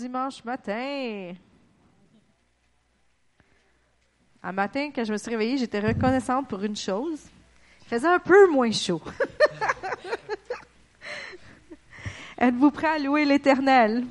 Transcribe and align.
dimanche 0.00 0.42
matin. 0.44 1.34
Un 4.42 4.52
matin, 4.52 4.90
quand 4.94 5.04
je 5.04 5.12
me 5.12 5.18
suis 5.18 5.30
réveillée, 5.30 5.58
j'étais 5.58 5.80
reconnaissante 5.80 6.48
pour 6.48 6.62
une 6.62 6.76
chose. 6.76 7.20
Il 7.82 7.88
faisait 7.88 8.08
un 8.08 8.18
peu 8.18 8.48
moins 8.48 8.72
chaud. 8.72 9.02
Êtes-vous 12.38 12.70
prêts 12.70 12.86
à 12.86 12.98
louer 12.98 13.26
l'Éternel? 13.26 14.06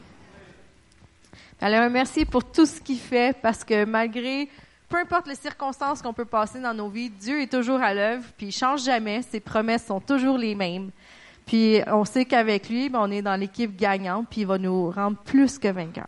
Alors, 1.60 1.90
merci 1.90 2.24
pour 2.24 2.44
tout 2.44 2.68
ce 2.68 2.80
qu'il 2.80 3.00
fait, 3.00 3.36
parce 3.42 3.64
que 3.64 3.86
malgré, 3.86 4.48
peu 4.88 4.98
importe 4.98 5.26
les 5.28 5.34
circonstances 5.34 6.04
qu'on 6.04 6.14
peut 6.14 6.26
passer 6.26 6.60
dans 6.60 6.76
nos 6.76 6.90
vies, 6.90 7.10
Dieu 7.10 7.42
est 7.42 7.52
toujours 7.52 7.82
à 7.82 7.96
l'œuvre, 7.96 8.26
puis 8.38 8.46
il 8.48 8.52
change 8.52 8.84
jamais, 8.84 9.24
ses 9.24 9.40
promesses 9.40 9.88
sont 9.88 10.00
toujours 10.00 10.38
les 10.38 10.54
mêmes. 10.54 10.92
Puis 11.50 11.82
on 11.88 12.06
sait 12.06 12.26
qu'avec 12.26 12.70
lui, 12.70 12.90
ben, 12.90 13.00
on 13.02 13.10
est 13.10 13.24
dans 13.24 13.36
l'équipe 13.36 13.76
gagnante, 13.76 14.28
puis 14.30 14.42
il 14.42 14.48
va 14.48 14.60
nous 14.60 14.92
rendre 14.92 15.18
plus 15.18 15.58
que 15.58 15.68
vainqueurs. 15.70 16.06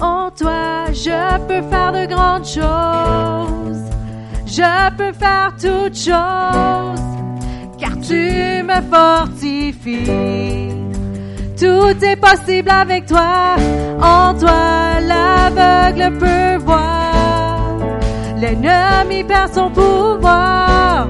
En 0.00 0.30
toi, 0.30 0.86
je 0.90 1.38
peux 1.46 1.60
faire 1.68 1.92
de 1.92 2.06
grandes 2.06 2.46
choses. 2.46 3.90
Je 4.46 4.96
peux 4.96 5.12
faire 5.12 5.52
toutes 5.60 5.98
choses, 5.98 6.98
car 7.78 8.00
tu 8.00 8.62
me 8.64 8.80
fortifies. 8.90 10.06
Tout 11.58 12.02
est 12.02 12.16
possible 12.16 12.70
avec 12.70 13.04
toi. 13.04 13.56
En 14.00 14.32
toi, 14.32 14.98
l'aveugle 15.02 16.18
peut 16.18 16.56
voir. 16.64 17.13
L'ennemi 18.36 19.24
perd 19.24 19.54
son 19.54 19.70
pouvoir. 19.70 21.08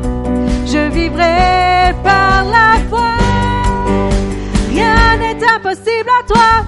Je 0.67 0.91
vivrai 0.91 1.95
par 2.03 2.45
la 2.45 2.79
foi. 2.89 3.17
Rien 4.71 5.17
n'est 5.19 5.45
impossible 5.57 6.11
à 6.21 6.27
toi. 6.27 6.65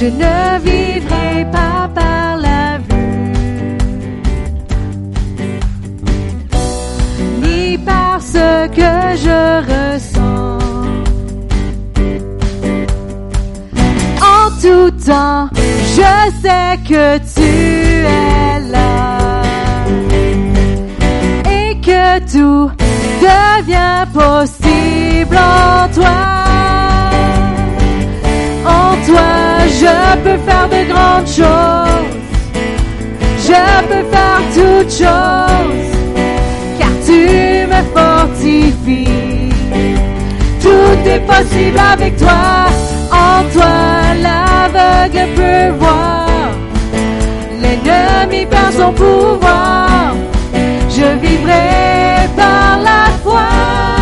Je 0.00 0.06
ne 0.06 0.58
tout 14.60 14.90
temps, 15.06 15.48
je 15.54 16.12
sais 16.42 16.76
que 16.86 17.18
tu 17.34 17.50
es 18.04 18.60
là 18.70 19.42
et 21.48 21.80
que 21.80 22.18
tout 22.30 22.70
devient 23.20 24.06
possible 24.12 25.36
en 25.36 25.88
toi. 25.94 26.18
En 28.66 28.96
toi, 29.06 29.30
je 29.80 29.94
peux 30.24 30.38
faire 30.46 30.68
de 30.68 30.92
grandes 30.92 31.26
choses. 31.26 32.10
Je 33.46 33.62
peux 33.88 34.04
faire 34.10 34.42
toutes 34.54 34.92
choses, 34.92 35.90
car 36.78 36.94
tu 37.06 37.20
me 37.72 37.80
fortifies. 37.94 39.52
Tout 40.60 41.08
est 41.08 41.20
possible 41.26 41.78
avec 41.78 42.16
toi. 42.18 42.69
En 43.32 43.42
toi, 43.54 43.76
l'aveugle 44.24 45.24
peut 45.36 45.68
voir. 45.78 46.26
L'ennemi 47.62 48.46
perd 48.46 48.72
son 48.72 48.92
pouvoir. 48.92 50.14
Je 50.88 51.08
vivrai 51.24 52.28
par 52.36 52.80
la 52.88 53.02
foi. 53.22 53.99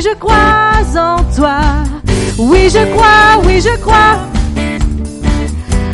Oui, 0.00 0.06
je 0.08 0.18
crois 0.18 1.02
en 1.02 1.22
toi. 1.36 1.58
Oui, 2.38 2.70
je 2.70 2.84
crois, 2.94 3.42
oui, 3.44 3.60
je 3.60 3.76
crois. 3.76 4.18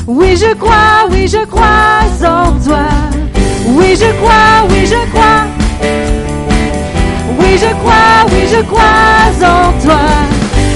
Oui, 0.07 0.37
je 0.37 0.55
crois, 0.55 1.09
oui, 1.11 1.27
je 1.27 1.45
crois 1.45 2.05
en 2.23 2.53
toi. 2.65 2.87
Oui, 3.67 3.97
je 3.97 4.13
crois, 4.21 4.65
oui, 4.71 4.87
je 4.87 5.11
crois. 5.11 5.43
Oui, 7.41 7.59
je 7.59 7.75
crois, 7.81 8.27
oui, 8.31 8.47
je 8.49 8.63
crois 8.63 9.49
en 9.49 9.73
toi. 9.85 10.01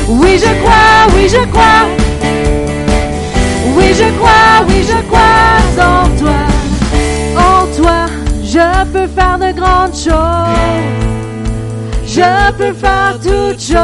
Oui, 0.09 0.37
je 0.37 0.53
crois, 0.63 1.15
oui, 1.15 1.29
je 1.29 1.47
crois. 1.51 1.87
Oui, 3.77 3.95
je 3.95 4.11
crois, 4.19 4.67
oui, 4.69 4.85
je 4.89 5.01
crois 5.07 5.85
en 5.87 6.09
toi. 6.19 6.41
En 7.37 7.67
toi, 7.81 8.07
je 8.43 8.85
peux 8.93 9.07
faire 9.07 9.39
de 9.39 9.53
grandes 9.53 9.95
choses. 9.95 11.01
Je 12.13 12.53
peux 12.59 12.73
faire 12.73 13.21
toutes 13.23 13.61
choses, 13.61 13.77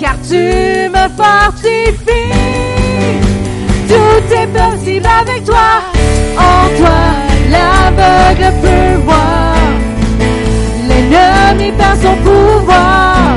car 0.00 0.16
tu 0.26 0.88
me 0.94 1.04
fortifies. 1.14 2.32
Tout 3.86 4.34
est 4.34 4.46
possible 4.46 5.06
avec 5.06 5.44
toi. 5.44 5.82
En 6.38 6.66
toi, 6.78 7.02
l'aveugle 7.50 8.50
peut 8.62 9.02
voir. 9.04 9.56
L'ennemi 10.88 11.70
perd 11.72 11.98
son 12.00 12.16
pouvoir. 12.24 13.36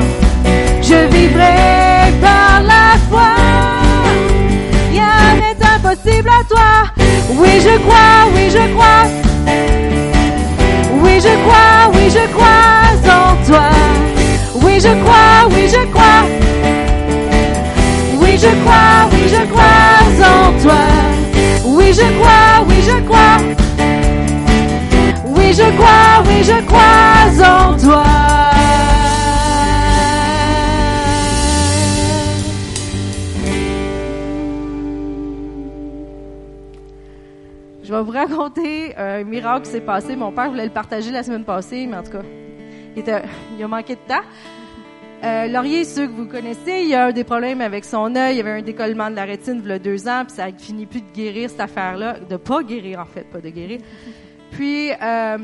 Je 0.82 1.08
vivrai 1.14 2.14
par 2.22 2.64
la 2.64 2.98
foi. 3.10 3.34
Rien 4.90 5.36
n'est 5.36 5.66
impossible 5.76 6.30
à 6.30 6.44
toi. 6.48 7.06
Oui, 7.38 7.60
je 7.60 7.78
crois, 7.80 8.32
oui, 8.34 8.50
je 8.50 8.74
crois. 8.74 9.04
Oui, 11.18 11.24
je 11.24 11.30
crois, 11.30 11.92
oui, 11.96 12.10
je 12.12 12.32
crois 12.32 13.12
en 13.12 13.44
toi. 13.44 13.70
Oui, 14.62 14.80
je 14.80 14.90
crois, 15.04 15.50
oui, 15.50 15.68
je 15.68 15.84
crois. 15.92 16.28
Oui, 18.22 18.38
je 18.38 18.50
crois, 18.62 19.10
oui, 19.12 19.28
je 19.28 19.44
crois 19.48 20.28
en 20.28 20.62
toi. 20.62 20.76
Oui, 21.66 21.92
je 21.92 22.04
crois, 22.20 22.68
oui, 22.70 22.76
je 22.86 23.02
crois. 23.08 23.38
Oui, 25.26 25.54
je 25.54 25.64
crois, 25.76 26.24
oui, 26.28 26.44
je 26.44 26.64
crois 26.68 27.48
en 27.48 27.76
toi. 27.80 28.27
Je 37.88 37.94
vais 37.94 38.02
vous 38.02 38.12
raconter 38.12 38.94
un 38.98 39.24
miracle 39.24 39.66
qui 39.66 39.72
s'est 39.72 39.80
passé. 39.80 40.18
Mon 40.18 40.34
père 40.34 40.50
voulait 40.50 40.66
le 40.66 40.72
partager 40.72 41.10
la 41.10 41.24
semaine 41.24 41.46
passée, 41.46 41.88
mais 41.88 41.96
en 41.96 42.04
tout 42.04 42.12
cas, 42.12 42.24
il, 42.94 43.00
était, 43.00 43.22
il 43.58 43.64
a 43.64 43.68
manqué 43.70 43.96
de 43.96 44.02
temps. 44.06 44.26
Euh, 45.24 45.48
Laurier, 45.48 45.86
ceux 45.86 46.06
que 46.08 46.12
vous 46.12 46.26
connaissez, 46.26 46.84
il 46.86 46.94
a 46.94 47.12
eu 47.12 47.14
des 47.14 47.24
problèmes 47.24 47.62
avec 47.62 47.86
son 47.86 48.14
œil. 48.18 48.34
Il 48.34 48.38
y 48.40 48.42
avait 48.42 48.60
un 48.60 48.62
décollement 48.62 49.10
de 49.10 49.16
la 49.16 49.24
rétine 49.24 49.62
il 49.64 49.70
y 49.70 49.72
a 49.72 49.80
deux 49.80 50.06
ans, 50.06 50.26
puis 50.28 50.36
ça 50.36 50.48
finit 50.58 50.86
plus 50.86 51.00
de 51.00 51.10
guérir 51.14 51.50
cette 51.50 51.62
affaire-là, 51.62 52.20
de 52.20 52.36
pas 52.36 52.62
guérir 52.62 53.00
en 53.00 53.06
fait, 53.06 53.24
pas 53.24 53.40
de 53.40 53.50
guérir. 53.50 53.80
Puis 54.52 54.92
euh, 54.92 55.38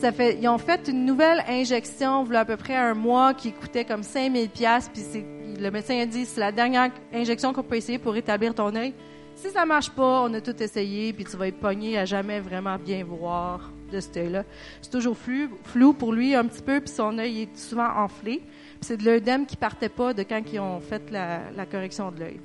ça 0.00 0.10
fait, 0.10 0.36
ils 0.40 0.48
ont 0.48 0.58
fait 0.58 0.88
une 0.88 1.04
nouvelle 1.04 1.44
injection, 1.48 2.24
il 2.26 2.32
y 2.32 2.36
a 2.36 2.40
à 2.40 2.44
peu 2.44 2.56
près 2.56 2.74
un 2.74 2.94
mois, 2.94 3.34
qui 3.34 3.52
coûtait 3.52 3.84
comme 3.84 4.02
5000 4.02 4.48
pièces. 4.48 4.90
Puis 4.92 5.24
le 5.60 5.70
médecin 5.70 5.96
a 6.00 6.06
dit, 6.06 6.24
c'est 6.24 6.40
la 6.40 6.50
dernière 6.50 6.90
injection 7.14 7.52
qu'on 7.52 7.62
peut 7.62 7.76
essayer 7.76 7.98
pour 7.98 8.14
rétablir 8.14 8.52
ton 8.52 8.74
œil. 8.74 8.94
Si 9.36 9.50
ça 9.50 9.64
marche 9.64 9.90
pas, 9.90 10.22
on 10.22 10.34
a 10.34 10.40
tout 10.40 10.62
essayé, 10.62 11.12
puis 11.12 11.24
tu 11.24 11.36
vas 11.36 11.48
être 11.48 11.58
pogné 11.58 11.98
à 11.98 12.04
jamais 12.04 12.40
vraiment 12.40 12.76
bien 12.76 13.04
voir 13.04 13.70
de 13.90 14.00
cet 14.00 14.16
œil-là. 14.16 14.44
C'est 14.82 14.90
toujours 14.90 15.16
flou, 15.16 15.48
flou 15.64 15.92
pour 15.92 16.12
lui 16.12 16.34
un 16.34 16.44
petit 16.44 16.62
peu, 16.62 16.80
puis 16.80 16.90
son 16.90 17.18
œil 17.18 17.42
est 17.42 17.56
souvent 17.56 17.88
enflé. 17.96 18.42
C'est 18.80 18.98
de 18.98 19.04
l'œdème 19.04 19.46
qui 19.46 19.56
partait 19.56 19.88
pas 19.88 20.12
de 20.12 20.22
quand 20.22 20.42
ils 20.52 20.60
ont 20.60 20.80
fait 20.80 21.10
la, 21.10 21.50
la 21.56 21.66
correction 21.66 22.10
de 22.10 22.20
l'œil. 22.20 22.40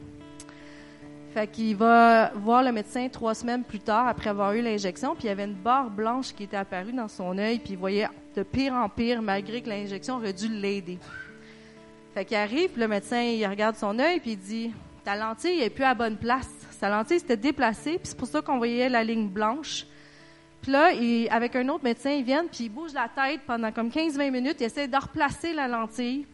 Fait 1.35 1.47
qu'il 1.47 1.75
va 1.75 2.31
voir 2.33 2.63
le 2.63 2.71
médecin 2.71 3.09
trois 3.09 3.33
semaines 3.33 3.63
plus 3.65 3.81
tard, 3.81 4.07
après 4.07 4.29
avoir 4.29 4.53
eu 4.53 4.61
l'injection, 4.61 5.15
puis 5.15 5.25
il 5.25 5.27
y 5.27 5.31
avait 5.31 5.43
une 5.43 5.53
barre 5.53 5.89
blanche 5.89 6.33
qui 6.33 6.43
était 6.43 6.55
apparue 6.55 6.93
dans 6.93 7.09
son 7.09 7.37
œil, 7.37 7.59
puis 7.59 7.73
il 7.73 7.77
voyait 7.77 8.07
de 8.35 8.43
pire 8.43 8.73
en 8.73 8.87
pire, 8.87 9.21
malgré 9.21 9.61
que 9.61 9.67
l'injection 9.67 10.15
aurait 10.15 10.31
dû 10.31 10.47
l'aider. 10.47 10.97
Fait 12.13 12.23
qu'il 12.23 12.37
arrive, 12.37 12.69
puis 12.69 12.79
le 12.79 12.87
médecin, 12.87 13.21
il 13.21 13.45
regarde 13.45 13.75
son 13.75 13.99
œil, 13.99 14.21
puis 14.21 14.31
il 14.31 14.37
dit 14.37 14.71
Ta 15.03 15.17
lentille 15.17 15.61
est 15.61 15.69
plus 15.69 15.83
à 15.83 15.93
bonne 15.93 16.15
place. 16.15 16.54
Sa 16.79 16.89
lentille 16.89 17.19
s'était 17.19 17.37
déplacée, 17.37 17.93
puis 17.93 18.03
c'est 18.03 18.17
pour 18.17 18.27
ça 18.27 18.41
qu'on 18.41 18.57
voyait 18.57 18.89
la 18.89 19.03
ligne 19.03 19.27
blanche. 19.27 19.85
Puis 20.61 20.71
là, 20.71 20.89
avec 21.31 21.55
un 21.55 21.69
autre 21.69 21.83
médecin, 21.83 22.11
ils 22.11 22.23
viennent, 22.23 22.47
puis 22.47 22.65
ils 22.65 22.69
bougent 22.69 22.93
la 22.93 23.07
tête 23.07 23.41
pendant 23.45 23.71
comme 23.71 23.89
15-20 23.89 24.31
minutes, 24.31 24.57
ils 24.59 24.65
essaient 24.65 24.87
de 24.87 24.97
replacer 24.97 25.53
la 25.53 25.67
lentille. 25.67 26.25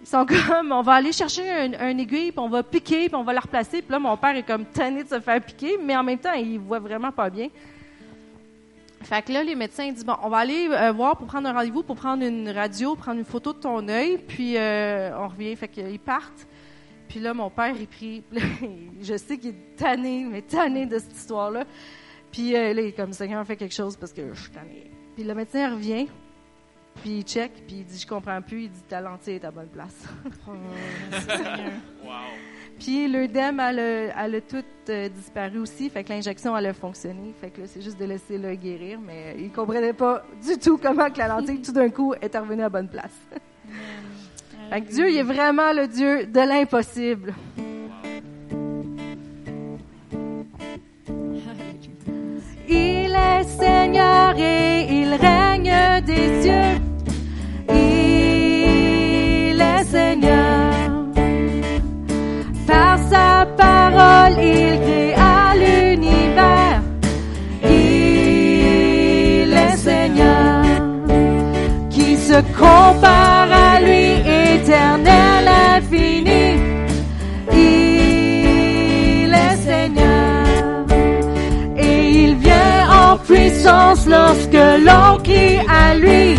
Ils 0.00 0.06
sont 0.06 0.24
comme, 0.48 0.72
on 0.72 0.82
va 0.82 0.94
aller 0.94 1.12
chercher 1.12 1.50
un, 1.50 1.72
un 1.74 1.98
aiguille, 1.98 2.30
puis 2.30 2.38
on 2.38 2.48
va 2.48 2.62
piquer, 2.62 3.08
puis 3.08 3.16
on 3.16 3.24
va 3.24 3.32
la 3.32 3.40
replacer. 3.40 3.82
Puis 3.82 3.90
là, 3.90 3.98
mon 3.98 4.16
père 4.16 4.36
est 4.36 4.44
comme 4.44 4.64
tanné 4.64 5.02
de 5.02 5.08
se 5.08 5.20
faire 5.20 5.40
piquer, 5.40 5.76
mais 5.82 5.96
en 5.96 6.04
même 6.04 6.18
temps, 6.18 6.32
il 6.32 6.58
voit 6.58 6.78
vraiment 6.78 7.10
pas 7.10 7.28
bien. 7.28 7.48
Fait 9.02 9.22
que 9.22 9.32
là, 9.32 9.42
les 9.42 9.54
médecins 9.54 9.90
disent, 9.92 10.04
bon, 10.04 10.16
on 10.22 10.28
va 10.28 10.38
aller 10.38 10.68
euh, 10.70 10.92
voir 10.92 11.16
pour 11.16 11.26
prendre 11.26 11.48
un 11.48 11.52
rendez-vous, 11.52 11.82
pour 11.82 11.96
prendre 11.96 12.24
une 12.24 12.48
radio, 12.50 12.96
prendre 12.96 13.18
une 13.18 13.24
photo 13.24 13.52
de 13.52 13.58
ton 13.58 13.88
œil, 13.88 14.18
puis 14.18 14.56
euh, 14.56 15.10
on 15.18 15.28
revient. 15.28 15.54
Fait 15.56 15.68
qu'ils 15.68 16.00
partent. 16.00 16.46
Puis 17.08 17.20
là, 17.20 17.32
mon 17.34 17.48
père, 17.50 17.74
il 17.78 17.86
prie. 17.86 18.22
Je 19.02 19.16
sais 19.16 19.38
qu'il 19.38 19.50
est 19.50 19.76
tanné, 19.76 20.24
mais 20.30 20.42
tanné 20.42 20.86
de 20.86 20.98
cette 20.98 21.16
histoire-là. 21.16 21.64
Puis 22.30 22.54
euh, 22.54 22.74
là, 22.74 22.82
il 22.82 22.88
est 22.88 22.92
comme, 22.92 23.12
Seigneur, 23.12 23.44
fais 23.46 23.56
quelque 23.56 23.74
chose 23.74 23.96
parce 23.96 24.12
que 24.12 24.34
je 24.34 24.40
suis 24.40 24.50
tanné. 24.50 24.90
Puis 25.14 25.24
le 25.24 25.34
médecin 25.34 25.70
revient, 25.74 26.06
puis 26.96 27.18
il 27.18 27.22
check, 27.22 27.50
puis 27.66 27.76
il 27.78 27.84
dit, 27.86 27.98
je 27.98 28.06
comprends 28.06 28.42
plus. 28.42 28.64
Il 28.64 28.70
dit, 28.70 28.82
ta 28.88 29.00
lentille 29.00 29.34
est 29.36 29.44
à 29.44 29.50
bonne 29.50 29.68
place. 29.68 30.04
Wow. 32.04 32.10
Puis 32.78 33.08
l'œdème, 33.10 33.58
elle, 33.60 33.78
a- 33.80 34.24
elle 34.24 34.34
a 34.36 34.40
tout 34.40 34.62
euh, 34.88 35.08
disparu 35.08 35.58
aussi. 35.58 35.90
Fait 35.90 36.04
que 36.04 36.10
l'injection, 36.10 36.56
elle 36.56 36.66
a 36.66 36.72
fonctionné. 36.74 37.32
Fait 37.40 37.50
que 37.50 37.62
là, 37.62 37.66
c'est 37.66 37.82
juste 37.82 37.98
de 37.98 38.04
laisser 38.04 38.38
le 38.38 38.54
guérir. 38.54 39.00
Mais 39.00 39.34
euh, 39.34 39.40
il 39.40 39.50
comprenait 39.50 39.92
pas 39.92 40.22
du 40.46 40.58
tout 40.58 40.78
comment 40.78 41.10
que 41.10 41.18
la 41.18 41.28
lentille, 41.28 41.60
tout 41.62 41.72
d'un 41.72 41.88
coup, 41.90 42.14
est 42.20 42.36
revenue 42.36 42.62
à 42.62 42.68
bonne 42.68 42.88
place. 42.88 43.16
Dieu, 44.76 45.16
est 45.16 45.22
vraiment 45.22 45.72
le 45.72 45.88
Dieu 45.88 46.26
de 46.26 46.40
l'impossible. 46.40 47.34
Il 52.68 53.14
est 53.14 53.44
Seigneur 53.44 54.34
et 54.38 54.86
il 54.90 55.14
règne 55.14 56.02
des 56.04 56.42
cieux. 56.42 56.80
Il 57.70 59.60
est 59.60 59.84
Seigneur. 59.84 60.72
Par 62.66 62.98
sa 63.10 63.46
parole, 63.56 64.38
il 64.38 64.80
créa 64.80 65.54
l'univers. 65.54 66.82
Il 67.64 69.52
est 69.52 69.76
Seigneur. 69.76 70.62
Qui 71.90 72.16
se 72.16 72.40
compare 72.56 73.50
à 73.50 73.80
lui, 73.80 74.27
éternel, 74.58 75.48
infini. 75.76 76.44
Il 77.52 79.32
est 79.32 79.56
Seigneur. 79.68 80.86
Et 81.76 82.10
il 82.24 82.36
vient 82.36 82.80
en 83.02 83.16
puissance 83.18 84.06
lorsque 84.06 84.64
l'on 84.86 85.18
crie 85.22 85.58
à 85.68 85.94
lui. 85.94 86.38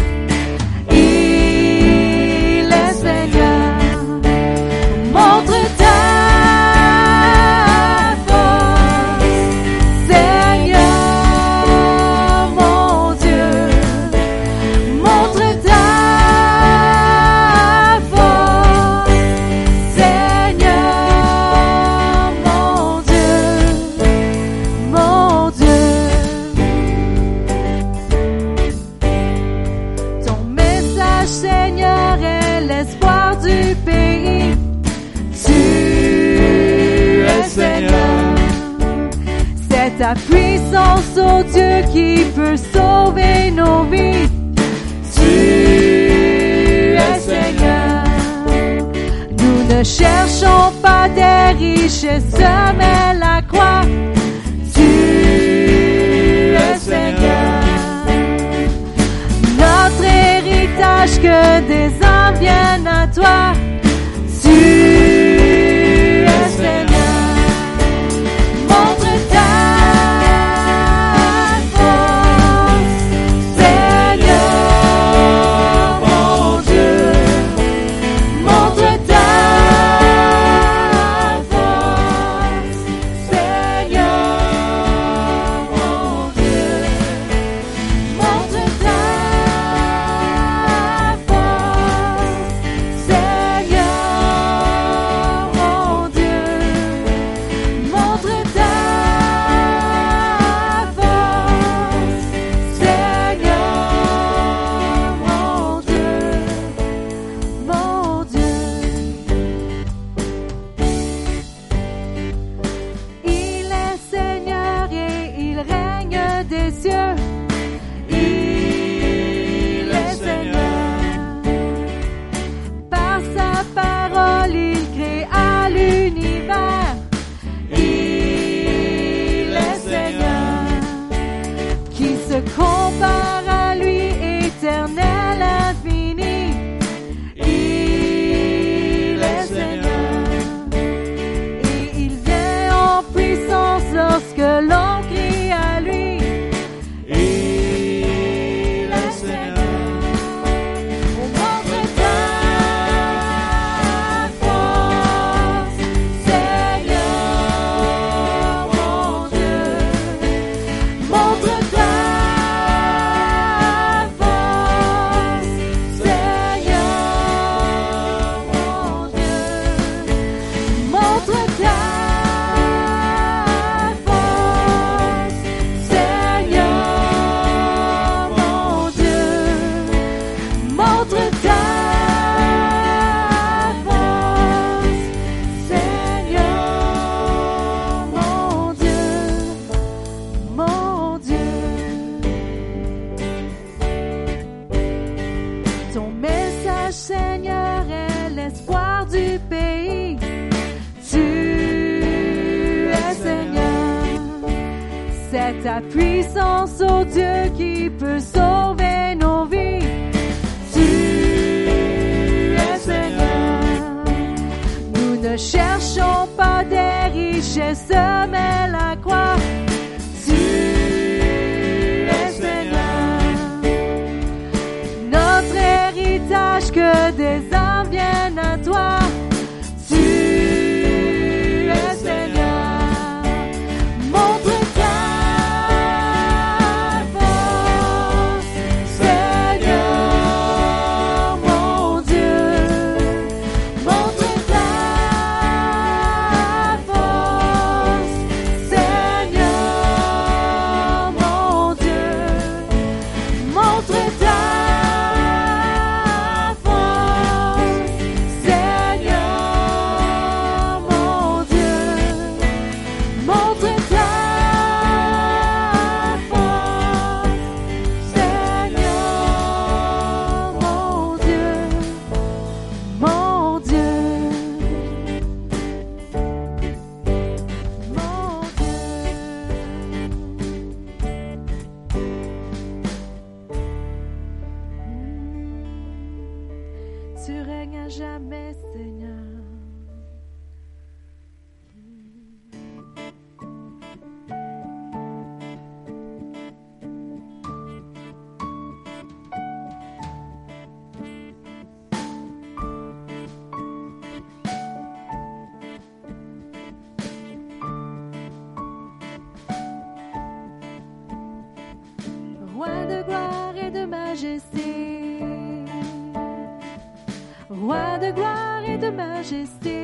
gloire 318.20 318.64
et 318.68 318.78
de 318.78 318.90
majesté. 318.90 319.78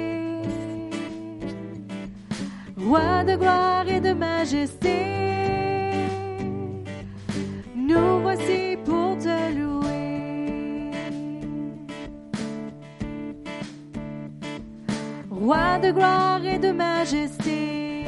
Roi 2.77 3.23
de 3.23 3.35
gloire 3.35 3.87
et 3.87 3.99
de 3.99 4.13
majesté, 4.13 4.97
nous 7.75 8.21
voici 8.21 8.77
pour 8.85 9.17
te 9.17 9.37
louer. 9.57 10.91
Roi 15.31 15.79
de 15.79 15.91
gloire 15.91 16.45
et 16.45 16.59
de 16.59 16.71
majesté, 16.71 18.05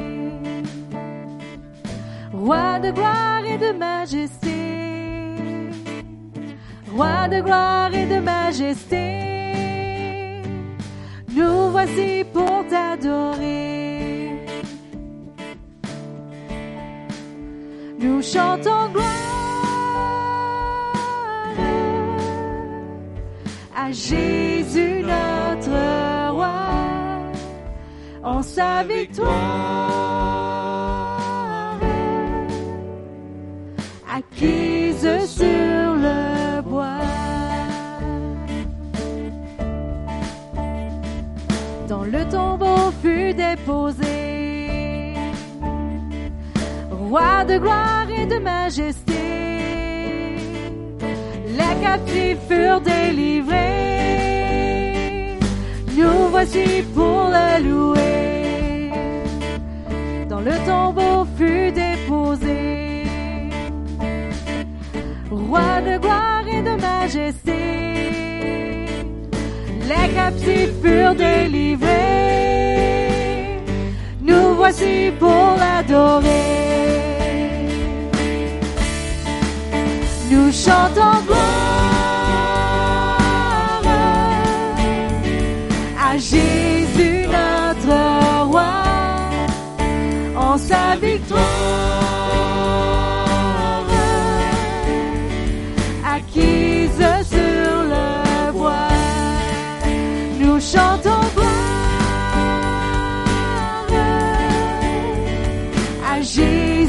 Roi 2.34 2.80
de 2.80 2.92
gloire 2.92 3.46
et 3.54 3.58
de 3.58 3.72
majesté, 3.88 4.58
Roi 6.94 7.28
de 7.30 7.42
gloire 7.42 7.94
et 7.96 8.06
de 8.06 8.20
majesté. 8.20 9.07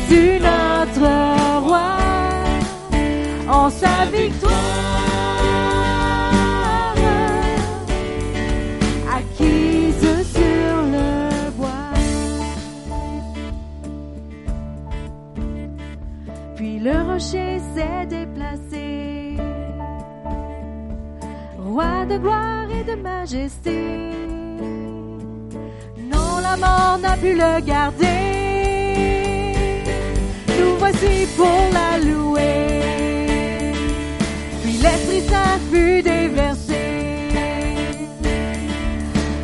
Jésus 0.08 0.40
notre 0.40 1.60
roi, 1.66 1.96
en 3.48 3.70
sa 3.70 4.06
victoire 4.06 4.52
acquise 9.16 10.24
sur 10.32 10.82
le 10.94 11.50
bois. 11.50 11.92
Puis 16.56 16.78
le 16.78 17.02
rocher 17.02 17.60
s'est 17.74 18.06
déplacé, 18.06 19.36
roi 21.58 22.06
de 22.06 22.16
gloire 22.18 22.68
et 22.70 22.84
de 22.84 22.94
majesté. 23.00 24.10
Non, 26.10 26.38
la 26.42 26.56
mort 26.56 26.98
n'a 26.98 27.16
pu 27.16 27.34
le 27.34 27.60
garder 27.60 28.47
voici 30.90 31.26
pour 31.36 31.60
la 31.72 31.98
louer. 31.98 33.72
Puis 34.62 34.72
l'Esprit 34.72 35.22
Saint 35.28 35.58
fut 35.70 36.02
déversé. 36.02 36.74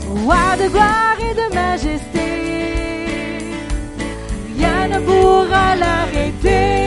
Roi 0.08 0.56
de 0.58 0.68
gloire 0.68 1.18
et 1.20 1.34
de 1.34 1.54
majesté, 1.54 2.26
rien 4.56 4.88
ne 4.88 4.98
pourra 5.04 5.76
l'arrêter. 5.76 6.83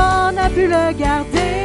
On 0.00 0.32
n'a 0.32 0.48
pu 0.56 0.64
le 0.76 0.84
garder. 1.04 1.56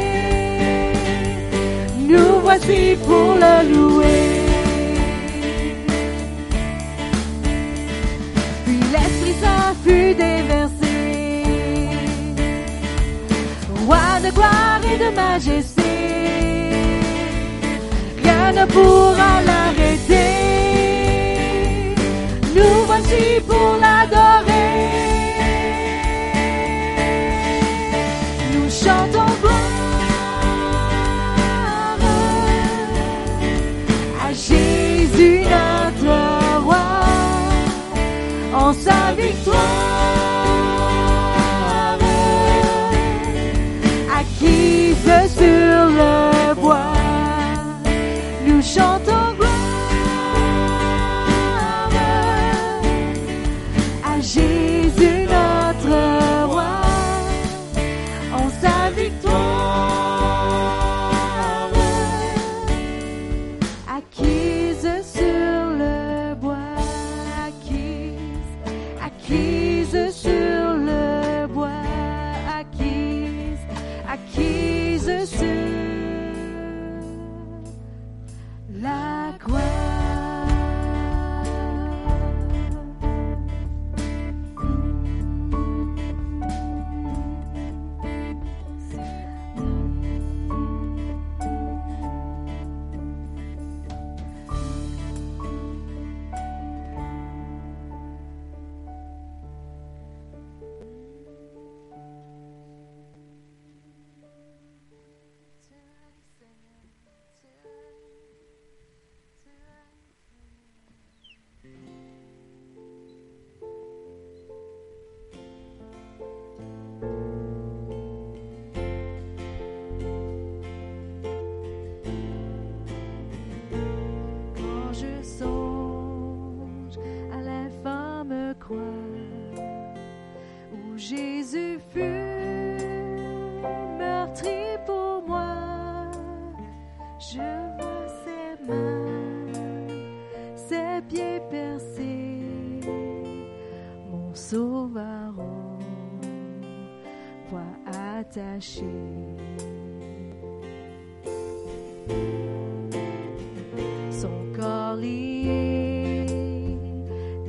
Nous 2.10 2.32
voici 2.46 2.82
pour 3.06 3.30
le 3.44 3.56
louer. 3.74 4.30
Puis 8.66 8.82
l'Esprit 8.94 9.36
Saint 9.42 9.74
fut 9.84 10.14
déversé. 10.28 10.96
Roi 13.86 14.08
de 14.24 14.30
gloire 14.38 14.82
et 14.92 14.98
de 15.06 15.10
majesté, 15.24 15.92
rien 18.24 18.46
ne 18.60 18.66
pourra 18.76 19.25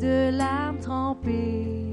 de 0.07 0.31
larmes 0.31 0.79
trempées. 0.79 1.86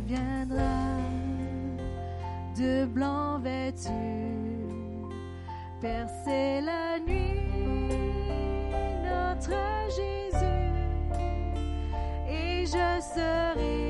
reviendra 0.00 0.96
de 2.56 2.84
blanc 2.86 3.38
vêtu, 3.38 3.90
percer 5.80 6.60
la 6.60 6.98
nuit, 7.06 7.40
notre 9.04 9.54
Jésus, 9.88 10.46
et 12.28 12.66
je 12.66 13.00
serai. 13.14 13.89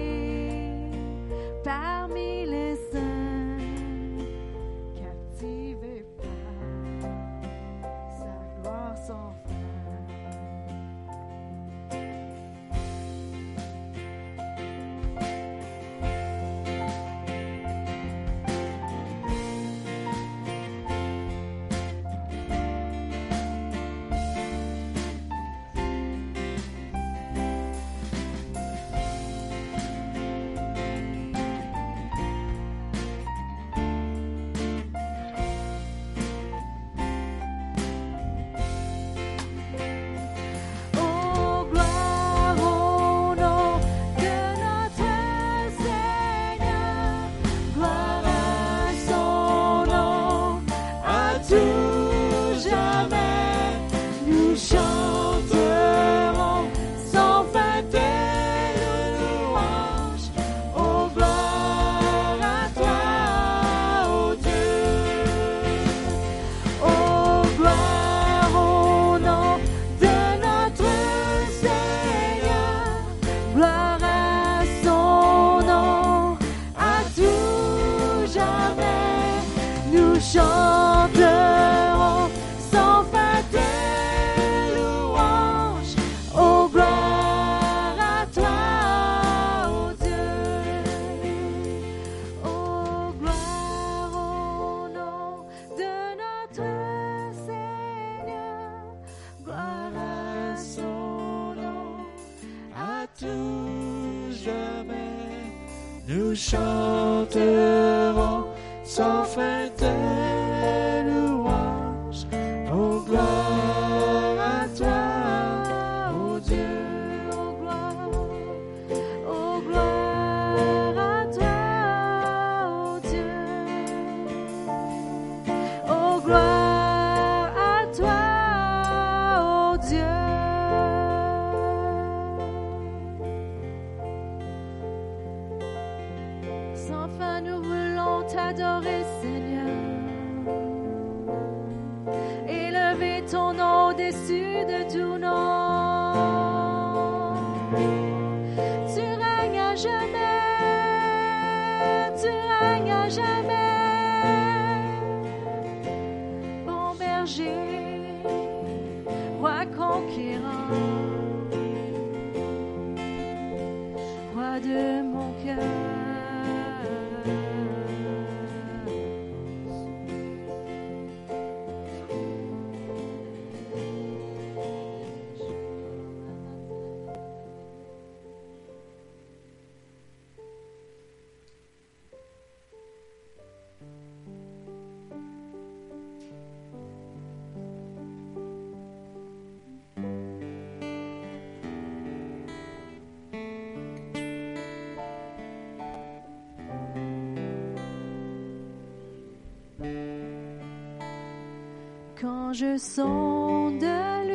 anges 202.50 202.78
sont 202.78 203.70
de 203.78 204.26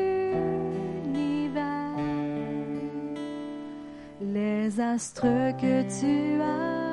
l'univers, 1.03 1.97
les 4.21 4.79
astres 4.79 5.51
que 5.57 5.81
tu 5.99 6.41
as. 6.41 6.84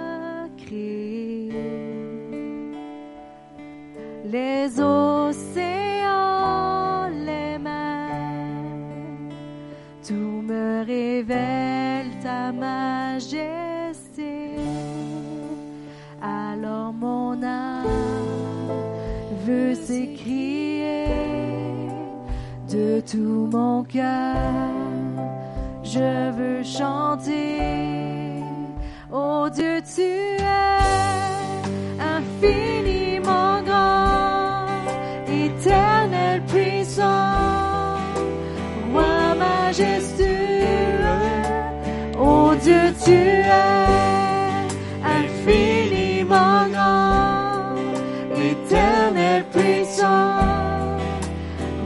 Éternel 48.51 49.45
puissant, 49.53 50.97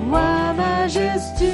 roi 0.09 0.55
majestueux. 0.57 1.47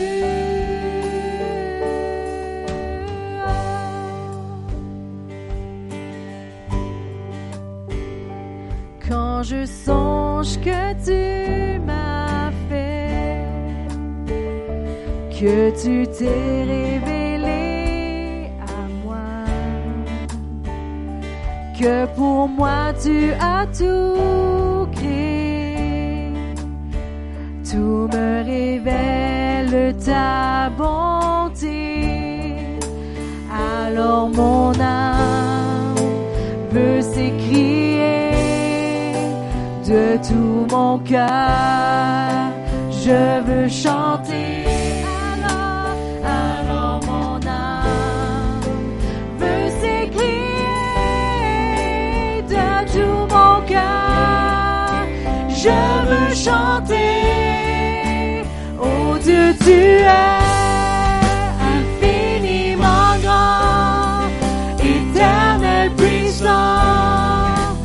Quand 9.09 9.43
je 9.43 9.67
songe 9.67 10.61
que 10.61 10.95
tu 11.05 11.81
m'as 11.81 12.53
fait, 12.69 13.45
que 15.31 15.71
tu 15.83 16.07
t'es 16.17 16.65
révélé 16.75 18.51
à 18.61 18.87
moi, 19.05 19.27
que 21.79 22.07
pour 22.15 22.47
moi 22.47 22.93
tu 23.03 23.33
as 23.41 23.67
tout 23.77 24.72
tout 27.73 28.07
me 28.13 28.45
révèle 28.45 29.97
ta 29.97 30.69
bonté. 30.77 32.55
Alors 33.51 34.29
mon 34.29 34.73
âme 34.79 35.95
veut 36.71 37.01
s'écrier 37.01 38.33
de 39.89 40.19
tout 40.29 40.67
mon 40.71 40.99
cœur. 40.99 42.51
Je 42.91 43.41
veux 43.47 43.69
chanter. 43.69 44.65
Alors, 46.25 47.01
mon 47.07 47.37
âme 47.49 48.61
veut 49.39 49.69
s'écrier 49.81 50.33
de 52.55 52.67
tout 52.93 53.21
mon 53.35 53.55
cœur. 53.67 55.07
Je 55.49 55.79
veux 56.11 56.35
chanter. 56.35 57.42
Tu 59.61 59.71
es 59.71 60.09
infiniment 61.77 63.17
grand, 63.23 64.31
éternel 64.79 65.91
puissant, 65.93 67.77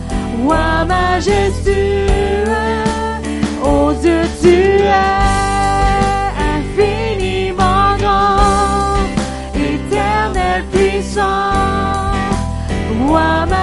roi 0.43 0.85
majestueux. 0.85 2.45
Oh 3.63 3.91
Dieu, 4.01 4.21
tu 4.41 4.81
es 4.81 5.11
infiniment 6.55 7.97
grand, 7.99 8.97
éternel 9.53 10.63
puissant, 10.71 12.13
roi 13.07 13.45
majestueux. 13.45 13.56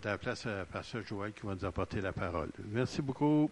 C'est 0.00 0.08
à 0.08 0.12
la 0.12 0.18
place 0.18 0.46
à 0.46 0.64
Pasteur 0.64 1.02
Joël 1.06 1.32
qui 1.32 1.46
va 1.46 1.54
nous 1.54 1.64
apporter 1.66 2.00
la 2.00 2.12
parole. 2.12 2.48
Merci 2.68 3.02
beaucoup. 3.02 3.50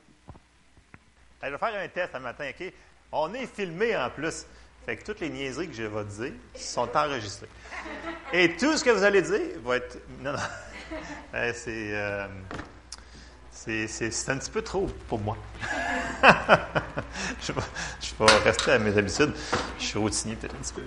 Allez, 1.43 1.53
je 1.53 1.59
vais 1.59 1.59
faire 1.59 1.83
un 1.83 1.89
test 1.89 2.15
un 2.15 2.21
matin, 2.21 2.49
OK? 2.49 2.73
On 3.13 3.35
est 3.35 3.47
filmé 3.47 3.95
en 3.95 4.09
plus. 4.09 4.47
Fait 4.87 4.97
que 4.97 5.05
toutes 5.05 5.21
les 5.21 5.29
niaiseries 5.29 5.69
que 5.69 5.75
je 5.75 5.83
vais 5.83 6.05
dire 6.05 6.33
sont 6.55 6.89
enregistrées. 6.97 7.49
Et 8.33 8.57
tout 8.57 8.79
ce 8.79 8.85
que 8.85 8.89
vous 8.91 9.03
allez 9.03 9.21
dire 9.21 9.61
va 9.63 9.77
être. 9.77 9.99
Non, 10.21 10.33
non. 10.33 10.39
Euh, 11.35 11.53
c'est, 11.55 11.95
euh, 11.95 12.27
c'est, 13.51 13.87
c'est, 13.87 14.11
c'est 14.11 14.33
un 14.33 14.39
petit 14.39 14.51
peu 14.51 14.63
trop 14.63 14.87
pour 15.07 15.19
moi. 15.19 15.37
je, 17.43 17.53
vais, 17.53 17.61
je 18.01 18.15
vais 18.19 18.37
rester 18.39 18.71
à 18.73 18.79
mes 18.79 18.97
habitudes. 18.97 19.35
Je 19.79 19.85
suis 19.85 19.99
routinier 19.99 20.35
peut-être 20.37 20.55
un 20.55 20.63
petit 20.63 20.73
peu. 20.73 20.83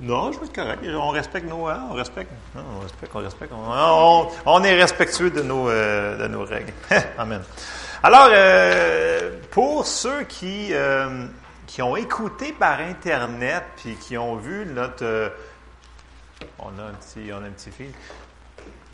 Non, 0.00 0.32
je 0.32 0.38
vais 0.38 0.46
être 0.46 0.54
correct. 0.54 0.82
On 0.94 1.08
respecte 1.10 1.46
nos. 1.46 1.66
hein, 1.66 1.88
on 1.90 1.94
respecte. 1.94 2.30
Non, 2.54 2.62
on 2.78 2.80
respecte, 2.80 3.52
on 4.46 4.64
est 4.64 4.74
respectueux 4.74 5.30
de 5.30 5.42
nos, 5.42 5.68
euh, 5.68 6.16
de 6.16 6.26
nos 6.26 6.44
règles. 6.44 6.72
Amen. 7.18 7.42
Alors, 8.02 8.28
euh, 8.32 9.36
pour 9.50 9.84
ceux 9.84 10.22
qui, 10.22 10.68
euh, 10.72 11.26
qui 11.66 11.82
ont 11.82 11.96
écouté 11.96 12.52
par 12.58 12.80
Internet 12.80 13.62
puis 13.76 13.94
qui 13.96 14.16
ont 14.16 14.36
vu 14.36 14.64
notre. 14.66 15.32
on 16.58 16.68
a 16.78 16.82
un 16.84 16.92
petit, 16.92 17.30
on 17.32 17.42
a 17.44 17.46
un 17.46 17.50
petit 17.50 17.70
fil. 17.70 17.92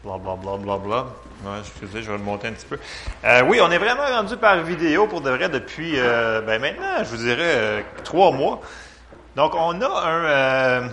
Bla, 0.03 0.19
bla, 0.19 0.35
bla, 0.57 0.77
bla. 0.77 1.07
Ouais, 1.45 1.59
excusez, 1.61 2.03
je 2.03 2.11
vais 2.11 2.19
le 2.19 2.25
monter 2.25 2.49
un 2.49 2.53
petit 2.53 2.66
peu. 2.66 2.79
Oui, 3.47 3.61
on 3.61 3.71
est 3.71 3.79
vraiment 3.79 4.07
rendu 4.07 4.37
par 4.37 4.61
vidéo 4.62 5.07
pour 5.07 5.21
de 5.21 5.31
vrai 5.31 5.49
depuis, 5.49 5.92
ben 6.47 6.61
maintenant, 6.61 6.99
je 7.03 7.05
vous 7.11 7.16
dirais, 7.16 7.85
trois 8.05 8.31
mois. 8.31 8.61
Donc, 9.37 9.55
on 9.55 9.79
a 9.83 9.87
un, 9.87 10.25
euh, 10.25 10.88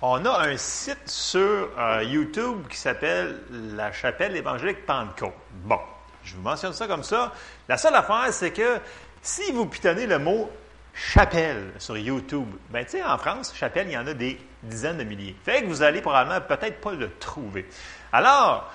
on 0.00 0.24
a 0.24 0.48
un 0.48 0.56
site 0.56 1.06
sur 1.06 1.68
euh, 1.78 2.02
YouTube 2.02 2.66
qui 2.70 2.78
s'appelle 2.78 3.42
La 3.50 3.92
Chapelle 3.92 4.34
évangélique 4.34 4.86
Pentecôte. 4.86 5.34
Bon, 5.52 5.78
je 6.24 6.34
vous 6.34 6.40
mentionne 6.40 6.72
ça 6.72 6.86
comme 6.86 7.02
ça. 7.02 7.34
La 7.68 7.76
seule 7.76 7.94
affaire, 7.94 8.32
c'est 8.32 8.52
que 8.52 8.78
si 9.20 9.52
vous 9.52 9.66
pitonnez 9.66 10.06
le 10.06 10.18
mot 10.18 10.50
chapelle 10.94 11.72
sur 11.76 11.98
YouTube, 11.98 12.48
ben 12.70 12.86
tu 12.86 12.92
sais, 12.92 13.04
en 13.04 13.18
France, 13.18 13.52
chapelle, 13.54 13.88
il 13.88 13.92
y 13.92 13.98
en 13.98 14.06
a 14.06 14.14
des 14.14 14.40
dizaines 14.62 14.96
de 14.96 15.04
milliers. 15.04 15.36
Fait 15.44 15.60
que 15.60 15.66
vous 15.66 15.82
allez 15.82 16.00
probablement 16.00 16.40
peut-être 16.40 16.80
pas 16.80 16.92
le 16.92 17.10
trouver. 17.18 17.68
Alors, 18.14 18.72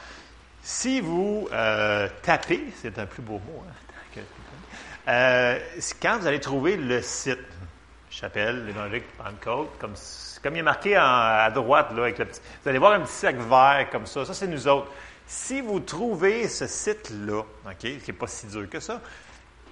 si 0.61 1.01
vous 1.01 1.49
euh, 1.51 2.07
tapez, 2.21 2.63
c'est 2.79 2.99
un 2.99 3.07
plus 3.07 3.23
beau 3.23 3.41
mot, 3.47 3.63
hein, 3.67 3.73
quand 5.99 6.19
vous 6.19 6.27
allez 6.27 6.39
trouver 6.39 6.77
le 6.77 7.01
site, 7.01 7.39
chapelle, 8.19 8.65
l'évangélique 8.65 9.05
Pentecôte, 9.17 9.69
comme, 9.79 9.93
comme 10.43 10.55
il 10.55 10.60
est 10.60 10.63
marqué 10.63 10.95
à 10.95 11.49
droite, 11.53 11.91
là, 11.95 12.03
avec 12.03 12.17
le 12.19 12.25
petit, 12.25 12.41
vous 12.62 12.69
allez 12.69 12.79
voir 12.79 12.93
un 12.93 13.01
petit 13.01 13.13
sac 13.13 13.38
vert 13.38 13.88
comme 13.91 14.05
ça. 14.05 14.25
Ça, 14.25 14.34
c'est 14.34 14.47
nous 14.47 14.67
autres. 14.67 14.91
Si 15.25 15.62
vous 15.62 15.79
trouvez 15.79 16.47
ce 16.47 16.67
site-là, 16.67 17.39
OK, 17.39 17.77
qui 17.77 18.01
n'est 18.08 18.17
pas 18.17 18.27
si 18.27 18.47
dur 18.47 18.69
que 18.69 18.79
ça, 18.79 18.99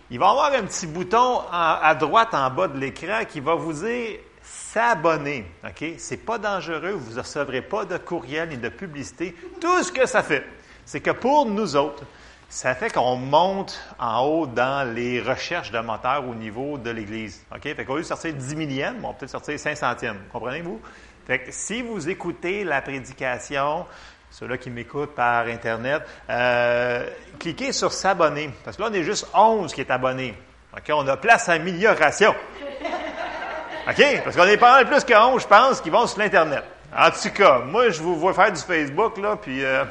il 0.09 0.19
va 0.19 0.27
y 0.27 0.29
avoir 0.29 0.53
un 0.53 0.63
petit 0.63 0.87
bouton 0.87 1.41
à 1.51 1.93
droite 1.95 2.33
en 2.33 2.49
bas 2.49 2.69
de 2.69 2.77
l'écran 2.77 3.25
qui 3.27 3.41
va 3.41 3.55
vous 3.55 3.73
dire 3.73 4.19
s'abonner. 4.41 5.45
OK? 5.65 5.95
C'est 5.97 6.25
pas 6.25 6.37
dangereux, 6.37 6.91
vous 6.91 7.15
ne 7.15 7.19
recevrez 7.19 7.61
pas 7.61 7.83
de 7.83 7.97
courriel 7.97 8.49
ni 8.49 8.57
de 8.57 8.69
publicité. 8.69 9.35
Tout 9.59 9.83
ce 9.83 9.91
que 9.91 10.05
ça 10.05 10.23
fait, 10.23 10.45
c'est 10.85 11.01
que 11.01 11.11
pour 11.11 11.45
nous 11.45 11.75
autres, 11.75 12.03
ça 12.49 12.73
fait 12.75 12.91
qu'on 12.91 13.17
monte 13.17 13.79
en 13.99 14.21
haut 14.25 14.47
dans 14.47 14.93
les 14.93 15.21
recherches 15.21 15.71
de 15.71 15.79
moteurs 15.79 16.27
au 16.27 16.33
niveau 16.33 16.77
de 16.77 16.89
l'Église. 16.89 17.43
OK? 17.53 17.63
Fait 17.63 17.85
qu'au 17.85 17.95
lieu 17.95 18.01
de 18.01 18.07
sortir 18.07 18.33
10 18.33 18.55
millièmes, 18.55 18.99
on 19.03 19.09
va 19.09 19.13
peut-être 19.13 19.31
sortir 19.31 19.59
5 19.59 19.75
centièmes. 19.75 20.19
Comprenez-vous? 20.31 20.79
Fait 21.25 21.39
que 21.39 21.51
si 21.51 21.81
vous 21.81 22.07
écoutez 22.09 22.63
la 22.63 22.81
prédication, 22.81 23.85
ceux-là 24.31 24.57
qui 24.57 24.69
m'écoutent 24.69 25.13
par 25.13 25.47
Internet, 25.47 26.03
euh, 26.29 27.05
cliquez 27.37 27.73
sur 27.73 27.91
s'abonner. 27.91 28.49
Parce 28.63 28.77
que 28.77 28.81
là, 28.83 28.89
on 28.91 28.93
est 28.93 29.03
juste 29.03 29.27
11 29.33 29.73
qui 29.73 29.81
est 29.81 29.91
abonné. 29.91 30.33
OK? 30.73 30.89
On 30.91 31.07
a 31.07 31.17
place 31.17 31.49
à 31.49 31.53
amélioration. 31.53 32.33
OK? 33.89 34.21
Parce 34.23 34.35
qu'on 34.37 34.45
est 34.45 34.57
pas 34.57 34.71
mal 34.71 34.87
plus 34.87 35.03
que 35.03 35.13
11, 35.13 35.41
je 35.41 35.47
pense, 35.47 35.81
qui 35.81 35.89
vont 35.89 36.07
sur 36.07 36.19
l'Internet. 36.19 36.63
En 36.97 37.11
tout 37.11 37.29
cas, 37.35 37.59
moi, 37.59 37.89
je 37.89 38.01
vous 38.01 38.15
vois 38.15 38.33
faire 38.33 38.53
du 38.53 38.61
Facebook, 38.61 39.17
là, 39.17 39.35
puis... 39.35 39.65
euh, 39.65 39.83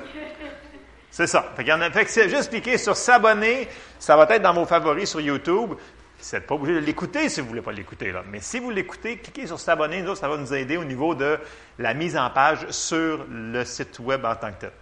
c'est 1.17 1.27
ça. 1.27 1.51
Fait, 1.57 1.73
en 1.73 1.81
a- 1.81 1.91
fait 1.91 2.05
que 2.05 2.11
c'est 2.11 2.29
juste 2.29 2.51
cliquer 2.51 2.77
sur 2.77 2.95
s'abonner. 2.97 3.69
Ça 3.99 4.17
va 4.17 4.25
être 4.35 4.43
dans 4.43 4.53
vos 4.53 4.67
favoris 4.67 5.09
sur 5.09 5.21
YouTube. 5.21 5.71
Vous 5.71 6.31
n'êtes 6.37 6.47
pas 6.47 6.55
obligé 6.55 6.79
de 6.81 6.85
l'écouter 6.85 7.29
si 7.31 7.41
vous 7.41 7.47
ne 7.47 7.51
voulez 7.51 7.63
pas 7.63 7.73
l'écouter. 7.73 8.13
Là. 8.13 8.23
Mais 8.31 8.41
si 8.41 8.59
vous 8.59 8.71
l'écoutez, 8.71 9.17
cliquez 9.17 9.47
sur 9.47 9.59
s'abonner. 9.59 10.03
Nous 10.03 10.11
autres, 10.11 10.21
ça 10.21 10.29
va 10.29 10.37
nous 10.37 10.53
aider 10.53 10.77
au 10.77 10.85
niveau 10.85 11.15
de 11.15 11.39
la 11.79 11.95
mise 11.95 12.17
en 12.19 12.29
page 12.29 12.67
sur 12.71 13.25
le 13.31 13.65
site 13.65 13.99
web 13.99 14.25
en 14.27 14.35
tant 14.35 14.51
que 14.53 14.61
tel. 14.61 14.73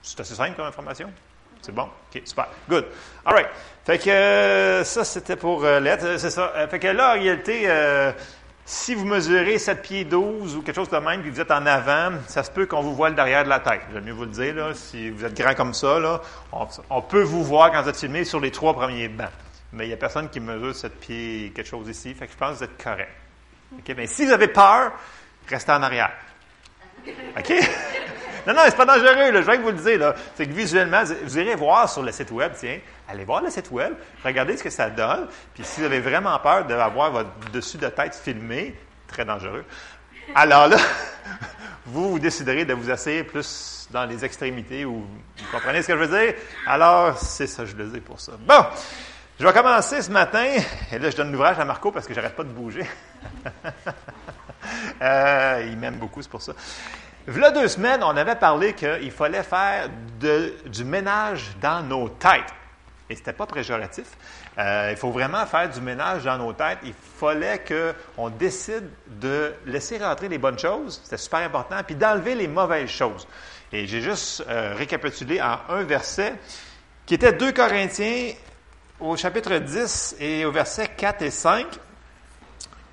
C'est 0.00 0.20
assez 0.20 0.34
simple 0.34 0.54
comme 0.56 0.66
information? 0.66 1.12
C'est 1.60 1.72
bon? 1.74 1.88
OK, 2.14 2.22
super. 2.24 2.48
Good. 2.68 2.86
All 3.24 3.34
right. 3.34 3.48
Fait 3.84 3.98
que 3.98 4.10
euh, 4.10 4.84
ça, 4.84 5.04
c'était 5.04 5.36
pour 5.36 5.64
euh, 5.64 5.80
l'être. 5.80 6.04
Euh, 6.04 6.18
C'est 6.18 6.30
ça. 6.30 6.52
Euh, 6.56 6.66
fait 6.68 6.78
que 6.78 6.88
là, 6.88 7.10
en 7.10 7.14
réalité, 7.14 7.62
euh, 7.66 8.12
si 8.64 8.94
vous 8.94 9.04
mesurez 9.04 9.58
7 9.58 9.82
pieds 9.82 10.04
12 10.04 10.56
ou 10.56 10.62
quelque 10.62 10.76
chose 10.76 10.88
de 10.88 10.96
même, 10.96 11.20
puis 11.20 11.30
vous 11.30 11.40
êtes 11.40 11.50
en 11.50 11.66
avant, 11.66 12.12
ça 12.28 12.44
se 12.44 12.50
peut 12.50 12.66
qu'on 12.66 12.80
vous 12.80 12.94
voit 12.94 13.08
le 13.08 13.16
derrière 13.16 13.44
de 13.44 13.48
la 13.48 13.60
tête. 13.60 13.82
J'aime 13.92 14.04
mieux 14.04 14.12
vous 14.12 14.24
le 14.24 14.30
dire, 14.30 14.54
là. 14.54 14.74
Si 14.74 15.10
vous 15.10 15.24
êtes 15.24 15.34
grand 15.34 15.54
comme 15.54 15.74
ça, 15.74 15.98
là, 15.98 16.20
on, 16.90 17.02
peut 17.02 17.22
vous 17.22 17.42
voir 17.42 17.72
quand 17.72 17.82
vous 17.82 17.88
êtes 17.88 17.98
filmé 17.98 18.24
sur 18.24 18.38
les 18.38 18.52
trois 18.52 18.72
premiers 18.72 19.08
bancs. 19.08 19.30
Mais 19.72 19.86
il 19.86 19.88
n'y 19.88 19.94
a 19.94 19.96
personne 19.96 20.28
qui 20.28 20.38
mesure 20.38 20.74
7 20.74 21.00
pieds 21.00 21.52
quelque 21.54 21.66
chose 21.68 21.88
ici. 21.88 22.14
Fait 22.14 22.26
que 22.26 22.32
je 22.32 22.36
pense 22.36 22.52
que 22.52 22.58
vous 22.58 22.64
êtes 22.64 22.82
correct. 22.82 23.10
OK? 23.78 23.94
Mais 23.96 24.06
si 24.06 24.26
vous 24.26 24.32
avez 24.32 24.48
peur, 24.48 24.92
restez 25.48 25.72
en 25.72 25.82
arrière. 25.82 26.12
OK? 27.36 27.52
Non, 28.44 28.54
non, 28.54 28.62
c'est 28.64 28.76
pas 28.76 28.86
dangereux, 28.86 29.30
je 29.32 29.38
vais 29.38 29.58
vous 29.58 29.70
le 29.70 29.74
dire. 29.74 30.14
C'est 30.34 30.46
que 30.46 30.52
visuellement, 30.52 31.04
vous 31.04 31.38
irez 31.38 31.54
voir 31.54 31.88
sur 31.88 32.02
le 32.02 32.10
site 32.10 32.32
web, 32.32 32.50
tiens, 32.58 32.80
allez 33.08 33.24
voir 33.24 33.42
le 33.42 33.50
site 33.50 33.70
web, 33.70 33.94
regardez 34.24 34.56
ce 34.56 34.62
que 34.62 34.70
ça 34.70 34.90
donne, 34.90 35.28
puis 35.54 35.64
si 35.64 35.80
vous 35.80 35.86
avez 35.86 36.00
vraiment 36.00 36.38
peur 36.38 36.64
d'avoir 36.64 37.10
votre 37.10 37.50
dessus 37.52 37.78
de 37.78 37.88
tête 37.88 38.14
filmé, 38.14 38.74
très 39.06 39.24
dangereux, 39.24 39.64
alors 40.34 40.68
là, 40.68 40.76
vous, 41.86 42.10
vous 42.10 42.18
déciderez 42.18 42.64
de 42.64 42.74
vous 42.74 42.90
asseoir 42.90 43.24
plus 43.24 43.88
dans 43.90 44.04
les 44.04 44.24
extrémités, 44.24 44.84
ou 44.84 45.00
vous 45.02 45.50
comprenez 45.50 45.82
ce 45.82 45.88
que 45.88 45.94
je 45.94 46.04
veux 46.04 46.24
dire? 46.24 46.34
Alors, 46.66 47.18
c'est 47.18 47.46
ça, 47.46 47.64
je 47.66 47.74
le 47.76 47.86
dis 47.86 48.00
pour 48.00 48.20
ça. 48.20 48.32
Bon, 48.38 48.64
je 49.38 49.46
vais 49.46 49.52
commencer 49.52 50.00
ce 50.00 50.10
matin, 50.10 50.46
et 50.90 50.98
là, 50.98 51.10
je 51.10 51.16
donne 51.16 51.32
l'ouvrage 51.32 51.58
à 51.58 51.64
Marco 51.64 51.90
parce 51.90 52.06
que 52.06 52.14
j'arrête 52.14 52.36
pas 52.36 52.44
de 52.44 52.50
bouger. 52.50 52.86
Euh, 55.02 55.66
il 55.68 55.76
m'aime 55.76 55.96
beaucoup, 55.96 56.22
c'est 56.22 56.30
pour 56.30 56.40
ça. 56.40 56.52
Voilà 57.26 57.50
deux 57.50 57.66
semaines, 57.66 58.02
on 58.04 58.16
avait 58.16 58.36
parlé 58.36 58.74
qu'il 58.74 59.10
fallait 59.10 59.42
faire 59.42 59.88
du 60.20 60.84
ménage 60.84 61.50
dans 61.60 61.82
nos 61.82 62.08
têtes. 62.08 62.54
Et 63.12 63.14
c'était 63.14 63.34
pas 63.34 63.46
péjoratif. 63.46 64.06
Euh, 64.56 64.88
il 64.90 64.96
faut 64.96 65.10
vraiment 65.10 65.44
faire 65.44 65.68
du 65.68 65.82
ménage 65.82 66.24
dans 66.24 66.38
nos 66.38 66.54
têtes. 66.54 66.78
Il 66.82 66.94
fallait 66.94 67.62
qu'on 67.62 68.30
décide 68.30 68.88
de 69.06 69.52
laisser 69.66 69.98
rentrer 69.98 70.30
les 70.30 70.38
bonnes 70.38 70.58
choses, 70.58 70.98
c'était 71.04 71.18
super 71.18 71.40
important, 71.40 71.76
puis 71.84 71.94
d'enlever 71.94 72.34
les 72.34 72.48
mauvaises 72.48 72.88
choses. 72.88 73.28
Et 73.70 73.86
j'ai 73.86 74.00
juste 74.00 74.42
euh, 74.48 74.72
récapitulé 74.74 75.42
en 75.42 75.58
un 75.68 75.82
verset 75.82 76.32
qui 77.04 77.12
était 77.12 77.34
2 77.34 77.52
Corinthiens 77.52 78.32
au 78.98 79.14
chapitre 79.14 79.58
10 79.58 80.16
et 80.18 80.46
au 80.46 80.50
verset 80.50 80.88
4 80.96 81.20
et 81.20 81.30
5 81.30 81.66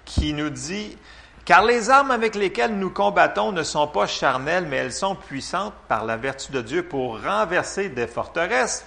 qui 0.04 0.34
nous 0.34 0.50
dit 0.50 0.98
Car 1.46 1.64
les 1.64 1.90
armes 1.90 2.12
avec 2.12 2.36
lesquelles 2.36 2.76
nous 2.78 2.90
combattons 2.90 3.54
ne 3.54 3.64
sont 3.64 3.88
pas 3.88 4.06
charnelles, 4.06 4.66
mais 4.68 4.78
elles 4.78 4.92
sont 4.92 5.16
puissantes 5.16 5.76
par 5.88 6.04
la 6.04 6.18
vertu 6.18 6.52
de 6.52 6.60
Dieu 6.60 6.84
pour 6.84 7.24
renverser 7.24 7.88
des 7.88 8.08
forteresses. 8.08 8.86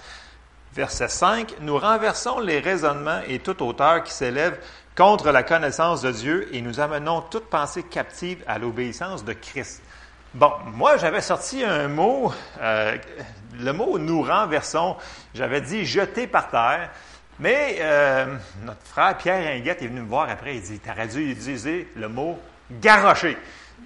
Verset 0.73 1.09
5 1.09 1.55
Nous 1.61 1.77
renversons 1.77 2.39
les 2.39 2.59
raisonnements 2.59 3.19
et 3.27 3.37
toute 3.37 3.61
hauteur 3.61 4.03
qui 4.03 4.11
s'élève 4.11 4.57
contre 4.95 5.31
la 5.31 5.43
connaissance 5.43 6.01
de 6.01 6.11
Dieu 6.11 6.49
et 6.51 6.61
nous 6.61 6.79
amenons 6.79 7.21
toute 7.21 7.45
pensée 7.45 7.83
captive 7.83 8.43
à 8.47 8.57
l'obéissance 8.57 9.23
de 9.23 9.33
Christ. 9.33 9.83
Bon, 10.33 10.51
moi, 10.73 10.97
j'avais 10.97 11.21
sorti 11.21 11.63
un 11.63 11.87
mot, 11.87 12.33
euh, 12.59 12.97
le 13.59 13.71
mot 13.71 13.99
nous 13.99 14.23
renversons, 14.23 14.95
j'avais 15.35 15.61
dit 15.61 15.85
jeter 15.85 16.25
par 16.25 16.49
terre. 16.49 16.89
Mais 17.39 17.77
euh, 17.81 18.35
notre 18.63 18.85
frère 18.85 19.17
Pierre 19.17 19.55
Inguette 19.55 19.83
est 19.83 19.87
venu 19.87 20.01
me 20.01 20.07
voir 20.07 20.27
après, 20.27 20.55
il 20.55 20.61
dit 20.61 20.79
T'aurais 20.79 21.07
dû 21.07 21.31
utiliser 21.31 21.87
le 21.95 22.07
mot 22.07 22.39
garrocher. 22.71 23.37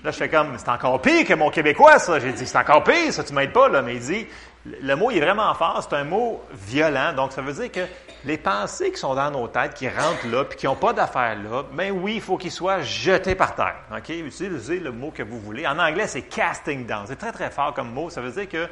Là, 0.03 0.11
je 0.11 0.17
fais 0.17 0.29
comme 0.29 0.57
C'est 0.57 0.69
encore 0.69 1.01
pire 1.01 1.25
que 1.25 1.33
mon 1.33 1.49
québécois, 1.49 1.99
ça. 1.99 2.19
J'ai 2.19 2.31
dit 2.31 2.45
C'est 2.45 2.57
encore 2.57 2.83
pire, 2.83 3.11
ça, 3.11 3.23
tu 3.23 3.33
m'aides 3.33 3.53
pas, 3.53 3.67
là. 3.67 3.81
Mais 3.81 3.95
il 3.95 4.01
dit 4.01 4.27
Le 4.65 4.95
mot 4.95 5.11
est 5.11 5.19
vraiment 5.19 5.53
fort, 5.53 5.81
c'est 5.81 5.95
un 5.95 6.03
mot 6.03 6.43
violent. 6.51 7.13
Donc, 7.13 7.31
ça 7.31 7.41
veut 7.41 7.53
dire 7.53 7.71
que 7.71 7.87
les 8.25 8.37
pensées 8.37 8.91
qui 8.91 8.97
sont 8.97 9.15
dans 9.15 9.31
nos 9.31 9.47
têtes, 9.47 9.73
qui 9.73 9.87
rentrent 9.87 10.27
là, 10.27 10.43
puis 10.43 10.57
qui 10.57 10.65
n'ont 10.65 10.75
pas 10.75 10.91
d'affaires 10.91 11.37
là, 11.41 11.63
ben 11.71 11.91
oui, 11.91 12.15
il 12.15 12.21
faut 12.21 12.37
qu'ils 12.37 12.51
soient 12.51 12.81
jetés 12.81 13.35
par 13.35 13.55
terre. 13.55 13.77
OK? 13.95 14.09
Utilisez 14.09 14.79
le 14.79 14.91
mot 14.91 15.11
que 15.11 15.23
vous 15.23 15.39
voulez. 15.39 15.65
En 15.65 15.79
anglais, 15.79 16.07
c'est 16.07 16.23
casting 16.23 16.85
down. 16.85 17.05
C'est 17.07 17.15
très, 17.15 17.31
très 17.31 17.49
fort 17.49 17.73
comme 17.73 17.91
mot. 17.91 18.09
Ça 18.09 18.21
veut 18.21 18.31
dire 18.31 18.49
que 18.49 18.67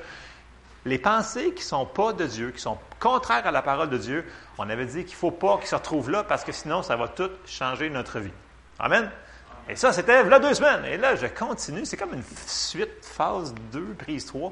les 0.85 0.97
pensées 0.97 1.51
qui 1.53 1.63
ne 1.63 1.69
sont 1.69 1.85
pas 1.85 2.13
de 2.13 2.25
Dieu, 2.25 2.51
qui 2.51 2.61
sont 2.61 2.77
contraires 2.99 3.47
à 3.47 3.51
la 3.51 3.61
parole 3.61 3.89
de 3.89 3.97
Dieu, 3.97 4.25
on 4.57 4.69
avait 4.69 4.85
dit 4.85 5.05
qu'il 5.05 5.13
ne 5.15 5.19
faut 5.19 5.31
pas 5.31 5.57
qu'ils 5.57 5.67
se 5.67 5.75
retrouvent 5.75 6.11
là 6.11 6.23
parce 6.23 6.43
que 6.43 6.51
sinon, 6.51 6.83
ça 6.83 6.95
va 6.95 7.07
tout 7.07 7.31
changer 7.45 7.89
notre 7.89 8.19
vie. 8.19 8.33
Amen? 8.79 9.09
Et 9.69 9.75
ça, 9.75 9.93
c'était 9.93 10.23
là 10.23 10.39
deux 10.39 10.53
semaines. 10.53 10.85
Et 10.85 10.97
là, 10.97 11.15
je 11.15 11.25
continue. 11.27 11.85
C'est 11.85 11.97
comme 11.97 12.13
une 12.13 12.23
suite, 12.45 12.91
phase 13.01 13.55
2, 13.71 13.95
prise 13.97 14.25
3 14.25 14.51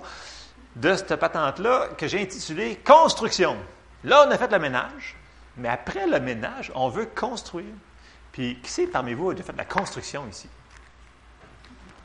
de 0.75 0.95
cette 0.95 1.15
patente-là 1.15 1.89
que 1.97 2.07
j'ai 2.07 2.21
intitulée 2.21 2.79
Construction. 2.83 3.57
Là, 4.03 4.25
on 4.27 4.31
a 4.31 4.37
fait 4.37 4.51
le 4.51 4.59
ménage, 4.59 5.15
mais 5.57 5.69
après 5.69 6.07
le 6.07 6.19
ménage, 6.19 6.71
on 6.75 6.89
veut 6.89 7.07
construire. 7.15 7.65
Puis, 8.31 8.59
qui 8.61 8.71
c'est 8.71 8.87
parmi 8.87 9.13
vous 9.13 9.33
qui 9.33 9.41
a 9.41 9.43
fait 9.43 9.53
de 9.53 9.57
la 9.57 9.65
construction 9.65 10.25
ici? 10.29 10.49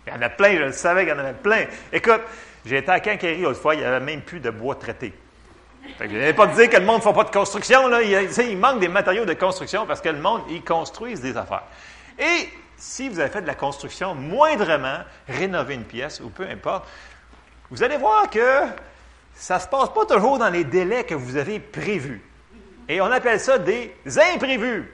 Il 0.07 0.13
y 0.13 0.17
en 0.17 0.23
a 0.23 0.29
plein, 0.29 0.53
je 0.53 0.63
le 0.63 0.73
savais 0.73 1.03
qu'il 1.03 1.11
y 1.11 1.17
en 1.17 1.19
avait 1.19 1.35
plein. 1.35 1.65
Écoute, 1.93 2.21
j'ai 2.65 2.79
été 2.79 2.91
à 2.91 3.01
Quincaillerie 3.01 3.43
l'autre 3.43 3.61
fois, 3.61 3.75
il 3.75 3.81
n'y 3.81 3.87
avait 3.87 4.05
même 4.05 4.23
plus 4.23 4.41
de 4.41 4.51
bois 4.51 4.75
traité. 4.75 5.13
Fait 5.97 6.07
que 6.07 6.13
je 6.13 6.19
n'allais 6.19 6.35
pas 6.35 6.47
dire 6.49 6.69
que 6.69 6.77
le 6.77 6.85
monde 6.85 6.99
ne 6.99 7.03
fait 7.03 7.13
pas 7.13 7.25
de 7.25 7.31
construction. 7.31 7.89
Là. 7.89 8.03
Il, 8.03 8.51
il, 8.51 8.59
manque 8.59 8.81
des 8.81 8.89
matériaux 8.89 9.25
de 9.25 9.33
construction 9.35 9.87
parce 9.87 10.01
que 10.01 10.09
le 10.09 10.19
monde, 10.19 10.43
ils 10.51 10.63
construisent 10.63 11.21
des 11.21 11.37
affaires. 11.37 11.65
Et 12.19 12.49
si 12.77 13.09
vous 13.09 13.21
avez 13.21 13.31
fait 13.31 13.43
de 13.43 13.47
la 13.47 13.55
construction, 13.55 14.15
moindrement, 14.15 14.99
rénover 15.29 15.75
une 15.75 15.85
pièce 15.85 16.21
ou 16.21 16.29
peu 16.29 16.47
importe, 16.49 16.87
vous 17.71 17.83
allez 17.83 17.97
voir 17.97 18.31
que 18.31 18.67
ça 19.35 19.57
ne 19.57 19.61
se 19.61 19.67
passe 19.69 19.91
pas 19.91 20.05
toujours 20.07 20.39
dans 20.39 20.51
les 20.51 20.65
délais 20.65 21.05
que 21.05 21.15
vous 21.15 21.37
avez 21.37 21.61
prévus. 21.61 22.23
Et 22.89 23.01
on 23.01 23.07
appelle 23.07 23.39
ça 23.39 23.59
des 23.59 23.95
imprévus. 24.35 24.91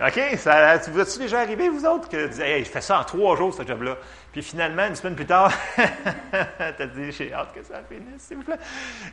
OK? 0.00 0.20
Ça, 0.36 0.76
vous 0.76 1.00
êtes 1.00 1.18
déjà 1.18 1.40
arrivé, 1.40 1.68
vous 1.68 1.84
autres, 1.84 2.08
que 2.08 2.28
vous 2.28 2.40
je 2.40 2.70
fais 2.70 2.80
ça 2.80 3.00
en 3.00 3.04
trois 3.04 3.36
jours, 3.36 3.52
ce 3.52 3.66
job-là. 3.66 3.96
Puis 4.32 4.42
finalement, 4.42 4.86
une 4.86 4.94
semaine 4.94 5.16
plus 5.16 5.26
tard, 5.26 5.52
tu 5.76 5.82
as 5.82 6.86
dit, 6.86 7.10
j'ai 7.10 7.32
hâte 7.32 7.52
que 7.52 7.64
ça 7.64 7.82
finisse, 7.88 8.22
s'il 8.22 8.36
vous 8.36 8.44
plaît. 8.44 8.58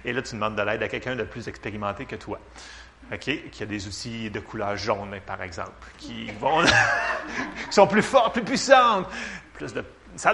Et 0.04 0.14
là, 0.14 0.22
tu 0.22 0.36
demandes 0.36 0.56
de 0.56 0.62
l'aide 0.62 0.84
à 0.84 0.88
quelqu'un 0.88 1.16
de 1.16 1.24
plus 1.24 1.48
expérimenté 1.48 2.06
que 2.06 2.16
toi. 2.16 2.40
OK? 3.12 3.50
Qui 3.52 3.64
a 3.64 3.66
des 3.66 3.88
outils 3.88 4.30
de 4.30 4.40
couleur 4.40 4.78
jaune, 4.78 5.20
par 5.26 5.42
exemple, 5.42 5.72
qui 5.98 6.30
vont, 6.40 6.62
qui 7.70 7.72
sont 7.72 7.88
plus 7.88 8.04
forts, 8.04 8.32
plus 8.32 8.44
puissantes. 8.44 9.08
Plus 9.54 9.74
de, 9.74 9.84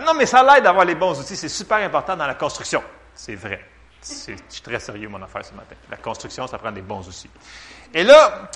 non, 0.06 0.14
mais 0.16 0.26
ça 0.26 0.44
l'aide 0.44 0.64
d'avoir 0.64 0.86
les 0.86 0.96
bons 0.96 1.20
outils. 1.20 1.36
C'est 1.36 1.50
super 1.50 1.78
important 1.78 2.16
dans 2.16 2.28
la 2.28 2.36
construction. 2.36 2.84
C'est 3.16 3.36
vrai. 3.36 3.66
je 4.02 4.34
suis 4.50 4.62
très 4.62 4.80
sérieux, 4.80 5.10
mon 5.10 5.22
affaire, 5.22 5.46
ce 5.46 5.54
matin. 5.54 5.76
La 5.90 5.98
construction, 5.98 6.48
ça 6.48 6.58
prend 6.58 6.72
des 6.72 6.82
bons 6.82 7.08
outils. 7.08 7.30
Et 7.94 8.04
là, 8.04 8.50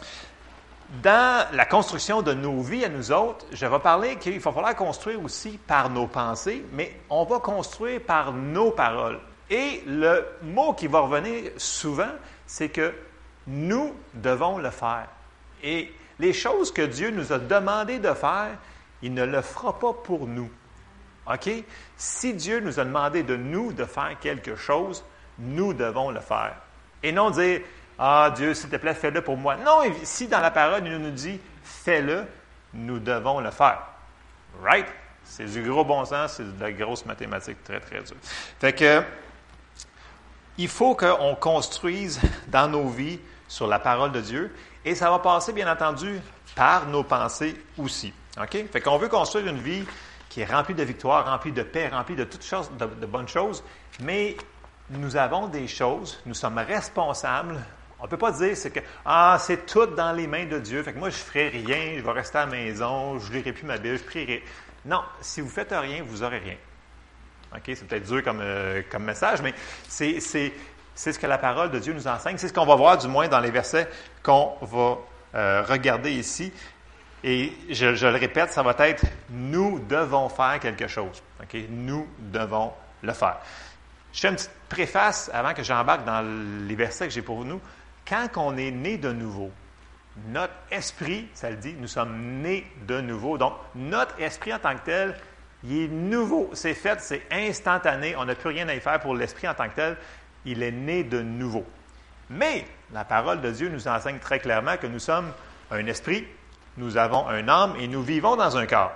dans 1.01 1.47
la 1.51 1.65
construction 1.65 2.21
de 2.21 2.33
nos 2.33 2.61
vies 2.61 2.85
à 2.85 2.89
nous 2.89 3.11
autres, 3.11 3.45
je 3.51 3.65
vais 3.65 3.79
parler 3.79 4.17
qu'il 4.17 4.39
va 4.39 4.51
falloir 4.51 4.75
construire 4.75 5.23
aussi 5.23 5.57
par 5.57 5.89
nos 5.89 6.07
pensées, 6.07 6.63
mais 6.71 6.99
on 7.09 7.23
va 7.25 7.39
construire 7.39 8.01
par 8.01 8.31
nos 8.31 8.71
paroles. 8.71 9.19
Et 9.49 9.83
le 9.85 10.25
mot 10.43 10.73
qui 10.73 10.87
va 10.87 11.01
revenir 11.01 11.51
souvent, 11.57 12.11
c'est 12.45 12.69
que 12.69 12.93
nous 13.47 13.95
devons 14.13 14.57
le 14.57 14.69
faire. 14.69 15.07
Et 15.63 15.93
les 16.19 16.33
choses 16.33 16.71
que 16.71 16.81
Dieu 16.83 17.11
nous 17.11 17.33
a 17.33 17.39
demandé 17.39 17.99
de 17.99 18.13
faire, 18.13 18.57
il 19.01 19.13
ne 19.13 19.25
le 19.25 19.41
fera 19.41 19.77
pas 19.77 19.93
pour 19.93 20.27
nous. 20.27 20.49
OK? 21.27 21.49
Si 21.97 22.33
Dieu 22.33 22.59
nous 22.59 22.79
a 22.79 22.83
demandé 22.83 23.23
de 23.23 23.35
nous 23.35 23.73
de 23.73 23.85
faire 23.85 24.17
quelque 24.19 24.55
chose, 24.55 25.03
nous 25.39 25.73
devons 25.73 26.11
le 26.11 26.19
faire. 26.19 26.55
Et 27.03 27.11
non 27.11 27.29
dire, 27.29 27.61
ah, 27.97 28.31
Dieu, 28.35 28.53
s'il 28.53 28.69
te 28.69 28.75
plaît, 28.75 28.93
fais-le 28.93 29.21
pour 29.21 29.37
moi. 29.37 29.55
Non, 29.55 29.81
si 30.03 30.27
dans 30.27 30.39
la 30.39 30.51
parole, 30.51 30.85
il 30.85 30.97
nous 30.97 31.11
dit 31.11 31.39
fais-le, 31.63 32.25
nous 32.73 32.99
devons 32.99 33.39
le 33.39 33.51
faire. 33.51 33.81
Right? 34.61 34.87
C'est 35.23 35.45
du 35.45 35.63
gros 35.63 35.83
bon 35.83 36.05
sens, 36.05 36.33
c'est 36.33 36.57
de 36.57 36.61
la 36.61 36.71
grosse 36.71 37.05
mathématique 37.05 37.63
très, 37.63 37.79
très 37.79 38.01
dure. 38.01 38.15
Fait 38.59 38.73
que, 38.73 39.01
il 40.57 40.67
faut 40.67 40.95
qu'on 40.95 41.35
construise 41.35 42.21
dans 42.47 42.67
nos 42.67 42.87
vies 42.87 43.19
sur 43.47 43.67
la 43.67 43.79
parole 43.79 44.11
de 44.11 44.21
Dieu 44.21 44.55
et 44.83 44.95
ça 44.95 45.09
va 45.09 45.19
passer, 45.19 45.51
bien 45.51 45.71
entendu, 45.71 46.21
par 46.55 46.87
nos 46.87 47.03
pensées 47.03 47.55
aussi. 47.77 48.13
OK? 48.41 48.65
Fait 48.71 48.81
qu'on 48.81 48.97
veut 48.97 49.09
construire 49.09 49.47
une 49.47 49.59
vie 49.59 49.83
qui 50.35 50.41
est 50.41 50.51
remplie 50.53 50.75
de 50.75 50.83
victoire, 50.83 51.25
remplie 51.25 51.53
de 51.53 51.63
paix, 51.63 51.87
remplie 51.87 52.17
de 52.17 52.25
toutes 52.25 52.43
choses, 52.43 52.69
de, 52.77 53.05
bonnes 53.05 53.29
choses, 53.29 53.63
mais 54.01 54.35
nous 54.89 55.15
avons 55.15 55.47
des 55.47 55.65
choses, 55.65 56.19
nous 56.25 56.33
sommes 56.33 56.57
responsables 56.57 57.55
on 58.01 58.03
ne 58.03 58.09
peut 58.09 58.17
pas 58.17 58.33
dire 58.33 58.57
c'est 58.57 58.69
que 58.69 58.81
ah 59.05 59.37
c'est 59.39 59.65
tout 59.65 59.85
dans 59.85 60.11
les 60.11 60.27
mains 60.27 60.45
de 60.45 60.59
Dieu. 60.59 60.83
Fait 60.83 60.91
que 60.91 60.99
moi 60.99 61.09
je 61.09 61.15
ferai 61.15 61.47
rien, 61.47 61.93
je 61.95 62.01
vais 62.01 62.11
rester 62.11 62.37
à 62.37 62.41
la 62.45 62.51
maison, 62.51 63.17
je 63.17 63.31
lirai 63.31 63.53
plus 63.53 63.65
ma 63.65 63.77
Bible, 63.77 63.97
je 63.97 64.03
prierai. 64.03 64.43
Non, 64.83 65.03
si 65.21 65.39
vous 65.39 65.47
faites 65.47 65.71
rien, 65.71 66.03
vous 66.05 66.17
n'aurez 66.17 66.39
rien. 66.39 66.57
Ok, 67.55 67.61
c'est 67.67 67.87
peut-être 67.87 68.05
dur 68.05 68.21
comme, 68.21 68.41
euh, 68.41 68.81
comme 68.91 69.05
message, 69.05 69.41
mais 69.41 69.53
c'est, 69.87 70.19
ce 70.19 71.17
que 71.17 71.27
la 71.27 71.37
parole 71.37 71.71
de 71.71 71.79
Dieu 71.79 71.93
nous 71.93 72.09
enseigne. 72.09 72.37
C'est 72.37 72.49
ce 72.49 72.53
qu'on 72.53 72.65
va 72.65 72.75
voir 72.75 72.97
du 72.97 73.07
moins 73.07 73.29
dans 73.29 73.39
les 73.39 73.51
versets 73.51 73.87
qu'on 74.21 74.57
va 74.61 74.97
euh, 75.33 75.63
regarder 75.63 76.11
ici. 76.11 76.51
Et 77.27 77.51
je, 77.71 78.05
le 78.05 78.17
répète, 78.17 78.51
ça 78.51 78.61
va 78.61 78.75
être 78.87 79.03
nous 79.31 79.79
devons 79.79 80.29
faire 80.29 80.59
quelque 80.59 80.87
chose. 80.87 81.23
Nous 81.71 82.07
devons 82.19 82.71
le 83.01 83.13
faire. 83.13 83.39
Je 84.13 84.19
fais 84.19 84.29
une 84.29 84.35
petite 84.35 84.51
préface 84.69 85.31
avant 85.33 85.55
que 85.55 85.63
j'embarque 85.63 86.05
dans 86.05 86.23
les 86.67 86.75
versets 86.75 87.07
que 87.07 87.13
j'ai 87.13 87.23
pour 87.23 87.43
nous. 87.43 87.59
Quand 88.07 88.27
on 88.35 88.55
est 88.57 88.69
né 88.69 88.97
de 88.97 89.11
nouveau, 89.11 89.49
notre 90.27 90.53
esprit, 90.69 91.27
ça 91.33 91.49
le 91.49 91.55
dit, 91.55 91.73
nous 91.79 91.87
sommes 91.87 92.15
nés 92.43 92.63
de 92.87 93.01
nouveau. 93.01 93.39
Donc, 93.39 93.53
notre 93.73 94.21
esprit 94.21 94.53
en 94.53 94.59
tant 94.59 94.75
que 94.75 94.85
tel, 94.85 95.15
il 95.63 95.81
est 95.81 95.87
nouveau. 95.87 96.51
C'est 96.53 96.75
fait, 96.75 97.01
c'est 97.01 97.23
instantané. 97.31 98.15
On 98.17 98.25
n'a 98.25 98.35
plus 98.35 98.49
rien 98.49 98.69
à 98.69 98.75
y 98.75 98.79
faire 98.79 98.99
pour 98.99 99.15
l'esprit 99.15 99.47
en 99.47 99.55
tant 99.55 99.67
que 99.67 99.75
tel. 99.75 99.97
Il 100.45 100.61
est 100.61 100.71
né 100.71 101.03
de 101.03 101.23
nouveau. 101.23 101.65
Mais 102.29 102.65
la 102.93 103.03
parole 103.03 103.41
de 103.41 103.49
Dieu 103.49 103.69
nous 103.69 103.87
enseigne 103.87 104.19
très 104.19 104.37
clairement 104.37 104.77
que 104.77 104.85
nous 104.85 104.99
sommes 104.99 105.31
un 105.71 105.87
esprit, 105.87 106.27
nous 106.77 106.97
avons 106.97 107.27
un 107.27 107.47
âme 107.47 107.75
et 107.79 107.87
nous 107.87 108.01
vivons 108.01 108.35
dans 108.35 108.57
un 108.57 108.65
corps. 108.65 108.91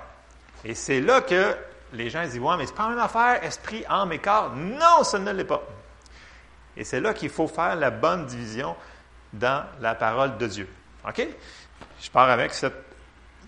Et 0.66 0.76
c'est 0.76 1.00
là 1.00 1.22
que 1.22 1.56
les 1.94 2.10
gens 2.10 2.24
disent 2.24 2.40
Ouais, 2.40 2.58
mais 2.58 2.66
c'est 2.66 2.76
pas 2.76 2.84
la 2.84 2.90
même 2.90 3.00
affaire, 3.00 3.44
esprit, 3.44 3.84
âme 3.88 4.12
et 4.12 4.20
corps. 4.20 4.52
Non, 4.56 5.04
ce 5.04 5.18
ne 5.18 5.32
l'est 5.32 5.46
pas. 5.46 5.64
Et 6.76 6.84
c'est 6.84 7.00
là 7.00 7.14
qu'il 7.14 7.30
faut 7.30 7.48
faire 7.48 7.76
la 7.76 7.92
bonne 7.92 8.26
division 8.26 8.76
dans 9.34 9.66
la 9.80 9.96
parole 9.96 10.38
de 10.38 10.48
Dieu. 10.48 10.70
OK? 11.08 11.28
Je 12.02 12.10
pars 12.10 12.30
avec 12.30 12.54
cette 12.54 12.86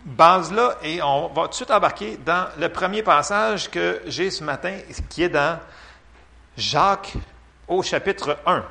base-là 0.05 0.77
et 0.83 1.01
on 1.01 1.27
va 1.27 1.43
tout 1.43 1.49
de 1.49 1.53
suite 1.53 1.71
embarquer 1.71 2.17
dans 2.17 2.47
le 2.57 2.69
premier 2.69 3.03
passage 3.03 3.69
que 3.69 4.01
j'ai 4.05 4.31
ce 4.31 4.43
matin, 4.43 4.77
qui 5.09 5.23
est 5.23 5.29
dans 5.29 5.59
Jacques 6.57 7.13
au 7.67 7.83
chapitre 7.83 8.37
1. 8.45 8.63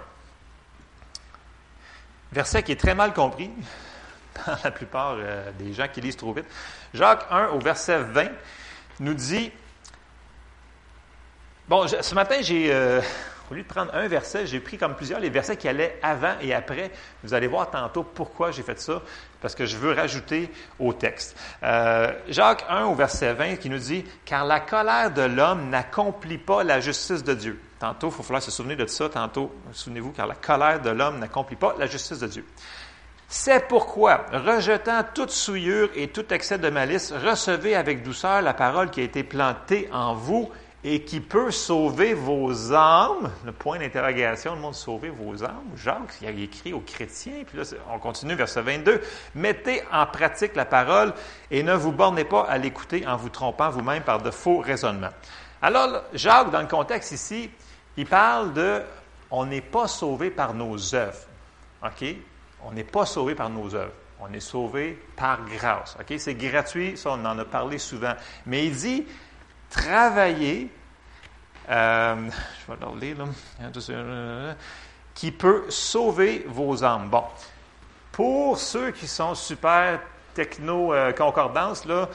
Verset 2.32 2.62
qui 2.62 2.72
est 2.72 2.80
très 2.80 2.94
mal 2.94 3.12
compris 3.12 3.50
dans 4.46 4.56
la 4.64 4.70
plupart 4.70 5.16
euh, 5.18 5.50
des 5.58 5.72
gens 5.72 5.88
qui 5.88 6.00
lisent 6.00 6.16
trop 6.16 6.32
vite. 6.32 6.46
Jacques 6.94 7.26
1 7.30 7.48
au 7.48 7.58
verset 7.58 7.98
20 7.98 8.28
nous 9.00 9.14
dit, 9.14 9.50
bon, 11.68 11.86
ce 11.86 12.14
matin 12.14 12.36
j'ai... 12.40 12.72
Euh, 12.72 13.00
au 13.50 13.54
lieu 13.54 13.62
de 13.62 13.66
prendre 13.66 13.92
un 13.94 14.06
verset, 14.06 14.46
j'ai 14.46 14.60
pris 14.60 14.78
comme 14.78 14.94
plusieurs 14.94 15.18
les 15.18 15.28
versets 15.28 15.56
qui 15.56 15.66
allaient 15.66 15.98
avant 16.02 16.34
et 16.40 16.54
après. 16.54 16.92
Vous 17.24 17.34
allez 17.34 17.48
voir 17.48 17.68
tantôt 17.70 18.04
pourquoi 18.04 18.52
j'ai 18.52 18.62
fait 18.62 18.78
ça, 18.78 19.02
parce 19.40 19.56
que 19.56 19.66
je 19.66 19.76
veux 19.76 19.92
rajouter 19.92 20.50
au 20.78 20.92
texte. 20.92 21.36
Euh, 21.64 22.12
Jacques 22.28 22.64
1 22.68 22.84
au 22.84 22.94
verset 22.94 23.34
20 23.34 23.56
qui 23.56 23.68
nous 23.68 23.78
dit, 23.78 24.04
Car 24.24 24.44
la 24.44 24.60
colère 24.60 25.10
de 25.10 25.22
l'homme 25.22 25.68
n'accomplit 25.68 26.38
pas 26.38 26.62
la 26.62 26.78
justice 26.78 27.24
de 27.24 27.34
Dieu. 27.34 27.60
Tantôt, 27.80 28.08
il 28.08 28.12
faut 28.12 28.22
falloir 28.22 28.42
se 28.42 28.50
souvenir 28.50 28.76
de 28.76 28.86
ça. 28.86 29.08
Tantôt, 29.08 29.52
souvenez-vous, 29.72 30.12
car 30.12 30.26
la 30.26 30.34
colère 30.34 30.80
de 30.80 30.90
l'homme 30.90 31.18
n'accomplit 31.18 31.56
pas 31.56 31.74
la 31.78 31.86
justice 31.86 32.18
de 32.18 32.26
Dieu. 32.26 32.44
C'est 33.32 33.68
pourquoi, 33.68 34.26
rejetant 34.32 35.04
toute 35.14 35.30
souillure 35.30 35.88
et 35.94 36.08
tout 36.08 36.34
excès 36.34 36.58
de 36.58 36.68
malice, 36.68 37.12
recevez 37.12 37.76
avec 37.76 38.02
douceur 38.02 38.42
la 38.42 38.54
parole 38.54 38.90
qui 38.90 39.00
a 39.00 39.04
été 39.04 39.22
plantée 39.22 39.88
en 39.92 40.14
vous 40.14 40.50
et 40.82 41.04
qui 41.04 41.20
peut 41.20 41.52
sauver 41.52 42.12
vos 42.12 42.72
âmes. 42.72 43.30
Le 43.44 43.52
point 43.52 43.78
d'interrogation, 43.78 44.56
le 44.56 44.60
monde 44.60 44.74
sauver 44.74 45.10
vos 45.10 45.44
âmes. 45.44 45.62
Jacques, 45.76 46.16
il 46.20 46.26
a 46.26 46.30
écrit 46.32 46.72
aux 46.72 46.80
chrétiens, 46.80 47.44
puis 47.46 47.56
là, 47.56 47.62
on 47.94 48.00
continue, 48.00 48.34
verset 48.34 48.62
22. 48.62 49.00
Mettez 49.36 49.84
en 49.92 50.06
pratique 50.06 50.56
la 50.56 50.64
parole 50.64 51.14
et 51.52 51.62
ne 51.62 51.74
vous 51.74 51.92
bornez 51.92 52.24
pas 52.24 52.42
à 52.48 52.58
l'écouter 52.58 53.06
en 53.06 53.16
vous 53.16 53.28
trompant 53.28 53.70
vous-même 53.70 54.02
par 54.02 54.20
de 54.20 54.32
faux 54.32 54.58
raisonnements. 54.58 55.14
Alors, 55.62 56.02
Jacques, 56.14 56.50
dans 56.50 56.62
le 56.62 56.66
contexte 56.66 57.12
ici, 57.12 57.48
il 57.96 58.06
parle 58.06 58.52
de 58.54 58.82
on 59.30 59.46
n'est 59.46 59.60
pas 59.60 59.86
sauvé 59.86 60.30
par 60.30 60.52
nos 60.52 60.96
œuvres. 60.96 61.28
OK? 61.84 62.16
On 62.64 62.72
n'est 62.72 62.84
pas 62.84 63.06
sauvé 63.06 63.34
par 63.34 63.50
nos 63.50 63.74
œuvres. 63.74 63.92
On 64.20 64.32
est 64.32 64.40
sauvé 64.40 65.02
par 65.16 65.44
grâce. 65.46 65.96
C'est 66.18 66.34
gratuit, 66.34 66.96
ça, 66.96 67.10
on 67.10 67.24
en 67.24 67.38
a 67.38 67.44
parlé 67.44 67.78
souvent. 67.78 68.14
Mais 68.46 68.66
il 68.66 68.76
dit, 68.76 69.06
travailler, 69.70 70.70
euh, 71.70 72.28
je 72.66 72.72
vais 72.72 72.80
leur 72.80 72.94
lire, 72.96 73.16
qui 75.14 75.32
peut 75.32 75.64
sauver 75.70 76.44
vos 76.48 76.84
âmes. 76.84 77.08
Bon, 77.08 77.24
pour 78.12 78.58
ceux 78.58 78.90
qui 78.90 79.06
sont 79.06 79.34
super 79.34 80.00
techno-concordance, 80.34 81.86
là, 81.86 82.08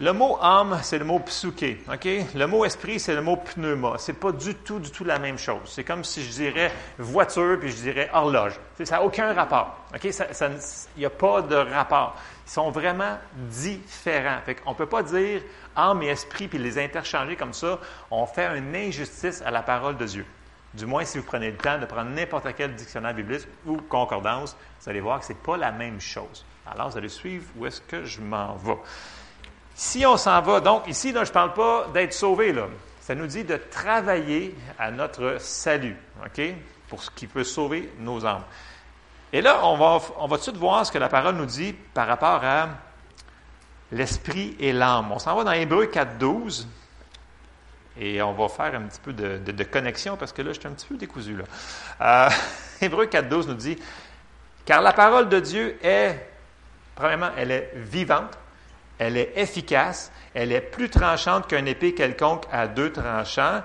Le 0.00 0.12
mot 0.12 0.38
âme, 0.40 0.78
c'est 0.82 0.98
le 1.00 1.04
mot 1.04 1.18
psyché. 1.18 1.82
OK? 1.92 2.06
Le 2.32 2.44
mot 2.46 2.64
esprit, 2.64 3.00
c'est 3.00 3.16
le 3.16 3.20
mot 3.20 3.34
pneuma. 3.34 3.94
C'est 3.98 4.12
pas 4.12 4.30
du 4.30 4.54
tout, 4.54 4.78
du 4.78 4.92
tout 4.92 5.02
la 5.02 5.18
même 5.18 5.38
chose. 5.38 5.62
C'est 5.64 5.82
comme 5.82 6.04
si 6.04 6.22
je 6.22 6.30
dirais 6.30 6.70
voiture 6.98 7.58
puis 7.58 7.70
je 7.70 7.76
dirais 7.82 8.08
horloge. 8.12 8.60
ça 8.84 8.98
n'a 8.98 9.02
aucun 9.02 9.34
rapport. 9.34 9.76
OK? 9.92 10.04
Il 10.04 10.98
n'y 10.98 11.04
a 11.04 11.10
pas 11.10 11.42
de 11.42 11.56
rapport. 11.56 12.14
Ils 12.46 12.50
sont 12.50 12.70
vraiment 12.70 13.18
différents. 13.34 14.38
On 14.66 14.70
ne 14.70 14.76
peut 14.76 14.86
pas 14.86 15.02
dire 15.02 15.42
âme 15.74 16.02
et 16.04 16.10
esprit 16.10 16.46
puis 16.46 16.58
les 16.58 16.78
interchanger 16.78 17.34
comme 17.34 17.52
ça. 17.52 17.80
On 18.12 18.24
fait 18.24 18.56
une 18.56 18.76
injustice 18.76 19.42
à 19.42 19.50
la 19.50 19.62
parole 19.62 19.96
de 19.96 20.06
Dieu. 20.06 20.26
Du 20.74 20.86
moins, 20.86 21.04
si 21.04 21.18
vous 21.18 21.24
prenez 21.24 21.50
le 21.50 21.56
temps 21.56 21.78
de 21.78 21.86
prendre 21.86 22.10
n'importe 22.10 22.46
quel 22.56 22.72
dictionnaire 22.76 23.14
biblique 23.14 23.48
ou 23.66 23.78
concordance, 23.78 24.56
vous 24.80 24.90
allez 24.90 25.00
voir 25.00 25.18
que 25.18 25.26
ce 25.26 25.32
n'est 25.32 25.38
pas 25.40 25.56
la 25.56 25.72
même 25.72 26.00
chose. 26.00 26.44
Alors, 26.70 26.90
vous 26.90 26.98
allez 26.98 27.08
suivre 27.08 27.46
où 27.56 27.66
est-ce 27.66 27.80
que 27.80 28.04
je 28.04 28.20
m'en 28.20 28.54
vais. 28.54 28.76
Si 29.78 30.04
on 30.04 30.16
s'en 30.16 30.42
va, 30.42 30.58
donc 30.58 30.88
ici, 30.88 31.12
je 31.14 31.20
ne 31.20 31.24
parle 31.26 31.52
pas 31.52 31.86
d'être 31.94 32.12
sauvé, 32.12 32.52
là. 32.52 32.66
Ça 33.00 33.14
nous 33.14 33.28
dit 33.28 33.44
de 33.44 33.56
travailler 33.56 34.52
à 34.76 34.90
notre 34.90 35.40
salut, 35.40 35.96
OK? 36.26 36.42
Pour 36.88 37.00
ce 37.00 37.12
qui 37.12 37.28
peut 37.28 37.44
sauver 37.44 37.88
nos 38.00 38.26
âmes. 38.26 38.42
Et 39.32 39.40
là, 39.40 39.60
on 39.62 39.76
va, 39.76 40.04
on 40.18 40.26
va 40.26 40.36
tout 40.36 40.40
de 40.40 40.42
suite 40.42 40.56
voir 40.56 40.84
ce 40.84 40.90
que 40.90 40.98
la 40.98 41.08
parole 41.08 41.36
nous 41.36 41.46
dit 41.46 41.72
par 41.94 42.08
rapport 42.08 42.42
à 42.42 42.70
l'esprit 43.92 44.56
et 44.58 44.72
l'âme. 44.72 45.12
On 45.12 45.20
s'en 45.20 45.36
va 45.36 45.44
dans 45.44 45.52
Hébreu 45.52 45.86
4, 45.86 46.18
12. 46.18 46.66
Et 48.00 48.20
on 48.20 48.32
va 48.32 48.48
faire 48.48 48.74
un 48.74 48.82
petit 48.82 49.00
peu 49.00 49.12
de, 49.12 49.62
connexion 49.62 50.16
parce 50.16 50.32
que 50.32 50.42
là, 50.42 50.52
je 50.52 50.58
suis 50.58 50.66
un 50.66 50.72
petit 50.72 50.88
peu 50.88 50.96
décousu. 50.96 51.36
Là. 51.36 51.44
Euh, 52.00 52.30
Hébreu 52.84 53.06
4, 53.06 53.28
12 53.28 53.46
nous 53.46 53.54
dit 53.54 53.78
Car 54.64 54.82
la 54.82 54.92
parole 54.92 55.28
de 55.28 55.38
Dieu 55.38 55.78
est, 55.84 56.28
premièrement, 56.96 57.30
elle 57.36 57.52
est 57.52 57.72
vivante, 57.76 58.36
elle 58.98 59.16
est 59.16 59.32
efficace, 59.36 60.12
elle 60.34 60.52
est 60.52 60.60
plus 60.60 60.90
tranchante 60.90 61.46
qu'un 61.46 61.64
épée 61.66 61.94
quelconque 61.94 62.44
à 62.52 62.66
deux 62.66 62.92
tranchants, 62.92 63.62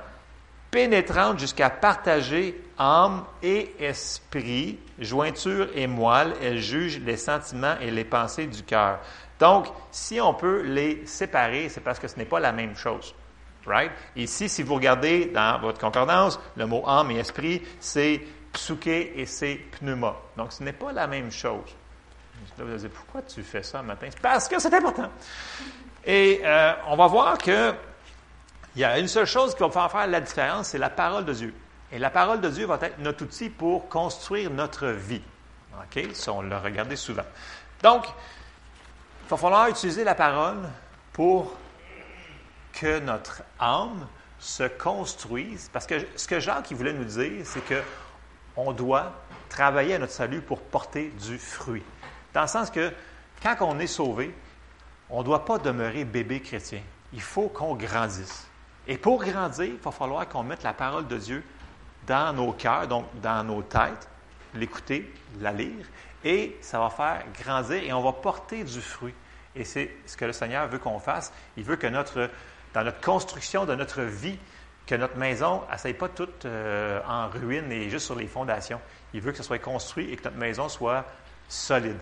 pénétrante 0.71 1.39
jusqu'à 1.39 1.69
partager 1.69 2.59
âme 2.79 3.23
et 3.43 3.75
esprit, 3.79 4.79
jointure 4.97 5.67
et 5.75 5.85
moelle, 5.87 6.33
elle 6.41 6.57
juge 6.57 6.99
les 6.99 7.17
sentiments 7.17 7.75
et 7.79 7.91
les 7.91 8.03
pensées 8.03 8.47
du 8.47 8.63
cœur. 8.63 8.99
Donc, 9.39 9.67
si 9.91 10.19
on 10.19 10.33
peut 10.33 10.61
les 10.63 11.05
séparer, 11.05 11.69
c'est 11.69 11.81
parce 11.81 11.99
que 11.99 12.07
ce 12.07 12.17
n'est 12.17 12.25
pas 12.25 12.39
la 12.39 12.51
même 12.51 12.75
chose. 12.75 13.13
Right? 13.65 13.91
Ici, 14.15 14.49
si 14.49 14.63
vous 14.63 14.75
regardez 14.75 15.27
dans 15.27 15.59
votre 15.59 15.79
concordance, 15.79 16.39
le 16.57 16.65
mot 16.65 16.83
âme 16.87 17.11
et 17.11 17.19
esprit, 17.19 17.61
c'est 17.79 18.21
psuké 18.51 19.19
et 19.19 19.25
c'est 19.25 19.55
pneuma. 19.55 20.17
Donc, 20.37 20.51
ce 20.51 20.63
n'est 20.63 20.73
pas 20.73 20.91
la 20.91 21.07
même 21.07 21.31
chose. 21.31 21.75
Pourquoi 22.93 23.21
tu 23.21 23.43
fais 23.43 23.63
ça 23.63 23.81
matin? 23.81 24.09
Parce 24.21 24.47
que 24.47 24.59
c'est 24.59 24.73
important. 24.73 25.09
Et 26.05 26.41
euh, 26.43 26.73
on 26.87 26.95
va 26.95 27.07
voir 27.07 27.37
que 27.37 27.73
il 28.75 28.81
y 28.81 28.85
a 28.85 28.97
une 28.97 29.07
seule 29.07 29.27
chose 29.27 29.53
qui 29.53 29.59
va 29.59 29.67
pouvoir 29.67 29.91
faire 29.91 30.07
la 30.07 30.19
différence, 30.19 30.69
c'est 30.69 30.79
la 30.79 30.89
parole 30.89 31.25
de 31.25 31.33
Dieu. 31.33 31.53
Et 31.91 31.99
la 31.99 32.09
parole 32.09 32.41
de 32.41 32.49
Dieu 32.49 32.65
va 32.65 32.79
être 32.81 32.97
notre 32.97 33.23
outil 33.23 33.49
pour 33.49 33.87
construire 33.87 34.49
notre 34.49 34.87
vie. 34.87 35.21
OK? 35.73 36.07
Ça, 36.13 36.33
on 36.33 36.41
l'a 36.41 36.59
regardé 36.59 36.95
souvent. 36.95 37.25
Donc, 37.83 38.05
il 38.07 39.29
va 39.29 39.37
falloir 39.37 39.67
utiliser 39.67 40.03
la 40.03 40.15
parole 40.15 40.57
pour 41.11 41.55
que 42.73 42.99
notre 42.99 43.43
âme 43.59 44.07
se 44.39 44.63
construise. 44.63 45.69
Parce 45.71 45.85
que 45.85 45.95
ce 46.15 46.27
que 46.27 46.39
Jacques 46.39 46.71
voulait 46.71 46.93
nous 46.93 47.05
dire, 47.05 47.45
c'est 47.45 47.63
que 47.63 47.81
on 48.55 48.71
doit 48.71 49.13
travailler 49.49 49.95
à 49.95 49.99
notre 49.99 50.13
salut 50.13 50.41
pour 50.41 50.61
porter 50.61 51.13
du 51.27 51.37
fruit. 51.37 51.83
Dans 52.33 52.41
le 52.41 52.47
sens 52.47 52.69
que 52.69 52.91
quand 53.41 53.55
on 53.61 53.79
est 53.79 53.87
sauvé, 53.87 54.33
on 55.09 55.19
ne 55.19 55.23
doit 55.23 55.45
pas 55.45 55.59
demeurer 55.59 56.05
bébé 56.05 56.41
chrétien. 56.41 56.81
Il 57.11 57.21
faut 57.21 57.49
qu'on 57.49 57.75
grandisse. 57.75 58.47
Et 58.87 58.97
pour 58.97 59.23
grandir, 59.23 59.65
il 59.65 59.77
va 59.77 59.91
falloir 59.91 60.27
qu'on 60.27 60.43
mette 60.43 60.63
la 60.63 60.73
parole 60.73 61.07
de 61.07 61.17
Dieu 61.17 61.43
dans 62.07 62.33
nos 62.33 62.51
cœurs, 62.51 62.87
donc 62.87 63.05
dans 63.21 63.43
nos 63.43 63.61
têtes, 63.61 64.09
l'écouter, 64.53 65.13
la 65.39 65.51
lire, 65.51 65.85
et 66.23 66.57
ça 66.61 66.79
va 66.79 66.89
faire 66.89 67.23
grandir 67.41 67.83
et 67.83 67.93
on 67.93 68.01
va 68.01 68.13
porter 68.13 68.63
du 68.63 68.81
fruit. 68.81 69.13
Et 69.55 69.63
c'est 69.63 69.91
ce 70.05 70.17
que 70.17 70.25
le 70.25 70.33
Seigneur 70.33 70.67
veut 70.67 70.79
qu'on 70.79 70.99
fasse. 70.99 71.31
Il 71.57 71.63
veut 71.63 71.75
que 71.75 71.87
notre, 71.87 72.29
dans 72.73 72.83
notre 72.83 73.01
construction 73.01 73.65
de 73.65 73.75
notre 73.75 74.01
vie, 74.01 74.37
que 74.85 74.95
notre 74.95 75.17
maison 75.17 75.61
ne 75.85 75.91
pas 75.93 76.09
toute 76.09 76.45
euh, 76.45 76.99
en 77.07 77.29
ruine 77.29 77.71
et 77.71 77.89
juste 77.89 78.05
sur 78.07 78.15
les 78.15 78.27
fondations. 78.27 78.81
Il 79.13 79.21
veut 79.21 79.31
que 79.31 79.37
ce 79.37 79.43
soit 79.43 79.59
construit 79.59 80.11
et 80.11 80.15
que 80.17 80.23
notre 80.23 80.37
maison 80.37 80.67
soit 80.67 81.05
solide. 81.47 81.97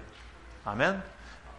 Amen. 0.65 0.99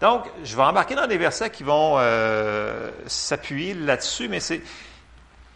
Donc, 0.01 0.25
je 0.43 0.57
vais 0.57 0.63
embarquer 0.63 0.95
dans 0.95 1.07
des 1.07 1.19
versets 1.19 1.51
qui 1.51 1.63
vont 1.63 1.95
euh, 1.97 2.91
s'appuyer 3.07 3.75
là-dessus, 3.75 4.29
mais 4.29 4.41
c'est. 4.41 4.61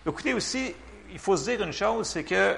Écoutez 0.06 0.34
aussi, 0.34 0.74
il 1.12 1.18
faut 1.18 1.36
se 1.36 1.50
dire 1.50 1.62
une 1.62 1.72
chose, 1.72 2.06
c'est 2.06 2.24
que 2.24 2.56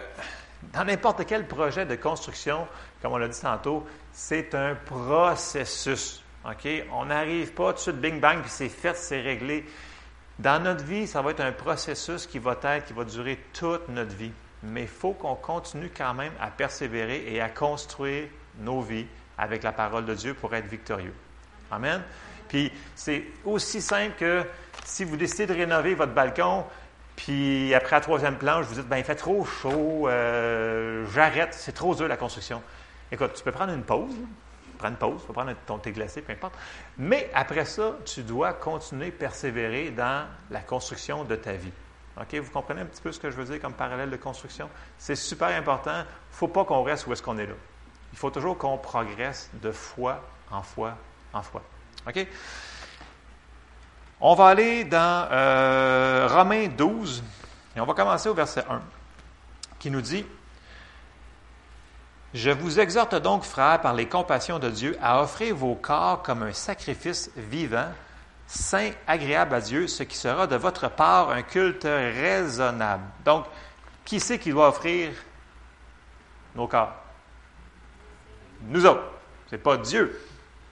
dans 0.73 0.85
n'importe 0.85 1.25
quel 1.27 1.47
projet 1.47 1.87
de 1.87 1.95
construction, 1.95 2.67
comme 3.01 3.13
on 3.13 3.17
l'a 3.17 3.29
dit 3.29 3.41
tantôt, 3.41 3.87
c'est 4.13 4.55
un 4.55 4.75
processus. 4.75 6.23
OK? 6.45 6.69
On 6.93 7.07
n'arrive 7.07 7.53
pas 7.53 7.73
tout 7.73 7.77
de 7.77 7.81
suite, 7.81 7.97
bing 7.97 8.21
bang, 8.21 8.41
puis 8.41 8.51
c'est 8.51 8.69
fait, 8.69 8.97
c'est 8.97 9.21
réglé. 9.21 9.65
Dans 10.39 10.63
notre 10.63 10.85
vie, 10.85 11.07
ça 11.07 11.23
va 11.23 11.31
être 11.31 11.41
un 11.41 11.53
processus 11.53 12.27
qui 12.27 12.39
va 12.39 12.57
être, 12.63 12.87
qui 12.87 12.93
va 12.93 13.05
durer 13.05 13.39
toute 13.53 13.89
notre 13.89 14.15
vie. 14.15 14.33
Mais 14.63 14.83
il 14.83 14.89
faut 14.89 15.13
qu'on 15.13 15.35
continue 15.35 15.91
quand 15.97 16.15
même 16.15 16.33
à 16.41 16.49
persévérer 16.49 17.25
et 17.33 17.41
à 17.41 17.49
construire 17.49 18.29
nos 18.59 18.81
vies 18.81 19.07
avec 19.39 19.63
la 19.63 19.73
parole 19.73 20.05
de 20.05 20.15
Dieu 20.15 20.35
pour 20.35 20.55
être 20.55 20.67
victorieux. 20.67 21.15
Amen. 21.71 22.03
Puis 22.49 22.73
c'est 22.95 23.25
aussi 23.45 23.81
simple 23.81 24.15
que 24.19 24.45
si 24.85 25.05
vous 25.05 25.17
décidez 25.17 25.47
de 25.47 25.55
rénover 25.55 25.95
votre 25.95 26.13
balcon, 26.13 26.65
puis 27.17 27.75
après 27.75 27.97
la 27.97 28.01
troisième 28.01 28.37
planche, 28.37 28.67
vous 28.67 28.77
dites, 28.77 28.89
ben 28.89 28.97
il 28.97 29.05
fait 29.05 29.15
trop 29.15 29.45
chaud, 29.45 30.09
euh, 30.09 31.05
j'arrête, 31.13 31.53
c'est 31.53 31.73
trop 31.73 31.95
dur 31.95 32.09
la 32.09 32.17
construction. 32.17 32.63
Écoute, 33.11 33.33
tu 33.35 33.43
peux 33.43 33.53
prendre 33.53 33.73
une 33.73 33.83
pause, 33.83 34.15
prendre 34.79 34.93
une 34.93 34.99
pause, 34.99 35.21
tu 35.21 35.27
peux 35.27 35.33
prendre 35.33 35.53
ton 35.67 35.79
thé 35.79 35.93
glacé, 35.93 36.23
peu 36.23 36.33
importe. 36.33 36.55
Mais 36.97 37.31
après 37.35 37.65
ça, 37.65 37.97
tu 38.05 38.23
dois 38.23 38.53
continuer, 38.53 39.11
persévérer 39.11 39.91
dans 39.91 40.27
la 40.51 40.61
construction 40.61 41.25
de 41.25 41.37
ta 41.37 41.53
vie. 41.53 41.73
OK? 42.21 42.35
Vous 42.35 42.51
comprenez 42.51 42.81
un 42.81 42.87
petit 42.87 43.03
peu 43.03 43.13
ce 43.13 43.21
que 43.21 43.31
je 43.31 43.37
veux 43.37 43.45
dire 43.45 43.61
comme 43.61 43.75
parallèle 43.75 44.11
de 44.11 44.17
construction? 44.17 44.69
C'est 44.97 45.17
super 45.17 45.49
important. 45.49 45.95
Il 45.95 45.99
ne 45.99 46.37
faut 46.37 46.49
pas 46.49 46.65
qu'on 46.65 46.83
reste 46.83 47.07
où 47.07 47.13
est-ce 47.13 47.23
qu'on 47.23 47.39
est 47.39 47.47
là. 47.47 47.55
Il 48.13 48.19
faut 48.19 48.31
toujours 48.31 48.57
qu'on 48.59 48.79
progresse 48.79 49.51
de 49.55 49.71
foi 49.71 50.23
en 50.51 50.63
foi 50.63 50.95
en 51.33 51.43
foi. 51.43 51.63
OK? 52.07 52.27
On 54.21 54.35
va 54.35 54.47
aller 54.47 54.85
dans 54.85 55.29
euh, 55.31 56.29
Romains 56.31 56.69
12 56.69 57.23
et 57.77 57.81
on 57.81 57.87
va 57.87 57.95
commencer 57.95 58.29
au 58.29 58.35
verset 58.35 58.65
1 58.69 58.81
qui 59.79 59.91
nous 59.91 60.01
dit 60.01 60.27
Je 62.35 62.51
vous 62.51 62.81
exhorte 62.81 63.15
donc, 63.15 63.45
frères, 63.45 63.81
par 63.81 63.95
les 63.95 64.09
compassions 64.09 64.59
de 64.59 64.71
Dieu, 64.71 64.97
à 65.01 65.23
offrir 65.23 65.55
vos 65.55 65.77
corps 65.77 66.23
comme 66.23 66.43
un 66.43 66.53
sacrifice 66.53 67.31
vivant, 67.37 67.93
saint, 68.49 68.91
agréable 69.07 69.55
à 69.55 69.61
Dieu, 69.61 69.87
ce 69.87 70.03
qui 70.03 70.17
sera 70.17 70.47
de 70.47 70.57
votre 70.57 70.89
part 70.89 71.31
un 71.31 71.43
culte 71.43 71.85
raisonnable. 71.85 73.05
Donc, 73.25 73.45
qui 74.05 74.19
c'est 74.19 74.39
qui 74.39 74.51
doit 74.51 74.69
offrir 74.69 75.11
nos 76.57 76.67
corps? 76.67 76.93
Nous 78.63 78.85
autres. 78.87 79.03
Ce 79.49 79.55
n'est 79.55 79.63
pas 79.63 79.77
Dieu 79.77 80.19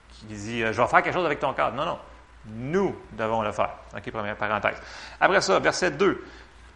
qui 0.09 0.25
dit 0.25 0.63
euh, 0.63 0.73
Je 0.73 0.81
vais 0.81 0.87
faire 0.87 1.01
quelque 1.01 1.13
chose 1.13 1.25
avec 1.25 1.39
ton 1.39 1.53
corps. 1.53 1.73
Non, 1.73 1.85
non. 1.85 1.99
Nous 2.45 2.95
devons 3.13 3.41
le 3.41 3.51
faire. 3.51 3.71
OK, 3.95 4.11
première 4.11 4.37
parenthèse. 4.37 4.77
Après 5.19 5.41
ça, 5.41 5.59
verset 5.59 5.91
2. 5.91 6.23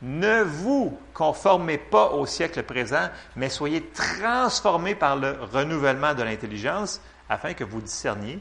Ne 0.01 0.41
vous 0.41 0.99
conformez 1.14 1.78
pas 1.78 2.09
au 2.09 2.26
siècle 2.26 2.64
présent, 2.64 3.09
mais 3.36 3.49
soyez 3.49 3.86
transformés 3.89 4.95
par 4.95 5.16
le 5.16 5.38
renouvellement 5.53 6.16
de 6.16 6.24
l'intelligence, 6.24 7.01
afin 7.30 7.53
que 7.53 7.64
vous 7.64 7.82
discerniez 7.82 8.39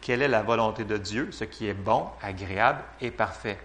quelle 0.00 0.22
est 0.22 0.28
la 0.28 0.42
volonté 0.42 0.84
de 0.84 0.96
Dieu, 0.96 1.28
ce 1.30 1.44
qui 1.44 1.68
est 1.68 1.74
bon, 1.74 2.06
agréable 2.22 2.80
et 3.00 3.10
parfait. 3.10 3.58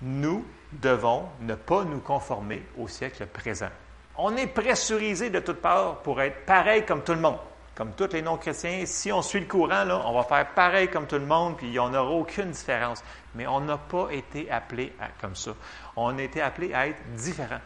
Nous 0.00 0.46
devons 0.72 1.24
ne 1.40 1.56
pas 1.56 1.84
nous 1.84 1.98
conformer 1.98 2.64
au 2.78 2.86
siècle 2.86 3.26
présent. 3.26 3.70
On 4.18 4.36
est 4.36 4.48
pressurisé 4.48 5.30
de 5.30 5.38
toutes 5.40 5.62
parts 5.62 6.02
pour 6.02 6.20
être 6.20 6.44
pareil 6.44 6.84
comme 6.84 7.02
tout 7.02 7.14
le 7.14 7.20
monde 7.20 7.38
comme 7.78 7.92
tous 7.92 8.12
les 8.12 8.22
non-chrétiens, 8.22 8.82
si 8.86 9.12
on 9.12 9.22
suit 9.22 9.38
le 9.38 9.46
courant, 9.46 9.84
là, 9.84 10.02
on 10.04 10.12
va 10.12 10.24
faire 10.24 10.52
pareil 10.52 10.90
comme 10.90 11.06
tout 11.06 11.14
le 11.14 11.24
monde, 11.24 11.56
puis 11.56 11.78
on 11.78 11.90
n'aura 11.90 12.10
aucune 12.10 12.50
différence. 12.50 13.04
Mais 13.36 13.46
on 13.46 13.60
n'a 13.60 13.78
pas 13.78 14.08
été 14.10 14.50
appelé 14.50 14.92
comme 15.20 15.36
ça. 15.36 15.52
On 15.94 16.18
a 16.18 16.22
été 16.22 16.40
appelé 16.40 16.74
à 16.74 16.88
être 16.88 17.00
différent. 17.12 17.60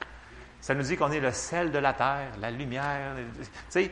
Ça 0.61 0.75
nous 0.75 0.83
dit 0.83 0.99
qu'on 0.99 1.11
est 1.13 1.21
le 1.21 1.33
sel 1.33 1.73
de 1.73 1.79
la 1.79 1.95
terre, 1.95 2.29
la 2.39 2.51
lumière. 2.51 3.15
Tu 3.41 3.47
sais, 3.71 3.91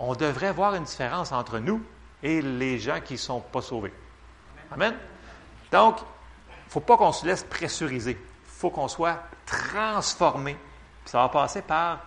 on 0.00 0.16
devrait 0.16 0.50
voir 0.50 0.74
une 0.74 0.82
différence 0.82 1.30
entre 1.30 1.60
nous 1.60 1.80
et 2.20 2.42
les 2.42 2.80
gens 2.80 3.00
qui 3.00 3.12
ne 3.12 3.18
sont 3.18 3.40
pas 3.40 3.62
sauvés. 3.62 3.92
Amen. 4.72 4.96
Donc, 5.70 6.00
il 6.00 6.66
ne 6.66 6.70
faut 6.70 6.80
pas 6.80 6.96
qu'on 6.96 7.12
se 7.12 7.24
laisse 7.24 7.44
pressuriser. 7.44 8.18
Il 8.18 8.50
faut 8.50 8.70
qu'on 8.70 8.88
soit 8.88 9.22
transformé. 9.46 10.56
Ça 11.04 11.18
va 11.18 11.28
passer 11.28 11.62
par 11.62 12.00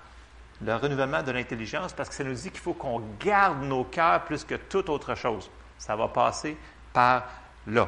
le 0.62 0.76
renouvellement 0.76 1.22
de 1.22 1.32
l'intelligence 1.32 1.94
parce 1.94 2.10
que 2.10 2.16
ça 2.16 2.24
nous 2.24 2.34
dit 2.34 2.50
qu'il 2.50 2.60
faut 2.60 2.74
qu'on 2.74 3.02
garde 3.20 3.62
nos 3.64 3.84
cœurs 3.84 4.24
plus 4.26 4.44
que 4.44 4.56
toute 4.56 4.90
autre 4.90 5.16
chose. 5.16 5.50
Ça 5.78 5.96
va 5.96 6.08
passer 6.08 6.58
par 6.94 7.26
là. 7.68 7.88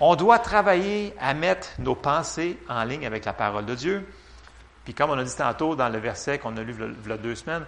On 0.00 0.14
doit 0.14 0.38
travailler 0.38 1.14
à 1.18 1.32
mettre 1.32 1.68
nos 1.78 1.94
pensées 1.94 2.58
en 2.68 2.84
ligne 2.84 3.06
avec 3.06 3.24
la 3.24 3.32
parole 3.32 3.64
de 3.64 3.74
Dieu. 3.74 4.06
Puis 4.84 4.92
comme 4.92 5.10
on 5.10 5.18
a 5.18 5.24
dit 5.24 5.34
tantôt 5.34 5.74
dans 5.74 5.88
le 5.88 5.98
verset 5.98 6.38
qu'on 6.38 6.56
a 6.58 6.62
lu 6.62 6.76
il 7.04 7.08
y 7.08 7.12
a 7.12 7.16
deux 7.16 7.34
semaines, 7.34 7.64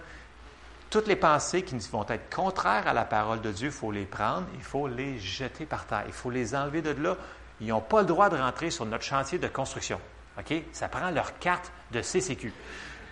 toutes 0.89 1.07
les 1.07 1.15
pensées 1.15 1.63
qui 1.63 1.75
vont 1.91 2.05
être 2.07 2.33
contraires 2.33 2.87
à 2.87 2.93
la 2.93 3.05
parole 3.05 3.41
de 3.41 3.51
Dieu, 3.51 3.67
il 3.67 3.73
faut 3.73 3.91
les 3.91 4.05
prendre, 4.05 4.45
il 4.55 4.61
faut 4.63 4.87
les 4.87 5.19
jeter 5.19 5.65
par 5.65 5.85
terre, 5.85 6.03
il 6.07 6.13
faut 6.13 6.29
les 6.29 6.55
enlever 6.55 6.81
de 6.81 6.91
là. 6.91 7.15
Ils 7.61 7.67
n'ont 7.67 7.81
pas 7.81 8.01
le 8.01 8.07
droit 8.07 8.29
de 8.29 8.37
rentrer 8.37 8.69
sur 8.69 8.85
notre 8.85 9.03
chantier 9.03 9.37
de 9.37 9.47
construction. 9.47 9.99
OK? 10.39 10.53
Ça 10.71 10.87
prend 10.87 11.09
leur 11.11 11.37
carte 11.39 11.71
de 11.91 12.01
CCQ 12.01 12.53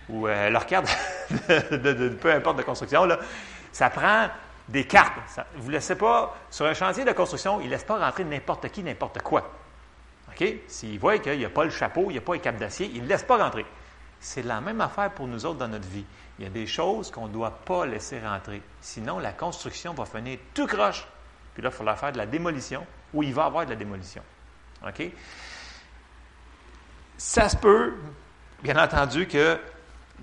ou 0.08 0.26
euh, 0.26 0.50
leur 0.50 0.66
carte 0.66 0.88
de, 1.48 2.08
peu 2.08 2.32
importe 2.32 2.58
de 2.58 2.62
construction. 2.62 3.04
Là. 3.04 3.18
Ça 3.72 3.90
prend 3.90 4.28
des 4.68 4.86
cartes. 4.86 5.14
vous 5.56 5.68
ne 5.68 5.72
laissez 5.72 5.96
pas, 5.96 6.36
sur 6.50 6.66
un 6.66 6.74
chantier 6.74 7.04
de 7.04 7.12
construction, 7.12 7.60
ils 7.60 7.66
ne 7.66 7.70
laissent 7.70 7.84
pas 7.84 7.98
rentrer 7.98 8.24
n'importe 8.24 8.68
qui, 8.68 8.82
n'importe 8.82 9.20
quoi. 9.22 9.50
OK? 10.30 10.46
S'ils 10.66 10.98
voient 10.98 11.18
qu'il 11.18 11.38
n'y 11.38 11.44
a 11.44 11.50
pas 11.50 11.64
le 11.64 11.70
chapeau, 11.70 12.06
il 12.08 12.12
n'y 12.12 12.18
a 12.18 12.22
pas 12.22 12.34
les 12.34 12.40
capes 12.40 12.58
d'acier, 12.58 12.90
ils 12.92 13.02
ne 13.02 13.08
laissent 13.08 13.22
pas 13.22 13.38
rentrer. 13.38 13.66
C'est 14.20 14.42
la 14.42 14.60
même 14.60 14.80
affaire 14.80 15.10
pour 15.10 15.26
nous 15.26 15.46
autres 15.46 15.58
dans 15.58 15.68
notre 15.68 15.88
vie. 15.88 16.04
Il 16.38 16.44
y 16.44 16.46
a 16.46 16.50
des 16.50 16.66
choses 16.66 17.10
qu'on 17.10 17.28
ne 17.28 17.32
doit 17.32 17.50
pas 17.64 17.86
laisser 17.86 18.20
rentrer. 18.20 18.62
Sinon, 18.80 19.18
la 19.18 19.32
construction 19.32 19.94
va 19.94 20.04
finir 20.04 20.38
tout 20.54 20.66
croche. 20.66 21.06
Puis 21.54 21.62
là, 21.62 21.70
il 21.70 21.74
faudra 21.74 21.96
faire 21.96 22.12
de 22.12 22.18
la 22.18 22.26
démolition 22.26 22.86
ou 23.14 23.22
il 23.22 23.32
va 23.32 23.44
y 23.44 23.46
avoir 23.46 23.64
de 23.64 23.70
la 23.70 23.76
démolition. 23.76 24.22
OK? 24.86 25.10
Ça 27.18 27.48
se 27.48 27.56
peut, 27.56 27.94
bien 28.62 28.76
entendu, 28.82 29.26
que 29.26 29.58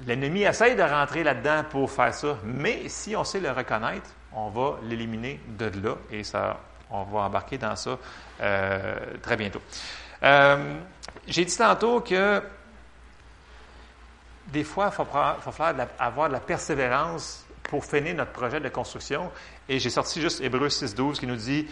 l'ennemi 0.07 0.43
essaye 0.43 0.77
de 0.77 0.81
rentrer 0.81 1.25
là-dedans 1.25 1.65
pour 1.69 1.91
faire 1.91 2.13
ça, 2.13 2.37
mais 2.45 2.87
si 2.87 3.17
on 3.17 3.25
sait 3.25 3.41
le 3.41 3.51
reconnaître, 3.51 4.09
on 4.31 4.49
va 4.49 4.79
l'éliminer 4.81 5.41
de 5.45 5.65
là 5.83 5.95
et 6.09 6.23
ça, 6.23 6.57
on 6.89 7.03
va 7.03 7.19
embarquer 7.19 7.57
dans 7.57 7.75
ça 7.75 7.97
euh, 8.41 8.95
très 9.21 9.35
bientôt. 9.35 9.61
Euh, 10.23 10.75
j'ai 11.27 11.43
dit 11.43 11.57
tantôt 11.57 11.99
que 11.99 12.41
des 14.47 14.63
fois, 14.63 14.89
il 14.91 14.95
faut, 14.95 15.61
avoir 15.99 16.29
de 16.29 16.33
la 16.33 16.39
persévérance 16.39 17.45
pour 17.63 17.83
finir 17.83 18.15
notre 18.15 18.31
projet 18.31 18.61
de 18.61 18.69
construction. 18.69 19.31
Et 19.67 19.79
j'ai 19.79 19.89
sorti 19.89 20.21
juste 20.21 20.39
Hébreu 20.39 20.67
6.12 20.67 21.19
qui 21.19 21.27
nous 21.27 21.35
dit 21.35 21.67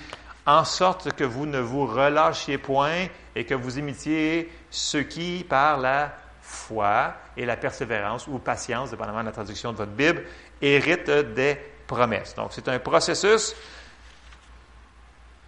en 0.46 0.66
sorte 0.66 1.14
que 1.14 1.24
vous 1.24 1.46
ne 1.46 1.60
vous 1.60 1.86
relâchiez 1.86 2.58
point 2.58 3.08
et 3.36 3.46
que 3.46 3.54
vous 3.54 3.80
imitiez 3.80 4.52
ceux 4.70 5.04
qui, 5.04 5.46
par 5.48 5.78
la 5.78 6.14
foi 6.42 7.14
et 7.38 7.46
la 7.46 7.56
persévérance 7.56 8.28
ou 8.28 8.40
patience, 8.40 8.92
dépendamment 8.92 9.22
de 9.22 9.28
la 9.28 9.32
traduction 9.32 9.72
de 9.72 9.78
votre 9.78 9.92
Bible, 9.92 10.24
héritent 10.62 11.10
des 11.10 11.58
promesses. 11.88 12.36
Donc, 12.36 12.52
c'est 12.52 12.68
un 12.68 12.80
processus 12.80 13.56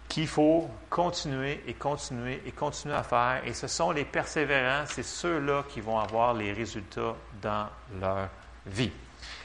qu'il 0.08 0.28
faut 0.28 0.70
continuer 0.88 1.62
et 1.66 1.74
continuer 1.74 2.42
et 2.46 2.52
continuer 2.52 2.94
à 2.94 3.02
faire. 3.02 3.42
Et 3.44 3.52
ce 3.52 3.66
sont 3.66 3.90
les 3.90 4.04
persévérants, 4.04 4.84
c'est 4.86 5.02
ceux-là 5.02 5.64
qui 5.68 5.80
vont 5.80 5.98
avoir 5.98 6.32
les 6.32 6.52
résultats 6.52 7.14
dans 7.42 7.68
leur 8.00 8.28
vie. 8.64 8.92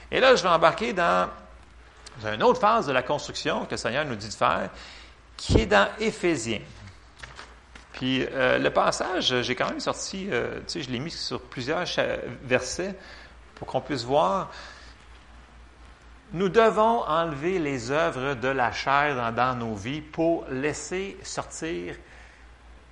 Et 0.09 0.19
là, 0.19 0.35
je 0.35 0.43
vais 0.43 0.49
embarquer 0.49 0.93
dans 0.93 1.29
une 2.25 2.43
autre 2.43 2.59
phase 2.59 2.87
de 2.87 2.93
la 2.93 3.03
construction 3.03 3.65
que 3.65 3.71
le 3.71 3.77
Seigneur 3.77 4.05
nous 4.05 4.15
dit 4.15 4.29
de 4.29 4.33
faire, 4.33 4.69
qui 5.41 5.57
est 5.57 5.65
dans 5.65 5.87
Éphésiens. 5.99 6.61
Puis 7.93 8.27
euh, 8.31 8.59
le 8.59 8.69
passage, 8.69 9.41
j'ai 9.41 9.55
quand 9.55 9.69
même 9.69 9.79
sorti, 9.79 10.27
euh, 10.29 10.59
tu 10.59 10.63
sais, 10.67 10.81
je 10.83 10.91
l'ai 10.91 10.99
mis 10.99 11.09
sur 11.09 11.41
plusieurs 11.41 11.83
versets 12.43 12.95
pour 13.55 13.67
qu'on 13.67 13.81
puisse 13.81 14.03
voir. 14.03 14.51
Nous 16.33 16.47
devons 16.47 17.01
enlever 17.07 17.57
les 17.57 17.89
œuvres 17.89 18.35
de 18.35 18.49
la 18.49 18.71
chair 18.71 19.33
dans, 19.33 19.55
nos 19.55 19.73
vies 19.73 20.01
pour 20.01 20.45
laisser 20.47 21.17
sortir. 21.23 21.95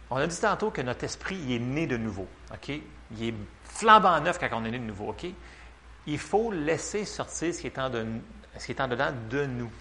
On 0.10 0.18
a 0.18 0.26
dit 0.26 0.41
tantôt 0.41 0.72
que 0.72 0.82
notre 0.82 1.04
esprit 1.04 1.54
est 1.54 1.60
né 1.60 1.86
de 1.86 1.97
nouveau. 1.97 2.28
OK? 2.52 2.70
Il 3.12 3.24
est 3.24 3.34
flambant 3.64 4.20
neuf 4.22 4.39
quand 4.39 4.50
on 4.54 4.66
est 4.66 4.72
né 4.72 4.80
de 4.80 4.86
nouveau. 4.86 5.10
OK? 5.10 5.28
Il 6.08 6.18
faut 6.18 6.52
laisser 6.52 7.06
sortir 7.06 7.54
ce 7.54 7.62
qui 7.62 7.68
est 7.68 7.80
en 7.80 7.89
dedans 8.88 9.14
de 9.30 9.45
nous. 9.45 9.72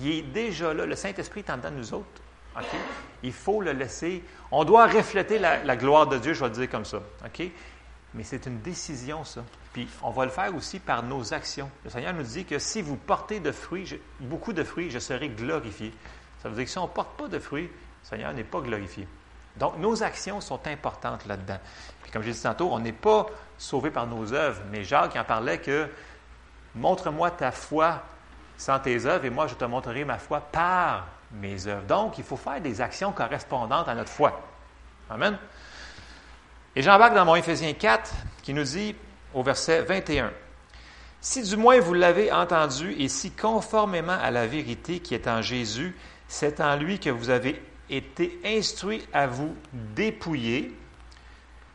Il 0.00 0.08
est 0.10 0.22
déjà 0.22 0.72
là. 0.74 0.86
Le 0.86 0.96
Saint-Esprit 0.96 1.40
est 1.40 1.50
en 1.50 1.56
dedans 1.56 1.70
de 1.70 1.76
nous 1.76 1.94
autres. 1.94 2.06
Il 3.22 3.32
faut 3.32 3.60
le 3.60 3.72
laisser. 3.72 4.24
On 4.50 4.64
doit 4.64 4.86
refléter 4.86 5.38
la, 5.38 5.76
gloire 5.76 6.06
de 6.06 6.18
Dieu, 6.18 6.34
je 6.34 6.40
vais 6.40 6.48
le 6.48 6.54
dire 6.54 6.70
comme 6.70 6.84
ça. 6.84 7.00
Mais 8.14 8.24
c'est 8.24 8.46
une 8.46 8.60
décision, 8.60 9.24
ça. 9.24 9.44
Puis 9.72 9.86
on 10.02 10.10
va 10.10 10.24
le 10.24 10.30
faire 10.30 10.54
aussi 10.54 10.78
par 10.78 11.02
nos 11.02 11.34
actions. 11.34 11.70
Le 11.84 11.90
Seigneur 11.90 12.14
nous 12.14 12.22
dit 12.22 12.44
que 12.44 12.58
si 12.58 12.82
vous 12.82 12.96
portez 12.96 13.38
de 13.38 13.52
fruits, 13.52 14.00
beaucoup 14.20 14.52
de 14.52 14.64
fruits, 14.64 14.90
je 14.90 14.98
serai 14.98 15.28
glorifié. 15.28 15.92
Ça 16.42 16.48
veut 16.48 16.54
dire 16.54 16.64
que 16.64 16.70
si 16.70 16.78
on 16.78 16.84
ne 16.84 16.88
porte 16.88 17.16
pas 17.18 17.28
de 17.28 17.38
fruits, 17.38 17.68
le 17.68 18.08
Seigneur 18.08 18.32
n'est 18.32 18.44
pas 18.44 18.60
glorifié. 18.60 19.06
Donc 19.56 19.76
nos 19.78 20.02
actions 20.02 20.40
sont 20.40 20.66
importantes 20.66 21.26
là-dedans. 21.26 21.58
Puis 22.02 22.10
comme 22.10 22.22
j'ai 22.22 22.32
dit 22.32 22.42
tantôt, 22.42 22.70
on 22.72 22.78
n'est 22.78 22.92
pas 22.92 23.26
sauvé 23.58 23.90
par 23.90 24.06
nos 24.06 24.32
œuvres, 24.32 24.62
mais 24.70 24.84
Jacques 24.84 25.16
en 25.16 25.24
parlait 25.24 25.58
que 25.58 25.88
montre-moi 26.74 27.30
ta 27.32 27.50
foi 27.50 28.02
sans 28.58 28.78
tes 28.80 29.06
œuvres 29.06 29.24
et 29.24 29.30
moi 29.30 29.46
je 29.46 29.54
te 29.54 29.64
montrerai 29.64 30.04
ma 30.04 30.18
foi 30.18 30.40
par 30.40 31.06
mes 31.32 31.66
œuvres. 31.66 31.86
Donc 31.86 32.18
il 32.18 32.24
faut 32.24 32.36
faire 32.36 32.60
des 32.60 32.82
actions 32.82 33.12
correspondantes 33.12 33.88
à 33.88 33.94
notre 33.94 34.10
foi. 34.10 34.38
Amen. 35.08 35.38
Et 36.76 36.82
j'embarque 36.82 37.14
dans 37.14 37.24
mon 37.24 37.36
Éphésiens 37.36 37.72
4 37.72 38.12
qui 38.42 38.52
nous 38.52 38.64
dit 38.64 38.94
au 39.32 39.42
verset 39.42 39.82
21, 39.82 40.32
Si 41.20 41.42
du 41.42 41.56
moins 41.56 41.80
vous 41.80 41.94
l'avez 41.94 42.32
entendu 42.32 42.92
et 42.98 43.08
si 43.08 43.30
conformément 43.30 44.18
à 44.20 44.30
la 44.30 44.46
vérité 44.46 45.00
qui 45.00 45.14
est 45.14 45.28
en 45.28 45.40
Jésus, 45.40 45.96
c'est 46.26 46.60
en 46.60 46.76
lui 46.76 46.98
que 46.98 47.10
vous 47.10 47.30
avez 47.30 47.62
été 47.88 48.38
instruit 48.44 49.06
à 49.12 49.26
vous 49.26 49.54
dépouiller, 49.72 50.74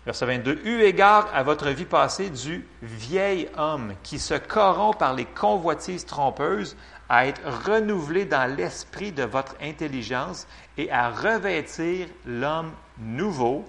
verset 0.05 0.25
22, 0.25 0.61
eu 0.65 0.81
égard 0.81 1.29
à 1.33 1.43
votre 1.43 1.69
vie 1.69 1.85
passée 1.85 2.29
du 2.29 2.65
vieil 2.81 3.47
homme 3.57 3.93
qui 4.03 4.19
se 4.19 4.33
corrompt 4.33 4.97
par 4.97 5.13
les 5.13 5.25
convoitises 5.25 6.05
trompeuses, 6.05 6.75
à 7.09 7.27
être 7.27 7.41
renouvelé 7.65 8.25
dans 8.25 8.53
l'esprit 8.53 9.11
de 9.11 9.23
votre 9.23 9.55
intelligence 9.61 10.47
et 10.77 10.91
à 10.91 11.09
revêtir 11.09 12.07
l'homme 12.25 12.71
nouveau, 12.97 13.65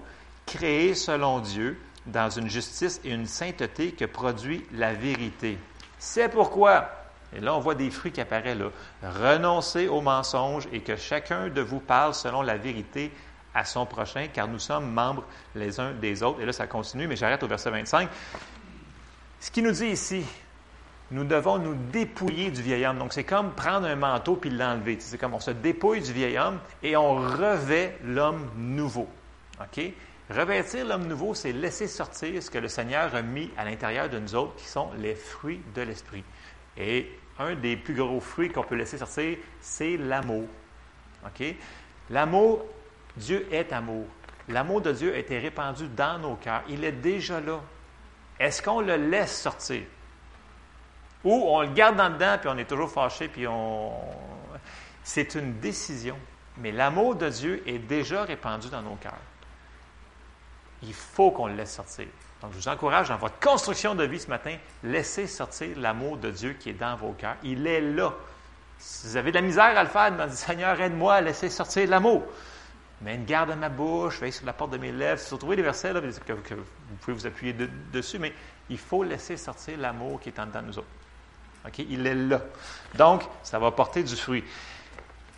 créé 0.47 0.95
selon 0.95 1.41
Dieu, 1.41 1.79
dans 2.07 2.31
une 2.31 2.51
justice 2.51 3.01
et 3.05 3.11
une 3.11 3.27
sainteté 3.27 3.93
que 3.93 4.05
produit 4.05 4.65
la 4.73 4.93
vérité. 4.93 5.59
C'est 5.99 6.29
pourquoi, 6.29 6.91
et 7.35 7.41
là 7.41 7.55
on 7.55 7.61
voit 7.61 7.75
des 7.75 7.91
fruits 7.91 8.13
qui 8.13 8.21
apparaissent 8.21 8.59
là, 8.59 8.71
renoncez 9.03 9.89
aux 9.89 10.01
mensonges 10.01 10.69
et 10.73 10.81
que 10.81 10.97
chacun 10.97 11.49
de 11.49 11.61
vous 11.61 11.81
parle 11.81 12.15
selon 12.15 12.43
la 12.43 12.57
vérité 12.57 13.11
à 13.55 13.65
son 13.65 13.87
prochain, 13.87 14.27
car 14.33 14.49
nous 14.49 14.59
sommes 14.59 14.91
membres 14.91 15.25
les 15.55 15.79
uns 15.81 15.93
des 15.93 16.23
autres. 16.23 16.41
Et 16.41 16.47
là 16.47 16.53
ça 16.53 16.67
continue, 16.67 17.07
mais 17.07 17.17
j'arrête 17.17 17.43
au 17.43 17.49
verset 17.49 17.71
25. 17.71 18.09
Ce 19.41 19.51
qui 19.51 19.63
nous 19.63 19.73
dit 19.73 19.87
ici, 19.87 20.25
nous 21.11 21.25
devons 21.25 21.59
nous 21.59 21.75
dépouiller 21.75 22.51
du 22.51 22.63
vieil 22.63 22.87
homme. 22.87 22.99
Donc, 22.99 23.13
c'est 23.13 23.25
comme 23.25 23.53
prendre 23.53 23.87
un 23.87 23.95
manteau 23.95 24.37
puis 24.37 24.51
l'enlever. 24.51 24.97
C'est 24.99 25.19
comme 25.19 25.35
on 25.35 25.41
se 25.41 25.51
dépouille 25.51 26.01
du 26.01 26.13
vieil 26.13 26.39
homme 26.39 26.59
et 26.83 26.97
on 26.97 27.15
revêt 27.15 27.99
l'homme 28.03 28.51
nouveau. 28.57 29.09
OK? 29.61 29.93
Revêtir 30.31 30.87
l'homme 30.87 31.07
nouveau, 31.07 31.35
c'est 31.35 31.53
laisser 31.53 31.87
sortir 31.87 32.43
ce 32.43 32.51
que 32.51 32.59
le 32.59 32.69
Seigneur 32.69 33.15
a 33.15 33.21
mis 33.21 33.51
à 33.59 33.65
l'intérieur 33.65 34.09
de 34.09 34.19
nous 34.19 34.35
autres, 34.35 34.57
qui 34.57 34.67
sont 34.67 34.91
les 34.99 35.15
fruits 35.15 35.61
de 35.75 35.83
l'Esprit. 35.83 36.25
Et 36.79 37.11
un 37.39 37.55
des 37.55 37.77
plus 37.77 37.95
gros 37.95 38.21
fruits 38.21 38.51
qu'on 38.51 38.63
peut 38.63 38.75
laisser 38.75 38.97
sortir, 38.97 39.37
c'est 39.61 39.99
l'amour. 39.99 40.47
OK? 41.27 41.55
L'amour, 42.09 42.65
Dieu 43.17 43.47
est 43.51 43.73
amour. 43.73 44.07
L'amour 44.49 44.81
de 44.81 44.93
Dieu 44.93 45.15
a 45.15 45.19
été 45.19 45.39
répandu 45.39 45.89
dans 45.89 46.19
nos 46.19 46.37
cœurs. 46.37 46.63
Il 46.69 46.85
est 46.85 46.93
déjà 46.93 47.41
là. 47.41 47.61
Est-ce 48.39 48.63
qu'on 48.63 48.81
le 48.81 48.97
laisse 48.97 49.41
sortir? 49.41 49.83
Ou 51.23 51.33
on 51.33 51.63
le 51.63 51.69
garde 51.69 51.97
dans 51.97 52.11
dedans, 52.11 52.37
puis 52.39 52.51
on 52.53 52.59
est 52.59 52.69
toujours 52.69 52.91
fâché, 52.91 53.29
puis 53.29 53.47
on. 53.47 53.93
C'est 55.03 55.35
une 55.35 55.59
décision. 55.61 56.19
Mais 56.59 56.73
l'amour 56.73 57.15
de 57.15 57.29
Dieu 57.29 57.63
est 57.67 57.79
déjà 57.79 58.25
répandu 58.25 58.69
dans 58.69 58.83
nos 58.83 58.97
cœurs 58.97 59.15
il 60.87 60.95
faut 60.95 61.31
qu'on 61.31 61.47
le 61.47 61.55
laisse 61.55 61.75
sortir. 61.75 62.07
Donc, 62.43 62.53
je 62.53 62.59
vous 62.59 62.69
encourage 62.69 63.09
dans 63.09 63.17
votre 63.17 63.39
construction 63.39 63.95
de 63.95 64.05
vie 64.05 64.21
ce 64.21 64.29
matin, 64.29 64.57
laissez 64.83 65.27
sortir 65.27 65.69
l'amour 65.79 66.19
de 66.19 66.31
Dieu 66.31 66.57
qui 66.59 66.71
est 66.71 66.75
dans 66.75 66.97
vos 66.97 67.13
cœurs. 67.13 67.37
Il 67.43 67.67
est 67.67 67.81
là. 67.81 68.13
Si 68.79 69.07
vous 69.07 69.17
avez 69.17 69.31
de 69.31 69.37
la 69.37 69.43
misère 69.43 69.79
à 69.79 69.83
le 69.83 69.89
faire, 69.89 70.11
demandez 70.11 70.35
Seigneur, 70.35 70.79
aide-moi 70.81 71.15
à 71.15 71.21
laisser 71.21 71.49
sortir 71.49 71.89
l'amour. 71.89 72.23
Mets 73.01 73.17
une 73.17 73.25
garde 73.25 73.51
à 73.51 73.57
ma 73.57 73.69
bouche, 73.69 74.21
veille 74.21 74.33
sur 74.33 74.47
la 74.47 74.53
porte 74.53 74.71
de 74.71 74.79
mes 74.79 74.93
lèvres. 74.93 75.21
Si 75.21 75.31
vous 75.31 75.37
trouvez 75.37 75.57
des 75.57 75.63
versets 75.63 75.93
là, 75.93 76.01
vous 76.01 76.97
pouvez 77.01 77.13
vous 77.13 77.27
appuyer 77.27 77.55
dessus, 77.93 78.19
mais 78.19 78.33
il 78.71 78.79
faut 78.79 79.03
laisser 79.03 79.37
sortir 79.37 79.79
l'amour 79.79 80.21
qui 80.21 80.31
est 80.31 80.39
en 80.39 80.47
dedans 80.47 80.63
de 80.63 80.67
nous 80.69 80.79
autres. 80.79 80.89
Il 81.79 82.07
est 82.07 82.15
là. 82.15 82.41
Donc, 82.95 83.23
ça 83.43 83.59
va 83.59 83.71
porter 83.71 84.03
du 84.03 84.15
fruit. 84.17 84.45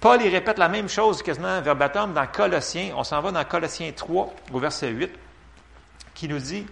Paul, 0.00 0.20
il 0.22 0.28
répète 0.28 0.58
la 0.58 0.68
même 0.68 0.88
chose 0.88 1.22
quasiment 1.22 1.60
verbatim 1.60 2.08
dans 2.08 2.26
Colossiens. 2.26 2.92
On 2.96 3.04
s'en 3.04 3.20
va 3.20 3.32
dans 3.32 3.44
Colossiens 3.44 3.90
3, 3.92 4.34
au 4.52 4.58
verset 4.58 4.90
8 4.90 5.10
qui 6.14 6.28
nous 6.28 6.38
dit 6.38 6.66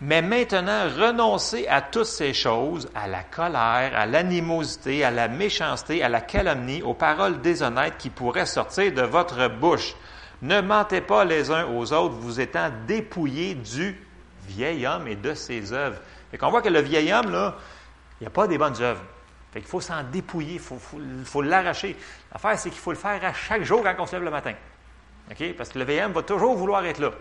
Mais 0.00 0.20
maintenant, 0.20 0.88
renoncez 0.88 1.66
à 1.68 1.80
toutes 1.80 2.04
ces 2.04 2.34
choses, 2.34 2.88
à 2.94 3.08
la 3.08 3.22
colère, 3.22 3.92
à 3.94 4.04
l'animosité, 4.04 5.02
à 5.04 5.10
la 5.10 5.26
méchanceté, 5.26 6.02
à 6.02 6.10
la 6.10 6.20
calomnie, 6.20 6.82
aux 6.82 6.92
paroles 6.92 7.40
déshonnêtes 7.40 7.96
qui 7.96 8.10
pourraient 8.10 8.44
sortir 8.44 8.92
de 8.92 9.02
votre 9.02 9.48
bouche. 9.48 9.94
Ne 10.42 10.60
mentez 10.60 11.00
pas 11.00 11.24
les 11.24 11.50
uns 11.50 11.66
aux 11.66 11.94
autres, 11.94 12.14
vous 12.14 12.40
étant 12.40 12.70
dépouillés 12.86 13.54
du 13.54 13.98
vieil 14.46 14.86
homme 14.86 15.08
et 15.08 15.16
de 15.16 15.32
ses 15.32 15.72
œuvres. 15.72 15.98
Fait 16.30 16.36
qu'on 16.36 16.50
voit 16.50 16.60
que 16.60 16.68
le 16.68 16.80
vieil 16.80 17.10
homme, 17.10 17.30
là, 17.30 17.56
il 18.20 18.24
n'y 18.24 18.26
a 18.26 18.30
pas 18.30 18.46
des 18.46 18.58
bonnes 18.58 18.80
œuvres. 18.82 19.00
Fait 19.52 19.60
qu'il 19.60 19.68
faut 19.68 19.80
s'en 19.80 20.02
dépouiller, 20.02 20.54
il 20.54 21.24
faut, 21.24 21.40
l'arracher. 21.42 21.96
L'affaire, 22.30 22.58
c'est 22.58 22.68
qu'il 22.68 22.78
faut 22.80 22.92
le 22.92 22.98
faire 22.98 23.24
à 23.24 23.32
chaque 23.32 23.62
jour 23.62 23.82
quand 23.82 23.94
on 23.98 24.06
se 24.06 24.12
lève 24.12 24.24
le 24.24 24.30
matin. 24.30 24.52
OK? 25.30 25.54
Parce 25.56 25.70
que 25.70 25.78
le 25.78 25.86
vieil 25.86 26.02
homme 26.02 26.12
va 26.12 26.22
toujours 26.22 26.54
vouloir 26.54 26.84
être 26.84 26.98
là. 26.98 27.12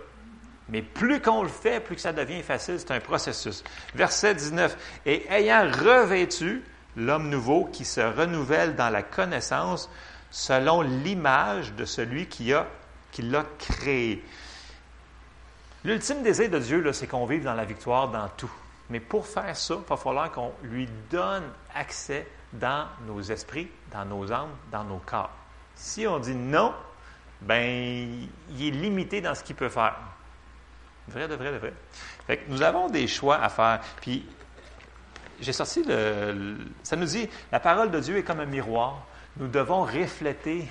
Mais 0.70 0.82
plus 0.82 1.22
qu'on 1.22 1.44
le 1.44 1.50
fait, 1.50 1.80
plus 1.80 1.96
que 1.96 2.02
ça 2.02 2.14
devient 2.14 2.42
facile, 2.42 2.80
c'est 2.80 2.92
un 2.92 3.00
processus. 3.00 3.64
Verset 3.94 4.36
19. 4.36 5.02
Et 5.06 5.26
ayant 5.30 5.70
revêtu 5.70 6.64
l'homme 6.96 7.30
nouveau 7.30 7.66
qui 7.66 7.86
se 7.86 8.02
renouvelle 8.02 8.76
dans 8.76 8.90
la 8.90 9.04
connaissance 9.04 9.90
selon 10.32 10.82
l'image 10.82 11.74
de 11.74 11.86
celui 11.86 12.28
qui 12.28 12.54
a 12.54 12.68
qui 13.16 13.22
l'a 13.22 13.46
créé. 13.58 14.22
L'ultime 15.86 16.22
désir 16.22 16.50
de 16.50 16.60
Dieu, 16.60 16.92
c'est 16.92 17.08
qu'on 17.08 17.26
vive 17.26 17.46
dans 17.46 17.54
la 17.54 17.64
victoire 17.64 18.10
dans 18.10 18.28
tout. 18.36 18.52
Mais 18.90 19.00
pour 19.00 19.26
faire 19.26 19.56
ça, 19.56 19.76
il 19.76 19.88
va 19.88 19.96
falloir 19.96 20.32
qu'on 20.32 20.52
lui 20.64 20.90
donne 21.10 21.46
accès 21.74 22.28
dans 22.52 22.88
nos 23.08 23.22
esprits, 23.22 23.70
dans 23.92 24.04
nos 24.04 24.30
âmes, 24.34 24.52
dans 24.70 24.84
nos 24.84 24.98
corps. 24.98 25.32
Si 25.76 26.06
on 26.06 26.20
dit 26.20 26.36
non, 26.36 26.74
ben, 27.40 28.28
il 28.50 28.68
est 28.68 28.72
limité 28.72 29.22
dans 29.22 29.34
ce 29.34 29.44
qu'il 29.44 29.56
peut 29.56 29.70
faire. 29.70 29.96
Vrai, 31.08 31.28
de 31.28 31.36
vrai, 31.36 31.52
de 31.52 31.58
vrai. 31.58 31.74
Fait 32.26 32.38
que 32.38 32.44
nous 32.50 32.62
avons 32.62 32.90
des 32.90 33.08
choix 33.08 33.38
à 33.38 33.50
faire. 33.50 33.82
Puis, 34.02 34.26
j'ai 35.40 35.54
sorti 35.54 35.84
le, 35.84 36.58
Ça 36.84 36.96
nous 36.96 37.06
dit, 37.06 37.30
la 37.52 37.60
parole 37.60 37.92
de 37.92 38.00
Dieu 38.00 38.18
est 38.18 38.24
comme 38.24 38.40
un 38.40 38.46
miroir. 38.46 39.06
Nous 39.38 39.48
devons 39.48 39.84
refléter 39.84 40.68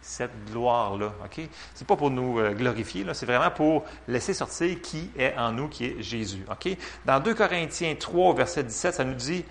cette 0.00 0.50
gloire-là. 0.50 1.12
OK? 1.24 1.48
C'est 1.74 1.86
pas 1.86 1.96
pour 1.96 2.10
nous 2.10 2.38
euh, 2.38 2.52
glorifier, 2.52 3.06
c'est 3.12 3.26
vraiment 3.26 3.50
pour 3.50 3.84
laisser 4.08 4.34
sortir 4.34 4.80
qui 4.82 5.10
est 5.16 5.34
en 5.36 5.52
nous, 5.52 5.68
qui 5.68 5.86
est 5.86 6.02
Jésus. 6.02 6.44
OK? 6.50 6.76
Dans 7.04 7.20
2 7.20 7.34
Corinthiens 7.34 7.94
3, 7.94 8.34
verset 8.34 8.64
17, 8.64 8.94
ça 8.94 9.04
nous 9.04 9.14
dit 9.14 9.44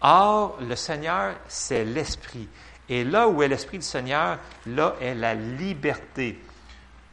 Or, 0.00 0.58
le 0.60 0.74
Seigneur, 0.74 1.34
c'est 1.46 1.84
l'Esprit. 1.84 2.48
Et 2.88 3.04
là 3.04 3.28
où 3.28 3.42
est 3.42 3.48
l'Esprit 3.48 3.78
du 3.78 3.86
Seigneur, 3.86 4.38
là 4.66 4.96
est 5.00 5.14
la 5.14 5.34
liberté. 5.34 6.38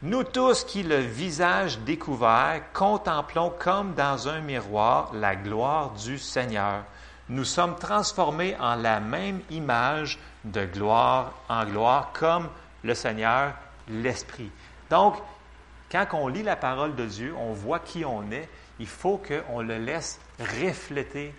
Nous 0.02 0.24
tous 0.24 0.64
qui, 0.64 0.82
le 0.82 0.96
visage 0.96 1.78
découvert, 1.80 2.62
contemplons 2.72 3.52
comme 3.58 3.92
dans 3.92 4.28
un 4.28 4.40
miroir 4.40 5.12
la 5.12 5.36
gloire 5.36 5.90
du 5.90 6.18
Seigneur. 6.18 6.84
Nous 7.28 7.44
sommes 7.44 7.76
transformés 7.76 8.56
en 8.58 8.76
la 8.76 8.98
même 8.98 9.42
image 9.50 10.18
de 10.44 10.64
gloire 10.64 11.34
en 11.50 11.66
gloire, 11.66 12.12
comme 12.14 12.48
le 12.82 12.94
Seigneur, 12.94 13.52
l'Esprit. 13.88 14.50
Donc, 14.88 15.16
quand 15.92 16.06
on 16.14 16.28
lit 16.28 16.44
la 16.44 16.56
parole 16.56 16.94
de 16.94 17.04
Dieu, 17.04 17.34
on 17.36 17.52
voit 17.52 17.80
qui 17.80 18.02
on 18.02 18.30
est, 18.30 18.48
il 18.78 18.86
faut 18.86 19.18
qu'on 19.18 19.60
le 19.60 19.76
laisse 19.76 20.18
refléter. 20.38 21.34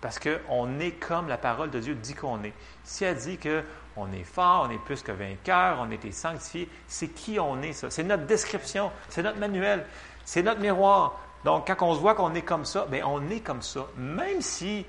Parce 0.00 0.20
qu'on 0.20 0.78
est 0.78 0.92
comme 0.92 1.26
la 1.26 1.38
parole 1.38 1.70
de 1.70 1.80
Dieu 1.80 1.96
dit 1.96 2.14
qu'on 2.14 2.44
est. 2.44 2.54
Si 2.84 3.04
elle 3.04 3.16
dit 3.16 3.38
qu'on 3.94 4.10
est 4.12 4.24
fort, 4.24 4.66
on 4.68 4.72
est 4.72 4.78
plus 4.78 5.02
que 5.02 5.12
vainqueur, 5.12 5.78
on 5.80 5.90
était 5.90 6.12
sanctifié, 6.12 6.68
c'est 6.88 7.08
qui 7.08 7.38
on 7.38 7.62
est, 7.62 7.72
ça? 7.72 7.90
C'est 7.90 8.02
notre 8.02 8.26
description, 8.26 8.90
c'est 9.08 9.22
notre 9.22 9.38
manuel, 9.38 9.86
c'est 10.24 10.42
notre 10.42 10.60
miroir. 10.60 11.20
Donc, 11.44 11.66
quand 11.66 11.86
on 11.86 11.94
se 11.94 12.00
voit 12.00 12.14
qu'on 12.14 12.34
est 12.34 12.42
comme 12.42 12.64
ça, 12.64 12.86
bien, 12.86 13.06
on 13.06 13.28
est 13.28 13.40
comme 13.40 13.62
ça. 13.62 13.86
Même 13.96 14.40
si 14.40 14.86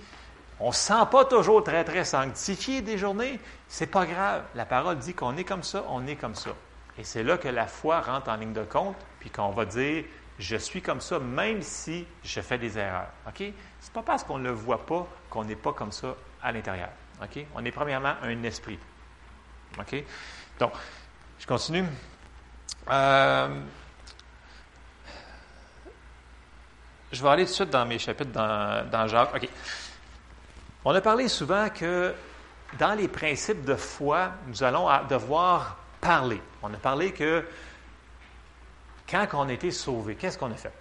on 0.60 0.70
ne 0.70 0.74
se 0.74 0.80
sent 0.80 1.04
pas 1.12 1.26
toujours 1.26 1.64
très, 1.64 1.84
très 1.84 2.06
sanctifié 2.06 2.82
des 2.82 2.98
journées. 2.98 3.40
C'est 3.68 3.88
pas 3.88 4.06
grave. 4.06 4.44
La 4.56 4.66
parole 4.66 4.98
dit 4.98 5.14
qu'on 5.14 5.36
est 5.36 5.44
comme 5.44 5.64
ça, 5.64 5.84
on 5.90 6.08
est 6.08 6.16
comme 6.16 6.36
ça. 6.36 6.52
Et 6.98 7.04
c'est 7.04 7.24
là 7.24 7.38
que 7.38 7.50
la 7.50 7.68
foi 7.68 8.00
rentre 8.00 8.30
en 8.30 8.38
ligne 8.38 8.54
de 8.54 8.64
compte, 8.64 8.96
puis 9.20 9.30
qu'on 9.30 9.50
va 9.50 9.66
dire 9.66 10.06
je 10.38 10.58
suis 10.58 10.82
comme 10.82 11.02
ça, 11.02 11.20
même 11.20 11.62
si 11.62 12.06
je 12.24 12.42
fais 12.42 12.58
des 12.58 12.78
erreurs. 12.78 13.08
OK? 13.28 13.44
C'est 13.80 13.94
pas 13.94 14.02
parce 14.02 14.24
qu'on 14.24 14.38
ne 14.38 14.50
le 14.50 14.52
voit 14.52 14.86
pas 14.86 15.08
qu'on 15.30 15.46
n'est 15.46 15.56
pas 15.56 15.74
comme 15.74 15.92
ça 15.92 16.16
à 16.42 16.52
l'intérieur. 16.52 16.90
OK? 17.22 17.46
On 17.56 17.64
est 17.64 17.72
premièrement 17.72 18.14
un 18.22 18.44
esprit. 18.44 18.80
OK? 19.80 20.04
Donc, 20.60 20.74
je 21.40 21.46
continue. 21.46 21.86
Euh, 22.90 23.62
je 27.12 27.22
vais 27.22 27.30
aller 27.30 27.44
tout 27.44 27.52
de 27.52 27.56
suite 27.56 27.70
dans 27.70 27.86
mes 27.86 28.00
chapitres 28.00 28.32
dans, 28.32 28.90
dans 28.90 29.08
Jacques. 29.08 29.36
OK. 29.36 29.50
On 30.84 30.94
a 30.94 31.02
parlé 31.02 31.28
souvent 31.28 31.70
que 31.70 32.14
dans 32.78 32.94
les 32.94 33.08
principes 33.08 33.64
de 33.64 33.76
foi, 33.76 34.32
nous 34.48 34.64
allons 34.64 34.88
devoir 35.10 35.78
parler. 36.00 36.42
On 36.62 36.74
a 36.74 36.78
parlé 36.78 37.12
que 37.12 37.46
quand 39.10 39.28
on 39.34 39.50
a 39.50 39.54
été 39.54 39.72
sauvé, 39.72 40.16
qu'est-ce 40.16 40.38
qu'on 40.38 40.52
a 40.52 40.56
fait? 40.56 40.74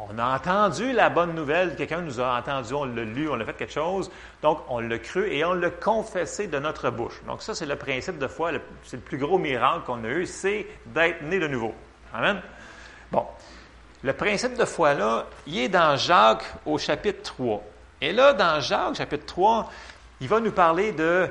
On 0.00 0.18
a 0.18 0.36
entendu 0.36 0.92
la 0.92 1.10
bonne 1.10 1.34
nouvelle, 1.34 1.74
quelqu'un 1.74 2.00
nous 2.00 2.20
a 2.20 2.38
entendu, 2.38 2.72
on 2.72 2.84
l'a 2.84 3.04
lu, 3.04 3.28
on 3.28 3.40
a 3.40 3.44
fait 3.44 3.54
quelque 3.54 3.72
chose, 3.72 4.10
donc 4.42 4.60
on 4.68 4.78
l'a 4.78 4.98
cru 4.98 5.30
et 5.32 5.44
on 5.44 5.54
l'a 5.54 5.70
confessé 5.70 6.46
de 6.46 6.58
notre 6.58 6.90
bouche. 6.90 7.20
Donc 7.26 7.42
ça, 7.42 7.54
c'est 7.54 7.66
le 7.66 7.76
principe 7.76 8.18
de 8.18 8.28
foi, 8.28 8.52
c'est 8.84 8.96
le 8.96 9.02
plus 9.02 9.18
gros 9.18 9.38
miracle 9.38 9.84
qu'on 9.86 10.04
a 10.04 10.08
eu, 10.08 10.26
c'est 10.26 10.66
d'être 10.86 11.22
né 11.22 11.38
de 11.40 11.48
nouveau. 11.48 11.74
Amen? 12.14 12.40
Bon, 13.10 13.26
le 14.02 14.12
principe 14.12 14.56
de 14.56 14.64
foi-là, 14.64 15.26
il 15.46 15.58
est 15.58 15.68
dans 15.68 15.96
Jacques 15.96 16.44
au 16.64 16.78
chapitre 16.78 17.34
3. 17.34 17.62
Et 18.00 18.12
là, 18.12 18.32
dans 18.32 18.60
Jacques, 18.60 18.94
chapitre 18.94 19.26
3, 19.26 19.70
il 20.20 20.28
va 20.28 20.40
nous 20.40 20.52
parler 20.52 20.92
de 20.92 21.28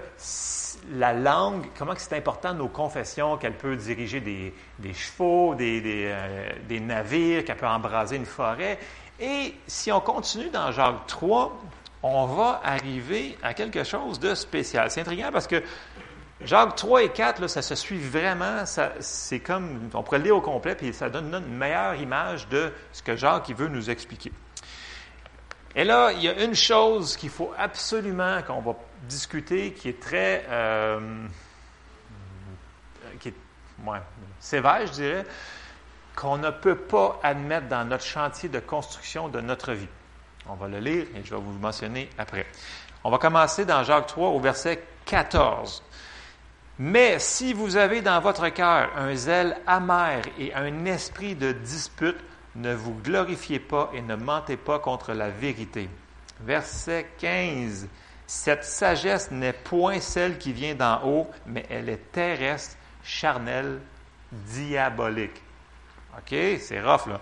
la 0.91 1.13
langue, 1.13 1.65
comment 1.77 1.93
c'est 1.97 2.15
important 2.15 2.53
nos 2.53 2.67
confessions, 2.67 3.37
qu'elle 3.37 3.57
peut 3.57 3.75
diriger 3.75 4.19
des, 4.21 4.93
chevaux, 4.93 5.53
euh, 5.59 6.49
des, 6.67 6.79
navires, 6.79 7.43
qu'elle 7.45 7.57
peut 7.57 7.67
embraser 7.67 8.15
une 8.15 8.25
forêt. 8.25 8.79
Et 9.19 9.55
si 9.67 9.91
on 9.91 9.99
continue 9.99 10.49
dans 10.49 10.71
Jacques 10.71 11.07
3, 11.07 11.57
on 12.03 12.25
va 12.27 12.61
arriver 12.63 13.37
à 13.41 13.53
quelque 13.53 13.83
chose 13.83 14.19
de 14.19 14.35
spécial. 14.35 14.89
C'est 14.91 15.01
intriguant 15.01 15.29
parce 15.31 15.47
que 15.47 15.61
Jacques 16.41 16.75
3 16.75 17.03
et 17.03 17.09
4, 17.09 17.41
là, 17.41 17.47
ça 17.47 17.61
se 17.61 17.75
suit 17.75 17.97
vraiment. 17.97 18.63
C'est 18.99 19.39
comme, 19.39 19.89
on 19.93 20.03
pourrait 20.03 20.19
le 20.19 20.25
lire 20.25 20.37
au 20.37 20.41
complet, 20.41 20.75
puis 20.75 20.93
ça 20.93 21.09
donne 21.09 21.33
une 21.33 21.57
meilleure 21.57 21.95
image 21.95 22.47
de 22.47 22.71
ce 22.93 23.01
que 23.01 23.15
Jacques 23.15 23.49
veut 23.49 23.67
nous 23.67 23.89
expliquer. 23.89 24.31
Et 25.77 25.83
là, 25.83 26.11
il 26.11 26.23
y 26.23 26.27
a 26.27 26.43
une 26.43 26.55
chose 26.55 27.15
qu'il 27.15 27.29
faut 27.29 27.53
absolument 27.55 28.41
qu'on 28.41 28.61
va 28.61 28.75
discuter 29.03 29.73
qui 29.73 29.89
est 29.89 29.99
très 29.99 30.43
euh, 30.49 31.27
qui 33.19 33.29
est, 33.29 33.33
sévère, 34.39 34.87
je 34.87 34.91
dirais, 34.93 35.25
qu'on 36.15 36.39
ne 36.39 36.49
peut 36.49 36.77
pas 36.77 37.19
admettre 37.21 37.67
dans 37.67 37.85
notre 37.85 38.03
chantier 38.03 38.49
de 38.49 38.59
construction 38.59 39.29
de 39.29 39.39
notre 39.39 39.73
vie. 39.73 39.87
On 40.49 40.55
va 40.55 40.67
le 40.67 40.79
lire 40.79 41.05
et 41.15 41.23
je 41.23 41.35
vais 41.35 41.39
vous 41.39 41.53
le 41.53 41.59
mentionner 41.59 42.09
après. 42.17 42.47
On 43.03 43.11
va 43.11 43.19
commencer 43.19 43.63
dans 43.63 43.83
Jacques 43.83 44.07
3 44.07 44.29
au 44.29 44.39
verset 44.39 44.83
14. 45.05 45.83
Mais 46.79 47.19
si 47.19 47.53
vous 47.53 47.77
avez 47.77 48.01
dans 48.01 48.19
votre 48.19 48.49
cœur 48.49 48.89
un 48.95 49.13
zèle 49.13 49.55
amer 49.67 50.23
et 50.39 50.55
un 50.55 50.85
esprit 50.85 51.35
de 51.35 51.51
dispute, 51.51 52.17
ne 52.57 52.73
vous 52.73 52.93
glorifiez 52.95 53.59
pas 53.59 53.91
et 53.93 54.01
ne 54.01 54.15
mentez 54.15 54.57
pas 54.57 54.79
contre 54.79 55.13
la 55.13 55.29
vérité. 55.29 55.89
Verset 56.41 57.07
15. 57.19 57.87
Cette 58.25 58.63
sagesse 58.63 59.31
n'est 59.31 59.53
point 59.53 59.99
celle 59.99 60.37
qui 60.37 60.51
vient 60.51 60.75
d'en 60.75 61.01
haut, 61.05 61.27
mais 61.45 61.65
elle 61.69 61.87
est 61.87 62.11
terrestre, 62.11 62.75
charnelle, 63.03 63.79
diabolique. 64.31 65.41
OK? 66.17 66.35
C'est 66.59 66.81
rough, 66.81 67.07
là. 67.07 67.21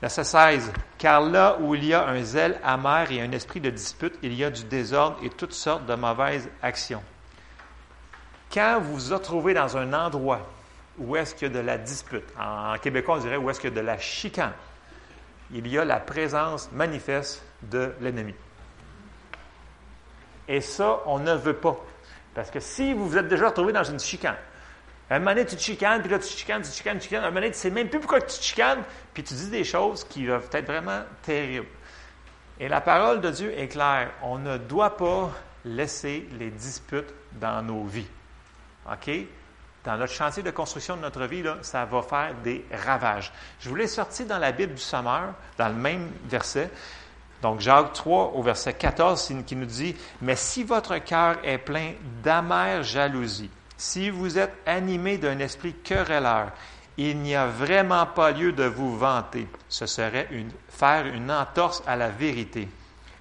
Verset 0.00 0.24
16. 0.24 0.72
Car 0.96 1.20
là 1.20 1.58
où 1.60 1.74
il 1.74 1.84
y 1.84 1.94
a 1.94 2.08
un 2.08 2.22
zèle 2.22 2.58
amer 2.64 3.12
et 3.12 3.20
un 3.20 3.30
esprit 3.32 3.60
de 3.60 3.70
dispute, 3.70 4.14
il 4.22 4.32
y 4.32 4.42
a 4.42 4.50
du 4.50 4.64
désordre 4.64 5.18
et 5.22 5.28
toutes 5.28 5.52
sortes 5.52 5.84
de 5.84 5.94
mauvaises 5.94 6.48
actions. 6.62 7.02
Quand 8.52 8.80
vous 8.80 8.96
vous 8.96 9.14
retrouvez 9.14 9.52
dans 9.52 9.76
un 9.76 9.92
endroit 9.92 10.48
où 10.98 11.16
est-ce 11.16 11.34
qu'il 11.34 11.48
y 11.48 11.50
a 11.50 11.54
de 11.54 11.64
la 11.64 11.78
dispute, 11.78 12.24
en 12.38 12.76
québécois 12.78 13.16
on 13.16 13.20
dirait 13.20 13.36
où 13.36 13.48
est-ce 13.48 13.60
qu'il 13.60 13.70
y 13.70 13.72
a 13.72 13.76
de 13.76 13.86
la 13.86 13.98
chicane, 13.98 14.52
il 15.52 15.66
y 15.68 15.78
a 15.78 15.84
la 15.84 16.00
présence 16.00 16.70
manifeste 16.72 17.42
de 17.62 17.92
l'ennemi. 18.00 18.34
Et 20.48 20.60
ça, 20.60 21.00
on 21.06 21.18
ne 21.18 21.34
veut 21.34 21.56
pas. 21.56 21.78
Parce 22.34 22.50
que 22.50 22.60
si 22.60 22.92
vous 22.92 23.08
vous 23.08 23.16
êtes 23.16 23.28
déjà 23.28 23.48
retrouvé 23.48 23.72
dans 23.72 23.84
une 23.84 24.00
chicane, 24.00 24.36
un 25.10 25.18
moment 25.18 25.32
donné, 25.32 25.44
tu 25.44 25.56
te 25.56 25.60
chicanes, 25.60 26.02
puis 26.02 26.10
là, 26.10 26.18
tu 26.18 26.28
te 26.28 26.38
chicanes, 26.38 26.62
tu 26.62 26.70
te 26.70 26.76
chicanes, 26.76 26.94
tu 26.94 27.00
te 27.00 27.04
chicanes. 27.04 27.24
Un 27.24 27.28
moment 27.30 27.40
donné, 27.40 27.48
tu 27.48 27.56
ne 27.56 27.60
sais 27.60 27.70
même 27.70 27.88
plus 27.88 27.98
pourquoi 27.98 28.20
tu 28.20 28.38
te 28.38 28.44
chicanes, 28.44 28.82
puis 29.12 29.24
tu 29.24 29.34
dis 29.34 29.50
des 29.50 29.64
choses 29.64 30.04
qui 30.04 30.24
doivent 30.24 30.48
être 30.52 30.66
vraiment 30.66 31.02
terribles. 31.22 31.66
Et 32.60 32.68
la 32.68 32.80
parole 32.80 33.20
de 33.20 33.30
Dieu 33.30 33.58
est 33.58 33.68
claire. 33.68 34.10
On 34.22 34.38
ne 34.38 34.56
doit 34.56 34.96
pas 34.96 35.32
laisser 35.64 36.28
les 36.38 36.50
disputes 36.50 37.12
dans 37.32 37.60
nos 37.62 37.84
vies. 37.84 38.06
OK? 38.86 39.10
Dans 39.84 39.96
notre 39.96 40.12
chantier 40.12 40.42
de 40.42 40.50
construction 40.50 40.96
de 40.96 41.02
notre 41.02 41.24
vie, 41.24 41.42
ça 41.62 41.84
va 41.84 42.02
faire 42.02 42.34
des 42.44 42.64
ravages. 42.84 43.32
Je 43.60 43.68
vous 43.68 43.74
l'ai 43.74 43.86
sorti 43.86 44.24
dans 44.24 44.38
la 44.38 44.52
Bible 44.52 44.74
du 44.74 44.80
Sommeur, 44.80 45.34
dans 45.56 45.68
le 45.68 45.74
même 45.74 46.10
verset. 46.26 46.70
Donc, 47.40 47.60
Jacques 47.60 47.94
3, 47.94 48.32
au 48.34 48.42
verset 48.42 48.74
14, 48.74 49.32
qui 49.46 49.56
nous 49.56 49.66
dit 49.66 49.96
Mais 50.20 50.36
si 50.36 50.64
votre 50.64 50.98
cœur 50.98 51.38
est 51.42 51.58
plein 51.58 51.92
d'amère 52.22 52.82
jalousie, 52.82 53.50
si 53.78 54.10
vous 54.10 54.38
êtes 54.38 54.52
animé 54.66 55.16
d'un 55.16 55.38
esprit 55.38 55.72
querelleur, 55.72 56.52
il 56.98 57.18
n'y 57.18 57.34
a 57.34 57.46
vraiment 57.46 58.04
pas 58.04 58.30
lieu 58.30 58.52
de 58.52 58.64
vous 58.64 58.98
vanter. 58.98 59.48
Ce 59.70 59.86
serait 59.86 60.28
faire 60.68 61.06
une 61.06 61.30
entorse 61.30 61.82
à 61.86 61.96
la 61.96 62.10
vérité. 62.10 62.68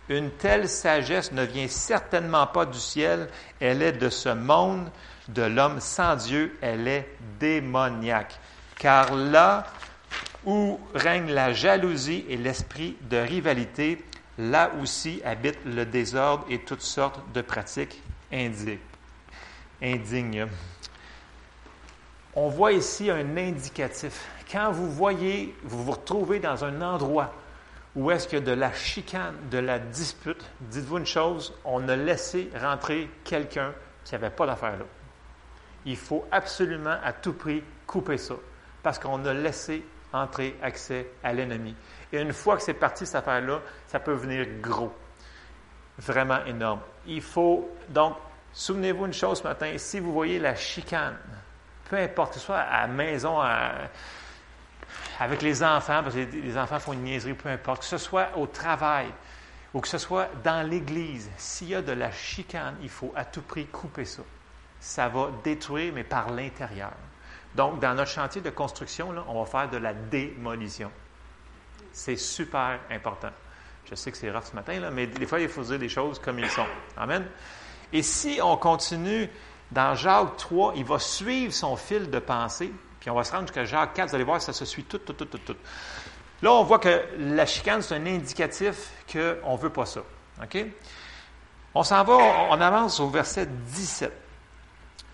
Une 0.09 0.31
telle 0.31 0.67
sagesse 0.67 1.31
ne 1.31 1.43
vient 1.43 1.67
certainement 1.69 2.47
pas 2.47 2.65
du 2.65 2.79
ciel, 2.79 3.29
elle 3.61 3.81
est 3.81 3.93
de 3.93 4.09
ce 4.09 4.29
monde, 4.29 4.89
de 5.33 5.43
l'homme 5.43 5.79
sans 5.79 6.15
Dieu, 6.15 6.57
elle 6.61 6.87
est 6.87 7.07
démoniaque. 7.39 8.39
Car 8.77 9.15
là 9.15 9.65
où 10.45 10.79
règne 10.93 11.31
la 11.31 11.53
jalousie 11.53 12.25
et 12.29 12.37
l'esprit 12.37 12.95
de 13.01 13.17
rivalité, 13.17 14.03
là 14.37 14.71
aussi 14.81 15.21
habite 15.25 15.59
le 15.65 15.85
désordre 15.85 16.45
et 16.49 16.59
toutes 16.59 16.81
sortes 16.81 17.19
de 17.33 17.41
pratiques 17.41 18.01
indignes. 18.31 18.77
On 22.35 22.47
voit 22.47 22.71
ici 22.71 23.09
un 23.09 23.37
indicatif. 23.37 24.27
Quand 24.51 24.71
vous 24.71 24.89
voyez, 24.89 25.55
vous 25.63 25.83
vous 25.83 25.91
retrouvez 25.91 26.39
dans 26.39 26.63
un 26.63 26.81
endroit 26.81 27.33
où 27.95 28.11
est-ce 28.11 28.27
que 28.27 28.37
de 28.37 28.51
la 28.51 28.71
chicane, 28.71 29.35
de 29.51 29.57
la 29.57 29.79
dispute, 29.79 30.45
dites-vous 30.61 30.99
une 30.99 31.05
chose, 31.05 31.53
on 31.65 31.87
a 31.89 31.95
laissé 31.95 32.49
rentrer 32.61 33.09
quelqu'un 33.23 33.73
qui 34.05 34.13
n'avait 34.13 34.29
pas 34.29 34.45
d'affaire 34.45 34.77
là. 34.77 34.85
Il 35.85 35.97
faut 35.97 36.25
absolument 36.31 36.97
à 37.03 37.13
tout 37.13 37.33
prix 37.33 37.63
couper 37.87 38.17
ça, 38.17 38.35
parce 38.83 38.99
qu'on 38.99 39.25
a 39.25 39.33
laissé 39.33 39.85
entrer 40.11 40.57
accès 40.61 41.07
à 41.23 41.33
l'ennemi. 41.33 41.75
Et 42.11 42.19
une 42.19 42.33
fois 42.33 42.57
que 42.57 42.63
c'est 42.63 42.73
parti, 42.73 43.05
cette 43.05 43.15
affaire-là, 43.15 43.59
ça 43.87 43.99
peut 43.99 44.13
venir 44.13 44.45
gros, 44.59 44.93
vraiment 45.97 46.43
énorme. 46.45 46.81
Il 47.05 47.21
faut 47.21 47.69
donc, 47.89 48.17
souvenez-vous 48.53 49.05
une 49.05 49.13
chose 49.13 49.39
ce 49.39 49.43
matin, 49.43 49.73
si 49.77 49.99
vous 49.99 50.11
voyez 50.11 50.39
la 50.39 50.55
chicane, 50.55 51.17
peu 51.89 51.97
importe, 51.97 52.33
que 52.33 52.39
ce 52.39 52.45
soit 52.45 52.57
à 52.57 52.81
la 52.81 52.87
maison, 52.87 53.39
avec 55.19 55.41
les 55.41 55.63
enfants, 55.63 56.01
parce 56.03 56.15
que 56.15 56.19
les 56.19 56.57
enfants 56.57 56.79
font 56.79 56.93
une 56.93 57.03
niaiserie, 57.03 57.33
peu 57.33 57.49
importe, 57.49 57.81
que 57.81 57.87
ce 57.87 57.97
soit 57.97 58.29
au 58.37 58.47
travail 58.47 59.07
ou 59.73 59.81
que 59.81 59.87
ce 59.87 59.99
soit 59.99 60.29
dans 60.43 60.67
l'Église, 60.67 61.29
s'il 61.37 61.69
y 61.69 61.75
a 61.75 61.81
de 61.81 61.91
la 61.91 62.11
chicane, 62.11 62.75
il 62.81 62.89
faut 62.89 63.13
à 63.15 63.25
tout 63.25 63.43
prix 63.43 63.67
couper 63.67 64.05
ça. 64.05 64.23
Ça 64.79 65.09
va 65.09 65.29
détruire, 65.43 65.93
mais 65.93 66.03
par 66.03 66.31
l'intérieur. 66.31 66.93
Donc, 67.55 67.79
dans 67.79 67.93
notre 67.95 68.11
chantier 68.11 68.41
de 68.41 68.49
construction, 68.49 69.13
on 69.27 69.43
va 69.43 69.45
faire 69.45 69.69
de 69.69 69.77
la 69.77 69.93
démolition. 69.93 70.91
C'est 71.91 72.15
super 72.15 72.79
important. 72.89 73.31
Je 73.89 73.95
sais 73.95 74.11
que 74.11 74.17
c'est 74.17 74.29
rare 74.29 74.45
ce 74.45 74.55
matin, 74.55 74.89
mais 74.91 75.07
des 75.07 75.25
fois, 75.25 75.39
il 75.39 75.49
faut 75.49 75.63
dire 75.63 75.79
des 75.79 75.89
choses 75.89 76.19
comme 76.19 76.39
ils 76.39 76.49
sont. 76.49 76.65
Amen. 76.95 77.25
Et 77.91 78.03
si 78.03 78.39
on 78.41 78.55
continue 78.55 79.29
dans 79.71 79.95
Jacques 79.95 80.37
3, 80.37 80.73
il 80.75 80.85
va 80.85 80.99
suivre 80.99 81.51
son 81.53 81.75
fil 81.75 82.09
de 82.09 82.19
pensée, 82.19 82.71
puis 82.99 83.09
on 83.09 83.15
va 83.15 83.23
se 83.23 83.31
rendre 83.31 83.47
jusqu'à 83.47 83.65
Jacques 83.65 83.93
4, 83.95 84.09
vous 84.09 84.15
allez 84.15 84.23
voir, 84.23 84.41
ça 84.41 84.53
se 84.53 84.65
suit 84.65 84.83
tout, 84.83 84.99
tout, 84.99 85.13
tout, 85.13 85.25
tout, 85.25 85.39
tout. 85.39 85.55
Là, 86.41 86.53
on 86.53 86.63
voit 86.63 86.79
que 86.79 87.03
la 87.17 87.45
chicane, 87.45 87.81
c'est 87.81 87.95
un 87.95 88.05
indicatif 88.05 88.91
qu'on 89.11 89.53
ne 89.53 89.57
veut 89.57 89.71
pas 89.71 89.85
ça. 89.85 90.01
OK? 90.41 90.65
On 91.73 91.83
s'en 91.83 92.03
va, 92.03 92.15
on 92.49 92.61
avance 92.61 92.99
au 92.99 93.09
verset 93.09 93.47
17. 93.47 94.28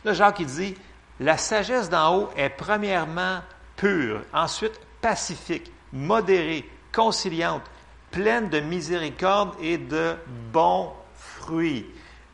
Là, 0.06 0.14
Jacques, 0.14 0.40
il 0.40 0.46
dit 0.46 0.76
La 1.20 1.36
sagesse 1.36 1.90
d'en 1.90 2.16
haut 2.16 2.30
est 2.38 2.50
premièrement 2.50 3.40
pure, 3.76 4.22
ensuite 4.32 4.80
pacifique, 5.02 5.72
modérée, 5.92 6.70
conciliante, 6.94 7.64
pleine 8.12 8.50
de 8.50 8.60
miséricorde 8.60 9.56
et 9.60 9.80
de 9.80 10.16
bons 10.54 10.92
fruits. 11.16 11.88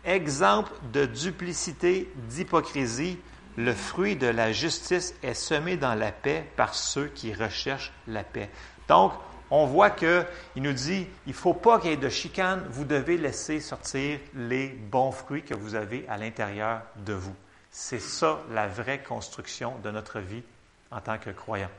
Exemple 0.04 0.72
de 0.92 1.06
duplicité, 1.06 2.12
d'hypocrisie, 2.28 3.18
le 3.56 3.74
fruit 3.74 4.18
de 4.18 4.28
la 4.28 4.52
justice 4.52 5.16
est 5.24 5.34
semé 5.34 5.78
dans 5.78 5.96
la 5.96 6.12
paix 6.12 6.46
par 6.58 6.76
ceux 6.76 7.08
qui 7.08 7.34
recherchent 7.34 7.94
la 8.06 8.26
paix. 8.26 8.50
Donc, 8.90 9.14
on 9.50 9.66
voit 9.66 9.92
qu'il 9.92 10.26
nous 10.58 10.74
dit, 10.74 11.08
il 11.26 11.30
ne 11.30 11.36
faut 11.36 11.54
pas 11.54 11.80
qu'il 11.80 11.92
y 11.92 11.94
ait 11.94 11.98
de 11.98 12.10
chicane, 12.10 12.66
vous 12.70 12.84
devez 12.84 13.18
laisser 13.18 13.62
sortir 13.62 14.20
les 14.36 14.68
bons 14.68 15.12
fruits 15.12 15.44
que 15.44 15.54
vous 15.54 15.76
avez 15.76 16.06
à 16.10 16.18
l'intérieur 16.18 16.82
de 16.98 17.14
vous. 17.14 17.36
C'est 17.72 18.00
ça 18.00 18.42
la 18.52 18.68
vraie 18.68 19.02
construction 19.02 19.78
de 19.80 19.92
notre 19.92 20.20
vie 20.20 20.44
en 20.92 21.00
tant 21.00 21.18
que 21.18 21.30
croyant. 21.30 21.72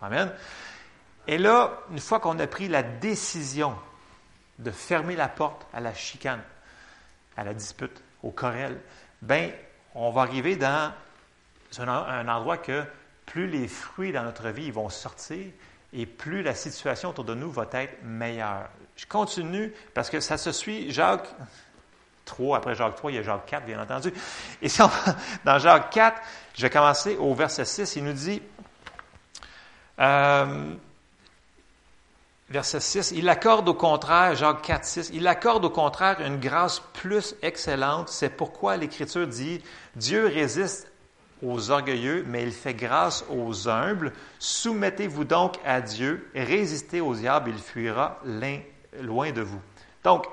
Amen. 0.00 0.32
Et 1.26 1.38
là, 1.38 1.80
une 1.90 1.98
fois 1.98 2.20
qu'on 2.20 2.38
a 2.38 2.46
pris 2.46 2.68
la 2.68 2.84
décision 2.84 3.76
de 4.58 4.70
fermer 4.70 5.16
la 5.16 5.28
porte 5.28 5.66
à 5.72 5.80
la 5.80 5.92
chicane, 5.92 6.42
à 7.36 7.44
la 7.44 7.54
dispute, 7.54 8.02
au 8.22 8.30
querelle, 8.30 8.80
ben, 9.22 9.50
on 9.94 10.10
va 10.10 10.22
arriver 10.22 10.56
dans 10.56 10.92
un, 11.78 12.28
endroit 12.28 12.58
que 12.58 12.84
plus 13.26 13.48
les 13.48 13.66
fruits 13.66 14.12
dans 14.12 14.22
notre 14.22 14.48
vie 14.50 14.70
vont 14.70 14.88
sortir 14.88 15.46
et 15.92 16.06
plus 16.06 16.42
la 16.42 16.54
situation 16.54 17.10
autour 17.10 17.24
de 17.24 17.34
nous 17.34 17.50
va 17.50 17.66
être 17.72 18.02
meilleure. 18.04 18.68
Je 18.96 19.06
continue 19.06 19.72
parce 19.94 20.10
que 20.10 20.20
ça 20.20 20.38
se 20.38 20.52
suit. 20.52 20.92
Jacques 20.92 21.28
3, 22.26 22.58
après 22.58 22.74
Jacques 22.74 22.96
3, 22.96 23.10
il 23.10 23.14
y 23.14 23.18
a 23.18 23.22
Jacques 23.22 23.46
4, 23.46 23.64
bien 23.64 23.80
entendu. 23.80 24.12
Et 24.60 24.68
si 24.68 24.82
on, 24.82 24.90
dans 25.44 25.58
Jacques 25.58 25.90
4, 25.90 26.20
je 26.54 26.62
vais 26.62 26.70
commencer 26.70 27.16
au 27.16 27.34
verset 27.34 27.64
6, 27.64 27.96
il 27.96 28.04
nous 28.04 28.12
dit, 28.12 28.42
euh, 29.98 30.74
verset 32.50 32.80
6, 32.80 33.12
il 33.16 33.28
accorde 33.30 33.66
au 33.68 33.74
contraire, 33.74 34.34
Jacques 34.34 34.62
4, 34.62 34.84
6, 34.84 35.10
il 35.14 35.26
accorde 35.26 35.64
au 35.64 35.70
contraire 35.70 36.20
une 36.20 36.38
grâce 36.38 36.82
plus 36.92 37.34
excellente. 37.40 38.10
C'est 38.10 38.30
pourquoi 38.30 38.76
l'Écriture 38.76 39.26
dit, 39.26 39.62
Dieu 39.94 40.26
résiste 40.26 40.90
aux 41.42 41.70
orgueilleux, 41.70 42.24
mais 42.26 42.42
il 42.42 42.52
fait 42.52 42.74
grâce 42.74 43.24
aux 43.30 43.68
humbles. 43.68 44.12
Soumettez-vous 44.38 45.24
donc 45.24 45.56
à 45.64 45.80
Dieu, 45.80 46.30
résistez 46.34 47.00
au 47.00 47.14
diable, 47.14 47.50
il 47.50 47.58
fuira 47.58 48.18
loin 49.00 49.32
de 49.32 49.42
vous. 49.42 49.60
Donc, 50.02 50.26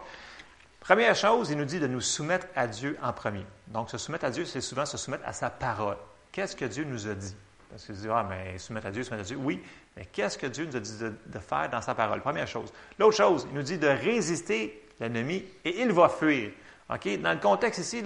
première 0.83 1.15
chose, 1.15 1.49
il 1.49 1.57
nous 1.57 1.65
dit 1.65 1.79
de 1.79 1.87
nous 1.87 2.01
soumettre 2.01 2.47
à 2.55 2.67
Dieu 2.67 2.97
en 3.01 3.13
premier. 3.13 3.45
Donc, 3.67 3.89
se 3.89 3.97
soumettre 3.97 4.25
à 4.25 4.29
Dieu, 4.29 4.45
c'est 4.45 4.61
souvent 4.61 4.85
se 4.85 4.97
soumettre 4.97 5.23
à 5.25 5.33
sa 5.33 5.49
parole. 5.49 5.97
Qu'est-ce 6.31 6.55
que 6.55 6.65
Dieu 6.65 6.83
nous 6.83 7.07
a 7.07 7.13
dit? 7.13 7.35
Parce 7.69 7.85
que 7.85 7.93
tu 7.93 7.99
dis, 7.99 8.07
ah, 8.09 8.25
mais 8.27 8.57
soumettre 8.59 8.87
à 8.87 8.91
Dieu, 8.91 9.03
soumettre 9.03 9.23
à 9.23 9.27
Dieu. 9.27 9.37
Oui, 9.37 9.61
mais 9.95 10.05
qu'est-ce 10.05 10.37
que 10.37 10.47
Dieu 10.47 10.65
nous 10.65 10.75
a 10.75 10.79
dit 10.79 10.97
de, 10.99 11.39
faire 11.39 11.69
dans 11.69 11.81
sa 11.81 11.95
parole? 11.95 12.21
Première 12.21 12.47
chose. 12.47 12.71
L'autre 12.99 13.17
chose, 13.17 13.47
il 13.49 13.55
nous 13.55 13.63
dit 13.63 13.77
de 13.77 13.87
résister 13.87 14.83
l'ennemi 14.99 15.43
et 15.65 15.81
il 15.81 15.91
va 15.91 16.09
fuir. 16.09 16.51
OK? 16.89 17.19
Dans 17.21 17.33
le 17.33 17.39
contexte 17.39 17.79
ici, 17.79 18.03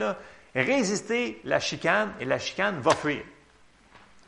résister 0.56 1.42
la 1.44 1.60
chicane 1.60 2.14
et 2.20 2.26
la 2.26 2.40
chicane 2.40 2.80
va 2.80 2.92
fuir. 2.92 3.24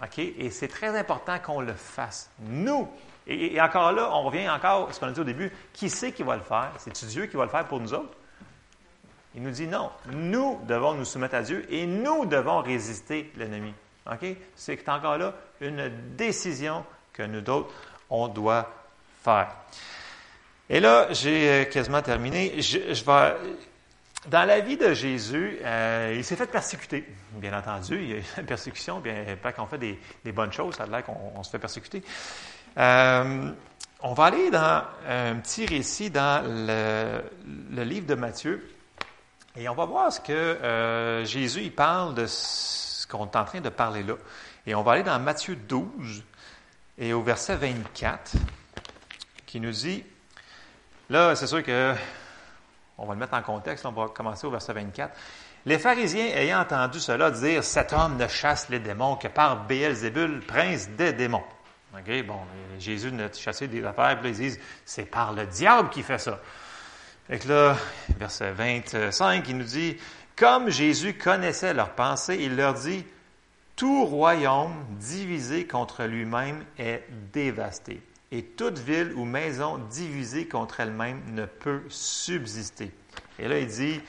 OK? 0.04 0.20
Et 0.20 0.50
c'est 0.50 0.68
très 0.68 0.98
important 0.98 1.40
qu'on 1.40 1.62
le 1.62 1.74
fasse. 1.74 2.30
Nous, 2.40 2.90
et, 3.28 3.62
encore 3.62 3.92
là, 3.92 4.10
on 4.12 4.24
revient 4.24 4.50
encore 4.50 4.90
à 4.90 4.94
ce 4.94 5.00
qu'on 5.00 5.08
a 5.08 5.12
dit 5.12 5.20
au 5.20 5.26
début, 5.26 5.52
qui 5.72 5.90
c'est 5.90 6.12
qui 6.12 6.24
va 6.24 6.36
le 6.36 6.42
faire? 6.42 6.72
C'est-tu 6.78 7.06
Dieu 7.06 7.26
qui 7.28 7.38
va 7.38 7.44
le 7.44 7.50
faire 7.50 7.68
pour 7.68 7.80
nous 7.80 7.94
autres? 7.94 8.16
Il 9.36 9.44
nous 9.44 9.52
dit 9.52 9.68
non. 9.68 9.92
Nous 10.12 10.60
devons 10.68 10.94
nous 10.94 11.06
soumettre 11.06 11.36
à 11.36 11.42
Dieu 11.42 11.66
et 11.70 11.86
nous 11.86 12.26
devons 12.26 12.62
résister 12.62 13.32
l'ennemi. 13.36 13.74
C'est 14.56 14.90
encore 14.90 15.18
là 15.18 15.34
une 15.62 15.92
décision 16.16 16.84
que 17.14 17.24
nous 17.24 17.42
d'autres, 17.42 17.72
on 18.10 18.28
doit 18.28 18.72
faire. 19.24 19.56
Et 20.70 20.80
là, 20.80 21.08
j'ai 21.12 21.50
euh, 21.50 21.66
quasiment 21.66 22.02
terminé. 22.02 22.62
Je, 22.62 22.78
dans 24.28 24.44
la 24.44 24.60
vie 24.60 24.78
de 24.78 24.94
Jésus, 24.94 25.58
euh, 25.64 26.14
il 26.18 26.24
s'est 26.24 26.36
fait 26.36 26.46
persécuter, 26.46 27.06
bien 27.34 27.58
entendu. 27.58 28.00
Il 28.02 28.10
y 28.10 28.14
a 28.16 28.18
une 28.38 28.46
persécution, 28.46 29.00
bien, 29.00 29.38
pas 29.42 29.54
qu'on 29.54 29.66
fait 29.66 29.78
des, 29.78 30.32
bonnes 30.32 30.52
choses, 30.52 30.76
ça 30.76 30.84
a 30.84 30.88
l'air 30.88 31.04
qu'on 31.04 31.42
se 31.42 31.50
fait 31.50 31.60
persécuter. 31.60 32.04
Euh, 32.78 33.52
on 34.02 34.14
va 34.14 34.26
aller 34.26 34.52
dans 34.52 34.84
un 35.08 35.36
petit 35.36 35.66
récit 35.66 36.10
dans 36.10 36.44
le, 36.46 37.84
livre 37.84 38.06
de 38.06 38.16
Matthieu. 38.16 38.70
Et 39.56 39.68
on 39.68 39.76
va 39.76 39.86
voir 39.86 40.14
ce 40.14 40.20
que 40.20 41.24
Jésus 41.26 41.62
il 41.62 41.74
parle 41.74 42.14
de 42.16 42.26
ce 42.28 43.08
qu'on 43.08 43.26
est 43.26 43.36
en 43.36 43.46
train 43.46 43.62
de 43.62 43.70
parler 43.70 44.04
là. 44.04 44.14
Et 44.68 44.76
on 44.76 44.84
va 44.84 44.94
aller 44.94 45.04
dans 45.04 45.20
Matthieu 45.20 45.56
12, 45.56 46.24
et 46.98 47.14
au 47.14 47.24
verset 47.24 47.56
24, 47.56 48.34
qui 49.46 49.60
nous 49.60 49.72
dit, 49.72 50.04
là, 51.10 51.36
c'est 51.36 51.48
sûr 51.48 51.64
que, 51.64 51.96
on 52.98 53.06
va 53.06 53.14
le 53.14 53.20
mettre 53.20 53.34
en 53.34 53.42
contexte, 53.42 53.86
on 53.86 53.92
va 53.92 54.10
commencer 54.10 54.46
au 54.46 54.52
verset 54.52 54.74
24. 54.74 55.18
Les 55.66 55.80
pharisiens 55.80 56.26
ayant 56.26 56.60
entendu 56.60 57.00
cela 57.00 57.32
dire, 57.32 57.64
cet 57.64 57.94
homme 57.94 58.18
ne 58.18 58.28
chasse 58.28 58.70
les 58.70 58.80
démons 58.80 59.16
que 59.16 59.28
par 59.28 59.66
Béelzébul, 59.66 60.42
prince 60.46 60.90
des 60.90 61.14
démons. 61.14 61.44
OK, 61.94 62.26
bon, 62.26 62.40
Jésus 62.78 63.12
ne 63.12 63.28
chassé 63.34 63.68
des 63.68 63.84
affaires, 63.84 64.20
puis 64.20 64.30
ils 64.30 64.36
disent, 64.36 64.60
c'est 64.86 65.06
par 65.06 65.34
le 65.34 65.48
diable 65.48 65.90
qui 65.90 66.04
fait 66.04 66.20
ça. 66.20 66.40
Et 67.32 67.38
là, 67.48 67.78
verset 68.18 68.52
25, 68.54 69.48
il 69.48 69.58
nous 69.58 69.64
dit, 69.64 69.98
comme 70.36 70.70
Jésus 70.70 71.14
connaissait 71.14 71.76
leurs 71.76 71.92
pensées, 71.92 72.38
il 72.40 72.56
leur 72.56 72.74
dit, 72.74 73.06
Tout 73.76 74.06
royaume 74.06 74.74
divisé 75.00 75.68
contre 75.68 76.06
lui-même 76.06 76.66
est 76.80 77.04
dévasté, 77.32 78.02
et 78.32 78.44
toute 78.44 78.80
ville 78.80 79.14
ou 79.16 79.26
maison 79.26 79.78
divisée 79.78 80.48
contre 80.48 80.80
elle-même 80.80 81.22
ne 81.28 81.46
peut 81.46 81.84
subsister. 81.90 82.92
Et 83.38 83.48
là, 83.48 83.60
il 83.60 83.68
dit, 83.68 84.02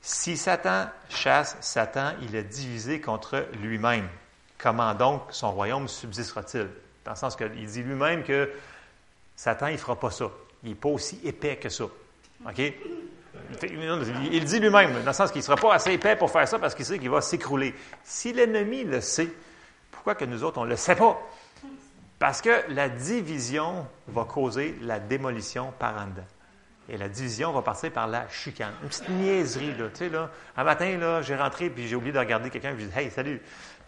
si 0.00 0.36
Satan 0.36 0.86
chasse 1.08 1.56
Satan, 1.60 2.12
il 2.22 2.36
est 2.36 2.44
divisé 2.44 3.00
contre 3.00 3.48
lui-même. 3.60 4.08
Comment 4.58 4.94
donc 4.94 5.22
son 5.30 5.50
royaume 5.50 5.88
subsistera-t-il? 5.88 6.68
Dans 7.04 7.12
le 7.12 7.16
sens 7.16 7.34
qu'il 7.34 7.66
dit 7.66 7.82
lui-même 7.82 8.22
que 8.22 8.50
Satan, 9.34 9.66
il 9.66 9.72
ne 9.72 9.78
fera 9.78 9.98
pas 9.98 10.10
ça. 10.12 10.30
Il 10.62 10.68
n'est 10.70 10.74
pas 10.76 10.90
aussi 10.90 11.18
épais 11.24 11.56
que 11.56 11.68
ça. 11.68 11.86
OK? 12.46 12.72
Il 13.62 14.44
dit 14.44 14.60
lui-même, 14.60 14.92
dans 14.92 15.06
le 15.06 15.12
sens 15.12 15.30
qu'il 15.30 15.40
ne 15.40 15.44
sera 15.44 15.56
pas 15.56 15.74
assez 15.74 15.92
épais 15.92 16.16
pour 16.16 16.30
faire 16.30 16.48
ça 16.48 16.58
parce 16.58 16.74
qu'il 16.74 16.84
sait 16.84 16.98
qu'il 16.98 17.10
va 17.10 17.20
s'écrouler. 17.20 17.74
Si 18.02 18.32
l'ennemi 18.32 18.84
le 18.84 19.00
sait, 19.00 19.28
pourquoi 19.90 20.14
que 20.14 20.24
nous 20.24 20.44
autres, 20.44 20.58
on 20.58 20.64
ne 20.64 20.70
le 20.70 20.76
sait 20.76 20.96
pas? 20.96 21.20
Parce 22.18 22.40
que 22.40 22.64
la 22.68 22.88
division 22.88 23.86
va 24.08 24.24
causer 24.24 24.76
la 24.82 24.98
démolition 24.98 25.72
par 25.78 25.96
en 26.00 26.06
dedans. 26.06 26.26
Et 26.88 26.98
la 26.98 27.08
division 27.08 27.52
va 27.52 27.62
passer 27.62 27.90
par 27.90 28.06
la 28.06 28.28
chicane. 28.28 28.72
Une 28.82 28.88
petite 28.88 29.08
niaiserie, 29.08 29.74
là. 29.74 29.86
Tu 29.88 29.96
sais, 29.96 30.08
là, 30.10 30.30
un 30.56 30.64
matin, 30.64 30.98
là, 30.98 31.22
j'ai 31.22 31.34
rentré 31.34 31.70
puis 31.70 31.88
j'ai 31.88 31.96
oublié 31.96 32.12
de 32.12 32.18
regarder 32.18 32.50
quelqu'un 32.50 32.74
et 32.74 32.78
je 32.78 32.84
dis 32.84 32.98
Hey, 32.98 33.10
salut! 33.10 33.40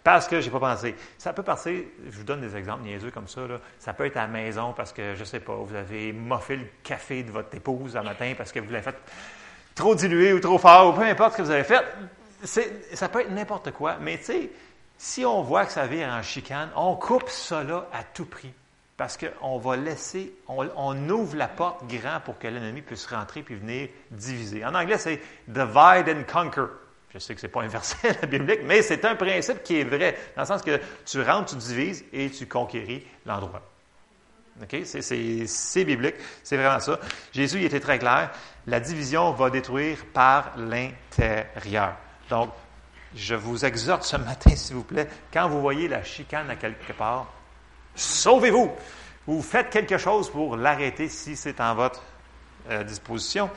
Parce 0.07 0.29
que 0.29 0.41
je 0.41 0.47
n'ai 0.47 0.53
pas 0.53 0.61
pensé. 0.61 0.95
Ça 1.19 1.33
peut 1.33 1.43
passer, 1.43 1.89
je 2.09 2.17
vous 2.17 2.23
donne 2.23 2.41
des 2.41 2.55
exemples 2.55 2.85
niaiseux 2.85 3.11
comme 3.11 3.27
ça, 3.27 3.41
ça 3.81 3.93
peut 3.93 4.07
être 4.07 4.17
à 4.17 4.21
la 4.21 4.29
maison 4.29 4.73
parce 4.73 4.93
que, 4.93 5.17
je 5.17 5.19
ne 5.19 5.25
sais 5.25 5.41
pas, 5.41 5.57
vous 5.57 5.75
avez 5.75 6.13
moffé 6.13 6.55
le 6.55 6.67
café 6.85 7.25
de 7.25 7.33
votre 7.33 7.53
épouse 7.57 7.97
un 7.97 8.05
matin 8.05 8.33
parce 8.39 8.53
que 8.53 8.61
vous 8.61 8.71
l'avez 8.71 8.85
fait 8.85 8.95
trop 9.75 9.97
dilué 9.97 10.33
ou 10.33 10.39
trop 10.39 10.59
fort, 10.59 10.91
ou 10.91 10.93
peu 10.93 11.03
importe 11.03 11.33
ce 11.33 11.39
que 11.39 11.43
vous 11.43 11.51
avez 11.51 11.65
fait. 11.65 11.85
Ça 12.95 13.09
peut 13.09 13.23
être 13.23 13.33
n'importe 13.33 13.73
quoi, 13.73 13.97
mais 14.01 14.19
tu 14.19 14.27
sais, 14.27 14.51
si 14.97 15.25
on 15.25 15.43
voit 15.43 15.67
que 15.67 15.73
ça 15.73 15.89
vire 15.89 16.09
en 16.09 16.23
chicane, 16.23 16.71
on 16.77 16.95
coupe 16.95 17.29
là 17.51 17.89
à 17.93 18.05
tout 18.05 18.27
prix. 18.27 18.53
Parce 18.97 19.19
qu'on 19.19 19.59
va 19.59 19.77
laisser, 19.77 20.33
on, 20.47 21.09
ouvre 21.09 21.37
la 21.37 21.49
porte 21.49 21.85
grand 21.89 22.21
pour 22.21 22.39
que 22.39 22.47
l'ennemi 22.47 22.81
puisse 22.81 23.07
rentrer 23.07 23.43
puis 23.43 23.57
venir 23.57 23.89
diviser. 24.13 24.65
En 24.65 24.77
anglais, 24.77 24.99
c'est 24.99 25.21
divide 25.49 26.09
and 26.09 26.33
conquer. 26.33 26.67
Je 27.17 27.21
sais 27.21 27.35
que 27.35 27.41
ce 27.41 27.47
n'est 27.47 27.53
pas 27.53 27.63
un 27.63 27.69
verset 27.69 28.27
biblique, 28.29 28.61
mais 28.65 28.83
c'est 28.83 29.03
un 29.07 29.15
principe 29.15 29.63
qui 29.63 29.81
est 29.81 29.85
vrai, 29.85 30.19
dans 30.37 30.43
le 30.43 30.47
sens 30.47 30.61
que 30.61 30.79
tu 31.07 31.23
rentres, 31.23 31.53
tu 31.53 31.57
divises 31.57 32.05
et 32.13 32.31
tu 32.31 32.47
conquéris 32.47 33.07
l'endroit. 33.25 33.63
OK? 34.63 34.77
C'est 34.85 35.85
biblique, 35.85 36.17
c'est 36.43 36.59
vraiment 36.59 36.79
ça. 36.79 37.01
Jésus, 37.33 37.59
il 37.61 37.65
était 37.65 37.81
très 37.81 37.99
clair. 37.99 38.31
La 38.67 38.81
division 38.81 39.33
va 39.33 39.49
détruire 39.49 39.97
par 40.13 40.59
l'intérieur. 40.59 41.97
Donc, 42.29 42.51
je 43.15 43.35
vous 43.35 43.65
exhorte 43.65 44.03
ce 44.03 44.19
matin, 44.19 44.51
s'il 44.55 44.77
vous 44.77 44.85
plaît, 44.85 45.09
quand 45.33 45.49
vous 45.49 45.63
voyez 45.63 45.89
la 45.89 46.05
chicane 46.05 46.51
à 46.51 46.57
quelque 46.57 46.93
part, 46.93 47.33
sauvez-vous. 47.95 48.71
Vous 49.27 49.41
faites 49.41 49.71
quelque 49.71 49.97
chose 49.97 50.31
pour 50.31 50.55
l'arrêter 50.57 51.09
si 51.09 51.35
c'est 51.35 51.63
en 51.63 51.75
votre 51.75 52.03
euh, 52.69 52.85
disposition. 52.85 53.49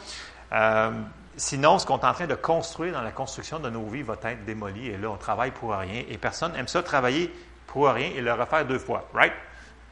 Euh, 0.54 0.92
sinon, 1.40 1.80
ce 1.80 1.86
qu'on 1.86 1.98
est 1.98 2.06
en 2.06 2.14
train 2.14 2.28
de 2.28 2.36
construire 2.36 2.94
dans 2.94 3.02
la 3.02 3.12
construction 3.12 3.60
de 3.60 3.70
nos 3.70 3.88
vies 3.88 4.04
va 4.04 4.16
être 4.24 4.46
démoli. 4.46 4.90
Et 4.90 4.98
là, 4.98 5.10
on 5.10 5.18
travaille 5.18 5.52
pour 5.52 5.74
rien. 5.74 6.04
Et 6.08 6.18
personne 6.18 6.52
n'aime 6.54 6.68
ça, 6.68 6.84
travailler 6.84 7.34
pour 7.66 7.88
rien 7.88 8.12
et 8.16 8.22
le 8.22 8.34
refaire 8.34 8.66
deux 8.66 8.80
fois. 8.80 9.08
Right? 9.14 9.34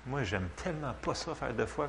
Moi, 0.06 0.24
j'aime 0.24 0.48
tellement 0.62 0.94
pas 1.02 1.14
ça 1.14 1.34
faire 1.36 1.54
deux 1.54 1.66
fois. 1.66 1.88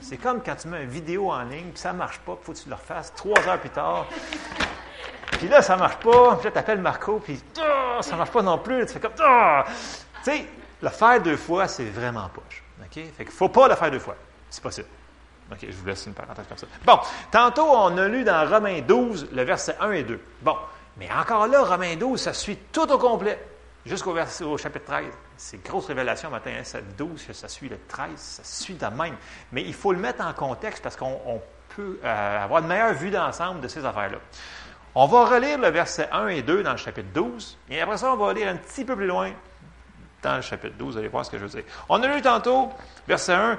C'est 0.00 0.16
comme 0.18 0.42
quand 0.42 0.56
tu 0.56 0.68
mets 0.68 0.84
une 0.84 0.90
vidéo 0.90 1.32
en 1.32 1.42
ligne, 1.42 1.70
puis 1.70 1.78
ça 1.78 1.92
marche 1.92 2.18
pas, 2.20 2.36
il 2.40 2.44
faut 2.44 2.52
que 2.52 2.58
tu 2.58 2.68
le 2.68 2.74
refasses 2.74 3.12
trois 3.14 3.40
heures 3.48 3.60
plus 3.60 3.70
tard. 3.70 4.06
Puis 5.32 5.48
là, 5.48 5.62
ça 5.62 5.76
marche 5.76 5.96
pas. 5.96 6.36
Puis 6.36 6.44
là, 6.44 6.50
tu 6.50 6.58
appelles 6.58 6.80
Marco, 6.80 7.18
puis 7.18 7.42
oh, 7.58 7.98
ça 8.00 8.16
marche 8.16 8.30
pas 8.30 8.42
non 8.42 8.58
plus. 8.58 8.86
Tu 8.86 8.92
fais 8.92 9.00
comme. 9.00 9.12
Oh! 9.20 9.60
Tu 10.22 10.30
sais, 10.30 10.46
le 10.80 10.88
faire 10.88 11.20
deux 11.22 11.36
fois, 11.36 11.66
c'est 11.68 11.90
vraiment 11.90 12.28
poche. 12.28 12.62
OK? 12.80 13.02
Fait 13.16 13.24
faut 13.24 13.48
pas 13.48 13.68
le 13.68 13.74
faire 13.74 13.90
deux 13.90 13.98
fois. 13.98 14.16
C'est 14.50 14.62
possible. 14.62 14.88
OK, 15.52 15.66
je 15.68 15.76
vous 15.76 15.86
laisse 15.86 16.06
une 16.06 16.14
parenthèse 16.14 16.46
comme 16.48 16.58
ça. 16.58 16.66
Bon, 16.84 16.98
tantôt, 17.30 17.66
on 17.66 17.96
a 17.98 18.08
lu 18.08 18.24
dans 18.24 18.48
Romains 18.48 18.80
12, 18.80 19.28
le 19.32 19.42
verset 19.42 19.76
1 19.80 19.92
et 19.92 20.02
2. 20.02 20.20
Bon, 20.40 20.56
mais 20.96 21.08
encore 21.12 21.46
là, 21.46 21.62
Romains 21.62 21.96
12, 21.96 22.20
ça 22.20 22.32
suit 22.32 22.58
tout 22.72 22.90
au 22.90 22.98
complet, 22.98 23.38
jusqu'au 23.84 24.12
au 24.12 24.58
chapitre 24.58 24.84
13. 24.86 25.06
C'est 25.36 25.62
grosse 25.64 25.86
révélation 25.86 26.30
matin, 26.30 26.52
hein, 26.58 26.64
7, 26.64 26.96
12, 26.96 27.32
ça 27.32 27.48
suit 27.48 27.68
le 27.68 27.78
13, 27.88 28.10
ça 28.16 28.44
suit 28.44 28.74
de 28.74 28.86
même. 28.86 29.16
Mais 29.52 29.62
il 29.62 29.74
faut 29.74 29.92
le 29.92 29.98
mettre 29.98 30.24
en 30.24 30.32
contexte 30.32 30.82
parce 30.82 30.96
qu'on 30.96 31.42
peut 31.74 31.98
euh, 32.04 32.44
avoir 32.44 32.62
une 32.62 32.68
meilleure 32.68 32.94
vue 32.94 33.10
d'ensemble 33.10 33.60
de 33.60 33.68
ces 33.68 33.84
affaires-là. 33.84 34.18
On 34.94 35.06
va 35.06 35.24
relire 35.24 35.58
le 35.58 35.68
verset 35.68 36.08
1 36.12 36.28
et 36.28 36.42
2 36.42 36.62
dans 36.62 36.72
le 36.72 36.76
chapitre 36.76 37.08
12, 37.14 37.58
et 37.70 37.80
après 37.80 37.96
ça, 37.96 38.12
on 38.12 38.16
va 38.16 38.32
lire 38.34 38.48
un 38.48 38.56
petit 38.56 38.84
peu 38.84 38.94
plus 38.94 39.06
loin 39.06 39.32
dans 40.22 40.36
le 40.36 40.42
chapitre 40.42 40.76
12, 40.78 40.92
vous 40.92 40.98
allez 40.98 41.08
voir 41.08 41.24
ce 41.24 41.30
que 41.30 41.38
je 41.38 41.44
veux 41.44 41.48
dire. 41.48 41.64
On 41.88 42.02
a 42.02 42.06
lu 42.06 42.22
tantôt, 42.22 42.70
verset 43.08 43.32
1, 43.32 43.58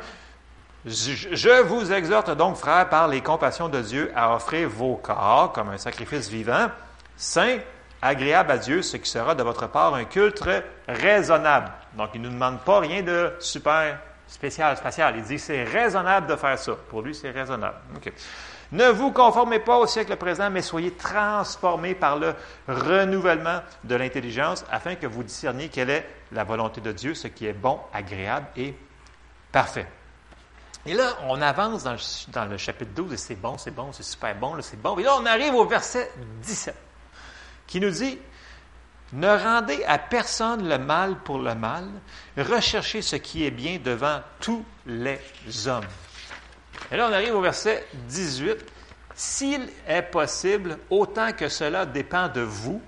je 0.86 1.62
vous 1.62 1.92
exhorte 1.94 2.36
donc, 2.36 2.58
frères, 2.58 2.90
par 2.90 3.08
les 3.08 3.22
compassions 3.22 3.70
de 3.70 3.82
Dieu, 3.82 4.12
à 4.16 4.36
offrir 4.36 4.68
vos 4.70 4.96
corps 4.96 5.52
comme 5.54 5.70
un 5.70 5.78
sacrifice 5.78 6.28
vivant, 6.30 6.68
saint, 7.16 7.60
agréable 8.02 8.52
à 8.52 8.58
Dieu, 8.58 8.82
ce 8.82 8.98
qui 8.98 9.10
sera 9.10 9.34
de 9.34 9.44
votre 9.44 9.68
part 9.68 9.94
un 9.96 10.04
culte 10.04 10.44
raisonnable. 10.88 11.72
Donc, 11.94 12.10
il 12.14 12.22
ne 12.22 12.28
nous 12.28 12.34
demande 12.34 12.60
pas 12.60 12.80
rien 12.80 13.02
de 13.02 13.32
super 13.40 13.98
spécial, 14.28 14.76
spatial. 14.76 15.16
Il 15.18 15.24
dit 15.24 15.40
c'est 15.40 15.64
raisonnable 15.64 16.28
de 16.28 16.36
faire 16.36 16.60
ça. 16.60 16.74
Pour 16.90 17.02
lui, 17.02 17.16
c'est 17.16 17.32
raisonnable. 17.32 17.78
Ne 18.74 18.88
vous 18.88 19.12
conformez 19.12 19.60
pas 19.60 19.78
au 19.78 19.86
siècle 19.86 20.16
présent, 20.18 20.50
mais 20.50 20.64
soyez 20.64 20.92
transformés 20.92 21.94
par 21.94 22.18
le 22.18 22.34
renouvellement 22.68 23.62
de 23.84 23.96
l'intelligence 23.96 24.66
afin 24.72 24.96
que 24.96 25.06
vous 25.06 25.24
discerniez 25.24 25.70
quelle 25.70 25.92
est 25.92 26.10
la 26.32 26.44
volonté 26.44 26.82
de 26.82 26.92
Dieu, 26.92 27.14
ce 27.14 27.28
qui 27.28 27.46
est 27.46 27.54
bon, 27.54 27.80
agréable 27.94 28.48
et 28.58 28.74
parfait. 29.52 29.86
Et 30.86 30.94
là, 30.94 31.18
on 31.28 31.42
avance 31.42 31.84
dans 31.84 32.46
le, 32.46 32.58
chapitre 32.58 32.92
12 32.94 33.14
et 33.14 33.18
c'est 33.18 33.36
bon, 33.36 33.58
c'est 33.58 33.72
bon, 33.72 33.94
c'est 33.94 34.04
super 34.04 34.36
bon, 34.36 34.62
c'est 34.62 34.82
bon. 34.82 34.98
Et 34.98 35.04
là, 35.04 35.16
on 35.18 35.26
arrive 35.26 35.56
au 35.56 35.66
verset 35.66 36.12
17 36.42 36.76
qui 37.68 37.80
nous 37.80 37.90
dit 37.90 38.20
Ne 39.14 39.30
rendez 39.30 39.84
à 39.86 39.98
personne 39.98 40.68
le 40.68 40.78
mal 40.78 41.18
pour 41.24 41.38
le 41.38 41.56
mal, 41.56 41.88
recherchez 42.38 43.02
ce 43.02 43.16
qui 43.16 43.46
est 43.46 43.52
bien 43.52 43.80
devant 43.82 44.22
tous 44.42 44.66
les 44.86 45.20
hommes. 45.68 45.88
Et 46.92 46.98
là, 46.98 47.08
on 47.10 47.14
arrive 47.14 47.36
au 47.36 47.42
verset 47.42 47.88
18. 48.10 48.58
S'il 49.16 49.70
est 49.88 50.02
possible, 50.02 50.78
autant 50.90 51.32
que 51.32 51.48
cela 51.48 51.86
dépend 51.86 52.28
de 52.28 52.42
vous, 52.42 52.82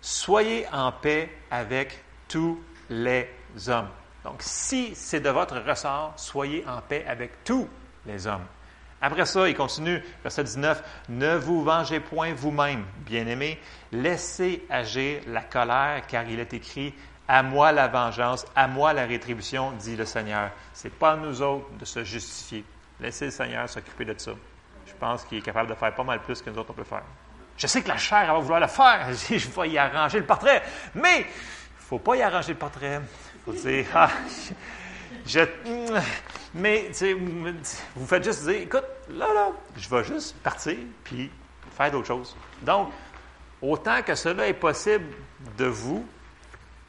soyez 0.00 0.66
en 0.72 0.92
paix 0.92 1.36
avec 1.50 2.04
tous 2.28 2.62
les 2.90 3.28
hommes. 3.66 3.88
Donc, 4.24 4.36
si 4.40 4.94
c'est 4.94 5.20
de 5.20 5.30
votre 5.30 5.58
ressort, 5.58 6.12
soyez 6.16 6.64
en 6.66 6.80
paix 6.80 7.04
avec 7.08 7.44
tous 7.44 7.68
les 8.06 8.26
hommes. 8.26 8.44
Après 9.00 9.26
ça, 9.26 9.48
il 9.48 9.54
continue, 9.54 10.02
verset 10.22 10.44
19, 10.44 10.82
Ne 11.10 11.36
vous 11.36 11.62
vengez 11.62 12.00
point 12.00 12.34
vous-même, 12.34 12.84
bien-aimés, 12.98 13.60
laissez 13.92 14.64
agir 14.68 15.20
la 15.28 15.42
colère, 15.42 16.02
car 16.08 16.28
il 16.28 16.40
est 16.40 16.52
écrit, 16.52 16.92
À 17.28 17.42
moi 17.42 17.70
la 17.70 17.86
vengeance, 17.88 18.44
à 18.56 18.66
moi 18.66 18.92
la 18.92 19.04
rétribution, 19.04 19.72
dit 19.72 19.94
le 19.94 20.04
Seigneur. 20.04 20.50
Ce 20.74 20.84
n'est 20.88 20.94
pas 20.94 21.12
à 21.12 21.16
nous 21.16 21.42
autres 21.42 21.70
de 21.78 21.84
se 21.84 22.02
justifier. 22.02 22.64
Laissez 23.00 23.26
le 23.26 23.30
Seigneur 23.30 23.68
s'occuper 23.68 24.04
de 24.04 24.18
ça. 24.18 24.32
Je 24.86 24.94
pense 24.98 25.24
qu'il 25.24 25.38
est 25.38 25.42
capable 25.42 25.68
de 25.68 25.74
faire 25.74 25.94
pas 25.94 26.02
mal 26.02 26.20
plus 26.20 26.42
que 26.42 26.50
nous 26.50 26.58
autres 26.58 26.70
on 26.70 26.74
peut 26.74 26.84
faire. 26.84 27.02
Je 27.56 27.66
sais 27.66 27.82
que 27.82 27.88
la 27.88 27.98
chair 27.98 28.32
va 28.32 28.38
vouloir 28.38 28.60
le 28.60 28.66
faire. 28.66 29.08
Je 29.28 29.48
vais 29.48 29.68
y 29.68 29.78
arranger 29.78 30.18
le 30.20 30.26
portrait. 30.26 30.62
Mais 30.94 31.20
il 31.20 31.26
ne 31.26 31.84
faut 31.86 31.98
pas 31.98 32.16
y 32.16 32.22
arranger 32.22 32.52
le 32.52 32.58
portrait. 32.58 33.00
Dire, 33.52 33.86
ah, 33.94 34.10
mais 36.54 36.90
vous 37.94 38.06
faites 38.06 38.24
juste 38.24 38.44
dire, 38.44 38.62
écoute, 38.62 38.84
là, 39.10 39.32
là, 39.32 39.50
je 39.76 39.88
vais 39.88 40.04
juste 40.04 40.36
partir 40.42 40.76
puis 41.04 41.30
faire 41.76 41.90
d'autres 41.90 42.06
choses. 42.06 42.36
Donc, 42.62 42.90
autant 43.62 44.02
que 44.02 44.14
cela 44.14 44.48
est 44.48 44.54
possible 44.54 45.06
de 45.56 45.66
vous, 45.66 46.06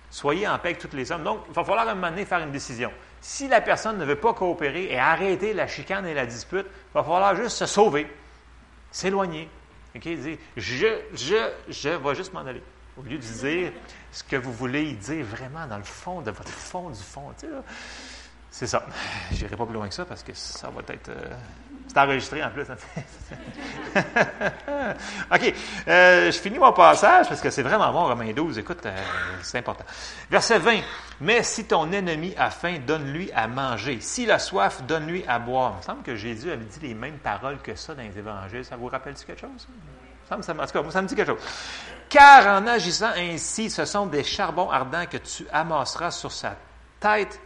soyez 0.09 0.47
en 0.47 0.57
paix 0.59 0.69
avec 0.69 0.79
tous 0.79 0.95
les 0.95 1.11
hommes. 1.11 1.23
Donc, 1.23 1.41
il 1.47 1.53
va 1.53 1.63
falloir 1.63 1.87
à 1.87 1.91
un 1.91 1.95
moment 1.95 2.09
donné 2.09 2.25
faire 2.25 2.39
une 2.39 2.51
décision. 2.51 2.91
Si 3.21 3.47
la 3.47 3.61
personne 3.61 3.97
ne 3.97 4.05
veut 4.05 4.15
pas 4.15 4.33
coopérer 4.33 4.91
et 4.91 4.97
arrêter 4.97 5.53
la 5.53 5.67
chicane 5.67 6.05
et 6.07 6.13
la 6.13 6.25
dispute, 6.25 6.65
il 6.65 6.93
va 6.93 7.03
falloir 7.03 7.35
juste 7.35 7.57
se 7.57 7.65
sauver, 7.65 8.07
s'éloigner. 8.91 9.49
Dire, 9.95 10.37
je, 10.55 10.87
je, 11.13 11.51
je 11.67 11.89
vais 11.89 12.15
juste 12.15 12.33
m'en 12.33 12.41
aller. 12.41 12.63
Au 12.99 13.03
lieu 13.03 13.17
de 13.17 13.23
dire 13.23 13.71
ce 14.11 14.23
que 14.23 14.35
vous 14.35 14.51
voulez 14.51 14.91
dire 14.93 15.23
vraiment 15.25 15.65
dans 15.67 15.77
le 15.77 15.83
fond 15.83 16.21
de 16.21 16.31
votre 16.31 16.49
fond 16.49 16.89
du 16.89 17.01
fond. 17.01 17.31
c'est 18.51 18.67
ça. 18.67 18.85
Je 19.31 19.45
n'irai 19.45 19.55
pas 19.55 19.65
plus 19.65 19.73
loin 19.73 19.87
que 19.87 19.93
ça 19.93 20.03
parce 20.03 20.21
que 20.21 20.33
ça 20.33 20.69
va 20.69 20.81
être. 20.93 21.07
Euh, 21.07 21.33
c'est 21.87 21.97
enregistré 21.97 22.43
en 22.43 22.49
plus. 22.49 22.63
OK. 25.33 25.53
Euh, 25.87 26.29
je 26.29 26.37
finis 26.37 26.59
mon 26.59 26.73
passage 26.73 27.29
parce 27.29 27.39
que 27.39 27.49
c'est 27.49 27.63
vraiment 27.63 27.93
bon, 27.93 28.05
Romain 28.05 28.33
12. 28.33 28.57
Écoute, 28.57 28.85
euh, 28.85 28.93
c'est 29.43 29.59
important. 29.59 29.85
Verset 30.29 30.59
20. 30.59 30.81
Mais 31.21 31.41
si 31.43 31.65
ton 31.65 31.89
ennemi 31.93 32.33
a 32.37 32.49
faim, 32.49 32.79
donne-lui 32.85 33.31
à 33.31 33.47
manger. 33.47 34.01
S'il 34.01 34.29
a 34.29 34.39
soif, 34.39 34.83
donne-lui 34.83 35.23
à 35.25 35.39
boire. 35.39 35.75
Il 35.75 35.77
me 35.77 35.83
semble 35.83 36.03
que 36.03 36.15
Jésus 36.17 36.51
avait 36.51 36.65
dit 36.65 36.79
les 36.81 36.93
mêmes 36.93 37.19
paroles 37.19 37.59
que 37.59 37.75
ça 37.75 37.95
dans 37.95 38.03
les 38.03 38.17
évangiles. 38.17 38.65
Ça 38.65 38.75
vous 38.75 38.87
rappelle 38.87 39.13
quelque 39.13 39.39
chose? 39.39 39.67
En 40.29 40.35
tout 40.35 40.43
cas, 40.43 40.91
ça 40.91 41.01
me 41.01 41.07
dit 41.07 41.15
quelque 41.15 41.31
chose. 41.31 41.41
Car 42.09 42.47
en 42.47 42.65
agissant 42.65 43.11
ainsi, 43.15 43.69
ce 43.69 43.85
sont 43.85 44.07
des 44.07 44.23
charbons 44.23 44.69
ardents 44.69 45.05
que 45.05 45.17
tu 45.17 45.45
amasseras 45.51 46.11
sur 46.11 46.31
sa 46.31 46.55
tête. 46.99 47.39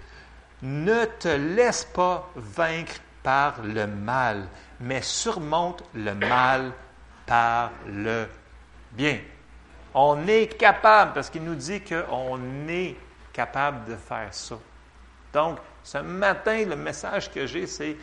Ne 0.61 1.03
te 1.05 1.27
laisse 1.27 1.83
pas 1.83 2.29
vaincre 2.35 2.95
par 3.21 3.61
le 3.61 3.85
mal, 3.85 4.47
mais 4.79 5.01
surmonte 5.01 5.83
le 5.93 6.13
mal 6.13 6.71
par 7.25 7.71
le 7.87 8.27
bien. 8.91 9.19
On 9.93 10.25
est 10.27 10.57
capable, 10.57 11.13
parce 11.13 11.29
qu'il 11.29 11.43
nous 11.43 11.55
dit 11.55 11.81
qu'on 11.81 12.39
est 12.67 12.95
capable 13.33 13.85
de 13.85 13.95
faire 13.97 14.33
ça. 14.33 14.55
Donc, 15.33 15.59
ce 15.83 15.97
matin, 15.97 16.63
le 16.65 16.77
message 16.77 17.31
que 17.31 17.45
j'ai, 17.45 17.67
c'est 17.67 17.97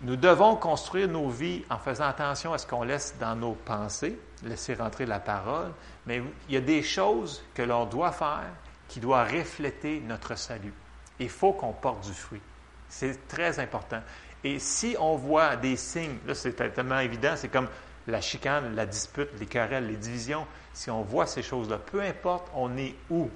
nous 0.00 0.16
devons 0.16 0.56
construire 0.56 1.08
nos 1.08 1.28
vies 1.28 1.64
en 1.70 1.78
faisant 1.78 2.04
attention 2.04 2.52
à 2.52 2.58
ce 2.58 2.66
qu'on 2.66 2.82
laisse 2.82 3.14
dans 3.18 3.36
nos 3.36 3.52
pensées, 3.52 4.18
laisser 4.42 4.74
rentrer 4.74 5.06
la 5.06 5.20
parole, 5.20 5.72
mais 6.06 6.22
il 6.48 6.54
y 6.54 6.58
a 6.58 6.60
des 6.60 6.82
choses 6.82 7.42
que 7.54 7.62
l'on 7.62 7.86
doit 7.86 8.12
faire 8.12 8.50
qui 8.88 9.00
doivent 9.00 9.32
refléter 9.32 10.00
notre 10.06 10.36
salut. 10.36 10.74
Il 11.18 11.30
faut 11.30 11.52
qu'on 11.52 11.72
porte 11.72 12.04
du 12.04 12.12
fruit. 12.12 12.42
C'est 12.88 13.26
très 13.28 13.58
important. 13.58 14.00
Et 14.42 14.58
si 14.58 14.96
on 14.98 15.16
voit 15.16 15.56
des 15.56 15.76
signes, 15.76 16.18
là 16.26 16.34
c'est 16.34 16.52
tellement 16.52 16.98
évident, 16.98 17.34
c'est 17.36 17.48
comme 17.48 17.68
la 18.06 18.20
chicane, 18.20 18.74
la 18.74 18.84
dispute, 18.84 19.30
les 19.38 19.46
querelles, 19.46 19.86
les 19.86 19.96
divisions, 19.96 20.46
si 20.74 20.90
on 20.90 21.02
voit 21.02 21.26
ces 21.26 21.42
choses-là, 21.42 21.78
peu 21.78 22.02
importe 22.02 22.48
on 22.54 22.76
est 22.76 22.94
où, 23.08 23.30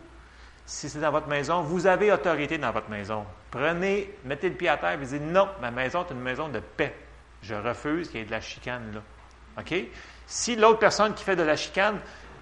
si 0.67 0.91
c'est 0.91 1.01
dans 1.01 1.11
votre 1.11 1.29
maison, 1.29 1.63
vous 1.63 1.87
avez 1.87 2.13
autorité 2.13 2.59
dans 2.59 2.73
votre 2.73 2.91
maison. 2.91 3.25
Prenez, 3.51 4.15
mettez 4.25 4.49
le 4.49 4.55
pied 4.55 4.69
à 4.69 4.77
terre 4.77 5.01
et 5.01 5.07
dites 5.07 5.23
non, 5.23 5.49
ma 5.61 5.71
maison 5.71 6.05
est 6.05 6.13
une 6.13 6.21
maison 6.21 6.49
de 6.49 6.61
paix. 6.61 6.95
Je 7.43 7.55
refuse 7.55 8.09
qu'il 8.09 8.21
y 8.21 8.23
ait 8.23 8.27
de 8.27 8.31
la 8.31 8.41
chicane 8.41 8.93
là. 8.95 9.01
OK? 9.59 9.75
Si 10.27 10.57
l'autre 10.57 10.79
personne 10.79 11.15
qui 11.15 11.25
fait 11.25 11.37
de 11.37 11.43
la 11.43 11.57
chicane, 11.57 11.99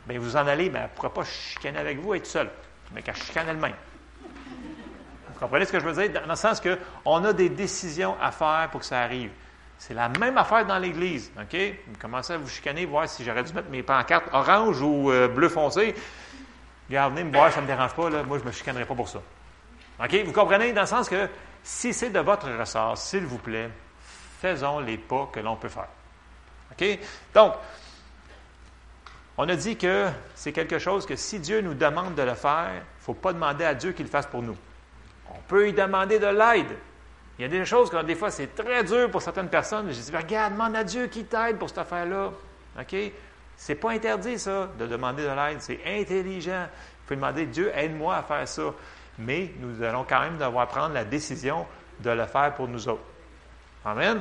bien, 0.07 0.19
vous 0.19 0.37
en 0.37 0.47
allez, 0.47 0.71
mais 0.71 0.81
elle 0.81 0.85
ne 0.87 0.91
pourra 0.91 1.13
pas 1.13 1.25
chicaner 1.25 1.79
avec 1.79 2.01
vous, 2.01 2.15
être 2.15 2.27
seule, 2.27 2.51
mais 2.93 3.03
qu'elle 3.03 3.17
chicane 3.17 3.49
elle-même. 3.49 3.75
Vous 4.23 5.39
comprenez 5.39 5.65
ce 5.65 5.73
que 5.73 5.81
je 5.81 5.85
veux 5.85 6.03
dire? 6.03 6.21
Dans 6.21 6.29
le 6.29 6.37
sens 6.37 6.61
qu'on 6.61 7.25
a 7.25 7.33
des 7.33 7.51
décisions 7.51 8.17
à 8.21 8.33
faire 8.33 8.69
pour 8.71 8.81
que 8.81 8.87
ça 8.87 9.01
arrive. 9.01 9.31
C'est 9.79 9.95
la 9.95 10.09
même 10.09 10.39
affaire 10.39 10.65
dans 10.67 10.79
l'Église. 10.79 11.31
OK? 11.41 11.57
Vous 11.87 11.99
commencez 12.01 12.33
à 12.33 12.39
vous 12.39 12.49
chicaner, 12.49 12.87
voir 12.87 13.09
si 13.09 13.23
j'aurais 13.23 13.45
dû 13.45 13.53
mettre 13.53 13.69
mes 13.69 13.83
pancartes 13.83 14.29
orange 14.33 14.81
ou 14.81 15.11
euh, 15.11 15.29
bleu 15.29 15.49
foncé. 15.49 15.95
Regardez, 16.89 17.25
me 17.25 17.33
voir, 17.33 17.53
ça 17.53 17.59
ne 17.59 17.63
me 17.63 17.67
dérange 17.67 17.95
pas, 17.95 18.09
là. 18.09 18.23
moi 18.23 18.39
je 18.39 18.43
ne 18.45 18.49
me 18.49 18.53
chicanerai 18.53 18.85
pas 18.85 18.95
pour 18.95 19.09
ça. 19.09 19.21
OK? 20.03 20.15
Vous 20.25 20.33
comprenez? 20.33 20.73
Dans 20.73 20.83
le 20.83 20.87
sens 20.87 21.09
que 21.09 21.29
si 21.63 21.93
c'est 21.93 22.11
de 22.11 22.21
votre 22.21 22.51
ressort, 22.51 22.97
s'il 22.97 23.25
vous 23.25 23.39
plaît, 23.39 23.71
faisons 24.41 24.81
les 24.81 24.99
pas 24.99 25.29
que 25.33 25.41
l'on 25.41 25.57
peut 25.57 25.69
faire. 25.69 25.89
OK? 26.73 26.99
Donc, 27.35 27.55
on 29.39 29.49
a 29.49 29.57
dit 29.57 29.77
que 29.77 30.09
c'est 30.35 30.53
quelque 30.53 30.79
chose 30.79 31.07
que 31.07 31.17
si 31.17 31.41
Dieu 31.41 31.61
nous 31.61 31.75
demande 31.75 32.15
de 32.15 32.23
le 32.23 32.35
faire, 32.35 32.71
il 32.73 32.77
ne 32.77 33.05
faut 33.05 33.15
pas 33.15 33.33
demander 33.33 33.65
à 33.65 33.75
Dieu 33.75 33.93
qu'il 33.93 34.07
le 34.07 34.11
fasse 34.11 34.27
pour 34.27 34.43
nous. 34.43 34.57
On 35.31 35.41
peut 35.49 35.65
lui 35.65 35.73
demander 35.73 36.19
de 36.19 36.27
l'aide. 36.27 36.77
Il 37.39 37.43
y 37.43 37.45
a 37.45 37.49
des 37.49 37.65
choses 37.67 37.91
que 37.91 38.03
des 38.03 38.15
fois 38.15 38.31
c'est 38.31 38.55
très 38.55 38.83
dur 38.83 39.11
pour 39.11 39.21
certaines 39.21 39.51
personnes. 39.51 39.93
Je 39.93 40.01
dis, 40.01 40.17
regarde, 40.17 40.55
demande 40.55 40.77
à 40.77 40.85
Dieu 40.85 41.07
qui 41.09 41.25
t'aide 41.25 41.59
pour 41.59 41.69
cette 41.69 41.79
affaire-là. 41.79 42.31
OK? 42.81 42.97
C'est 43.57 43.75
pas 43.75 43.91
interdit, 43.91 44.39
ça, 44.39 44.69
de 44.79 44.87
demander 44.87 45.23
de 45.23 45.29
l'aide. 45.29 45.61
C'est 45.61 45.81
intelligent. 45.87 46.67
Vous 46.69 47.07
pouvez 47.07 47.17
demander, 47.17 47.47
Dieu, 47.47 47.73
aide-moi 47.75 48.17
à 48.17 48.23
faire 48.23 48.47
ça. 48.47 48.73
Mais 49.19 49.53
nous 49.59 49.83
allons 49.83 50.05
quand 50.05 50.21
même 50.21 50.39
devoir 50.39 50.69
prendre 50.69 50.95
la 50.95 51.05
décision 51.05 51.67
de 52.01 52.11
le 52.11 52.27
faire 52.27 52.55
pour 52.55 52.69
nous 52.69 52.89
autres. 52.89 53.05
Amen. 53.85 54.21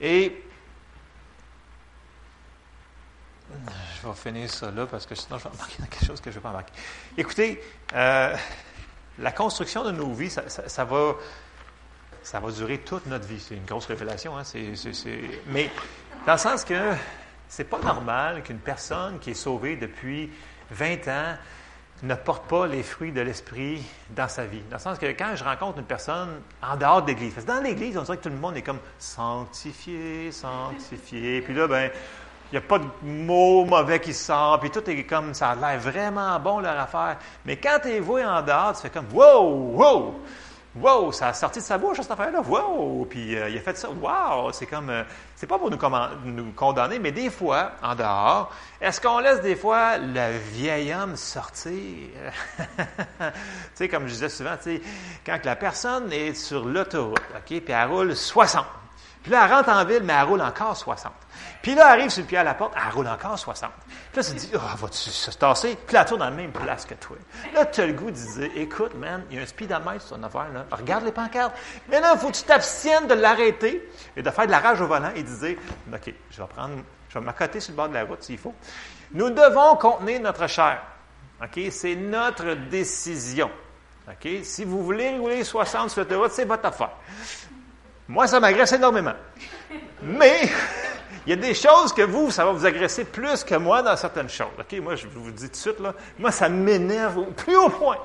Et 0.00 0.42
je 4.02 4.06
vais 4.06 4.14
finir 4.14 4.50
ça 4.50 4.70
là 4.70 4.86
parce 4.86 5.06
que 5.06 5.14
sinon 5.14 5.38
je 5.38 5.44
vais 5.44 5.50
embarquer 5.50 5.76
dans 5.78 5.86
quelque 5.86 6.04
chose 6.04 6.20
que 6.20 6.30
je 6.30 6.36
ne 6.36 6.40
vais 6.40 6.42
pas 6.42 6.50
embarquer. 6.50 6.72
Écoutez, 7.16 7.62
euh, 7.94 8.36
la 9.18 9.32
construction 9.32 9.84
de 9.84 9.92
nos 9.92 10.12
vies, 10.12 10.30
ça, 10.30 10.84
va, 10.84 11.14
ça 12.22 12.40
va 12.40 12.50
durer 12.50 12.78
toute 12.78 13.06
notre 13.06 13.26
vie. 13.26 13.40
C'est 13.40 13.54
une 13.54 13.64
grosse 13.64 13.86
révélation. 13.86 14.36
Hein? 14.36 14.42
Mais 15.46 15.70
dans 16.26 16.32
le 16.32 16.38
sens 16.38 16.64
que 16.64 16.92
c'est 17.48 17.64
pas 17.64 17.78
normal 17.78 18.42
qu'une 18.42 18.58
personne 18.58 19.18
qui 19.18 19.30
est 19.30 19.34
sauvée 19.34 19.76
depuis 19.76 20.30
20 20.70 21.08
ans 21.08 21.36
ne 22.02 22.14
porte 22.14 22.46
pas 22.48 22.66
les 22.66 22.82
fruits 22.82 23.12
de 23.12 23.20
l'esprit 23.20 23.82
dans 24.10 24.28
sa 24.28 24.44
vie. 24.44 24.60
Dans 24.70 24.76
le 24.76 24.82
sens 24.82 24.98
que 24.98 25.06
quand 25.06 25.34
je 25.34 25.44
rencontre 25.44 25.78
une 25.78 25.84
personne 25.84 26.40
en 26.62 26.76
dehors 26.76 27.02
de 27.02 27.08
l'Église, 27.08 27.34
parce 27.34 27.46
que 27.46 27.52
dans 27.52 27.62
l'Église, 27.62 27.96
on 27.96 28.02
dirait 28.02 28.18
que 28.18 28.22
tout 28.22 28.28
le 28.28 28.36
monde 28.36 28.56
est 28.56 28.62
comme 28.62 28.80
sanctifié, 28.98 30.30
sanctifié. 30.30 31.40
Puis 31.40 31.54
là, 31.54 31.66
ben, 31.66 31.90
il 32.52 32.54
n'y 32.54 32.58
a 32.58 32.68
pas 32.68 32.78
de 32.78 32.86
mots 33.02 33.64
mauvais 33.64 33.98
qui 33.98 34.12
sortent, 34.12 34.60
puis 34.60 34.70
tout 34.70 34.88
est 34.88 35.04
comme 35.04 35.34
ça 35.34 35.50
a 35.50 35.54
l'air 35.54 35.80
vraiment 35.80 36.38
bon 36.38 36.60
leur 36.60 36.78
affaire. 36.78 37.16
Mais 37.44 37.56
quand 37.56 37.78
tu 37.82 37.88
es 37.88 38.00
voué 38.00 38.24
en 38.24 38.42
dehors, 38.42 38.74
tu 38.74 38.82
fais 38.82 38.90
comme 38.90 39.08
wow, 39.12 39.74
wow, 39.74 40.14
wow, 40.80 41.12
ça 41.12 41.28
a 41.28 41.32
sorti 41.32 41.58
de 41.60 41.64
sa 41.64 41.78
bouche 41.78 41.98
cette 42.00 42.10
affaire-là, 42.10 42.40
wow, 42.40 43.06
puis 43.08 43.36
euh, 43.36 43.48
il 43.48 43.56
a 43.56 43.60
fait 43.60 43.76
ça, 43.76 43.88
wow, 43.90 44.52
c'est 44.52 44.66
comme, 44.66 44.90
euh, 44.90 45.02
c'est 45.34 45.46
pas 45.46 45.58
pour 45.58 45.70
nous, 45.70 46.52
condamner, 46.54 46.98
mais 46.98 47.12
des 47.12 47.30
fois, 47.30 47.72
en 47.82 47.94
dehors, 47.94 48.52
est-ce 48.80 49.00
qu'on 49.00 49.18
laisse 49.18 49.40
des 49.40 49.56
fois 49.56 49.98
le 49.98 50.38
vieil 50.52 50.92
homme 50.92 51.16
sortir? 51.16 51.72
tu 52.58 53.24
sais, 53.74 53.88
comme 53.88 54.06
je 54.06 54.12
disais 54.12 54.28
souvent, 54.28 54.56
tu 54.56 54.76
sais, 54.76 54.82
quand 55.24 55.38
la 55.44 55.56
personne 55.56 56.12
est 56.12 56.34
sur 56.34 56.64
l'autoroute, 56.64 57.22
OK, 57.34 57.60
puis 57.60 57.62
elle 57.68 57.88
roule 57.88 58.14
60, 58.14 58.64
puis 59.26 59.32
là, 59.32 59.44
elle 59.44 59.52
rentre 59.54 59.70
en 59.70 59.84
ville, 59.84 60.04
mais 60.04 60.12
elle 60.12 60.22
roule 60.22 60.40
encore 60.40 60.76
60. 60.76 61.10
Puis 61.60 61.74
là, 61.74 61.86
elle 61.86 61.98
arrive 61.98 62.10
sur 62.10 62.22
le 62.22 62.28
pied 62.28 62.38
à 62.38 62.44
la 62.44 62.54
porte, 62.54 62.74
elle 62.76 62.94
roule 62.94 63.08
encore 63.08 63.36
60. 63.36 63.72
Puis 64.12 64.22
là, 64.22 64.22
tu 64.22 64.30
te 64.34 64.38
dis, 64.38 64.52
oh, 64.54 64.76
vas-tu 64.76 65.10
se 65.10 65.32
tasser? 65.32 65.76
Puis 65.84 65.94
là, 65.94 66.02
elle 66.02 66.06
tourne 66.06 66.20
dans 66.20 66.26
la 66.26 66.30
même 66.30 66.52
place 66.52 66.86
que 66.86 66.94
toi. 66.94 67.16
Là, 67.52 67.66
tu 67.66 67.80
as 67.80 67.88
le 67.88 67.94
goût 67.94 68.12
de 68.12 68.16
dire, 68.16 68.50
écoute, 68.54 68.94
man, 68.94 69.24
il 69.28 69.36
y 69.36 69.40
a 69.40 69.42
un 69.42 69.46
speedomètre 69.46 70.02
sur 70.06 70.16
ton 70.16 70.22
affaire, 70.22 70.46
là. 70.54 70.64
Regarde 70.70 71.04
les 71.04 71.10
pancartes. 71.10 71.56
Mais 71.88 71.98
là, 71.98 72.12
il 72.14 72.20
faut 72.20 72.28
que 72.28 72.36
tu 72.36 72.44
t'abstiennes 72.44 73.08
de 73.08 73.14
l'arrêter 73.14 73.90
et 74.16 74.22
de 74.22 74.30
faire 74.30 74.46
de 74.46 74.52
la 74.52 74.60
rage 74.60 74.80
au 74.80 74.86
volant 74.86 75.10
et 75.12 75.24
de 75.24 75.28
dire, 75.28 75.58
OK, 75.92 76.14
je 76.30 76.40
vais 76.40 76.48
prendre, 76.48 76.76
je 77.08 77.18
vais 77.18 77.24
m'accoter 77.24 77.58
sur 77.58 77.72
le 77.72 77.76
bord 77.78 77.88
de 77.88 77.94
la 77.94 78.04
route 78.04 78.22
s'il 78.22 78.38
faut. 78.38 78.54
Nous 79.10 79.30
devons 79.30 79.74
contenir 79.74 80.20
notre 80.20 80.46
chair. 80.46 80.80
OK? 81.42 81.60
C'est 81.72 81.96
notre 81.96 82.54
décision. 82.54 83.50
OK? 84.08 84.28
Si 84.44 84.64
vous 84.64 84.84
voulez 84.84 85.18
rouler 85.18 85.42
60 85.42 85.90
sur 85.90 86.02
l'autoroute, 86.02 86.30
c'est 86.30 86.44
votre 86.44 86.66
affaire. 86.66 86.92
Moi, 88.08 88.26
ça 88.26 88.40
m'agresse 88.40 88.72
énormément. 88.72 89.14
Mais, 90.02 90.48
il 91.26 91.30
y 91.30 91.32
a 91.32 91.36
des 91.36 91.54
choses 91.54 91.92
que 91.92 92.02
vous, 92.02 92.30
ça 92.30 92.44
va 92.44 92.52
vous 92.52 92.64
agresser 92.64 93.04
plus 93.04 93.42
que 93.42 93.56
moi 93.56 93.82
dans 93.82 93.96
certaines 93.96 94.28
choses. 94.28 94.46
OK? 94.58 94.78
Moi, 94.80 94.94
je 94.94 95.08
vous 95.08 95.30
dis 95.32 95.46
tout 95.46 95.50
de 95.50 95.56
suite, 95.56 95.80
là, 95.80 95.92
moi, 96.18 96.30
ça 96.30 96.48
m'énerve 96.48 97.18
au 97.18 97.26
plus 97.26 97.56
haut 97.56 97.68
point. 97.68 97.98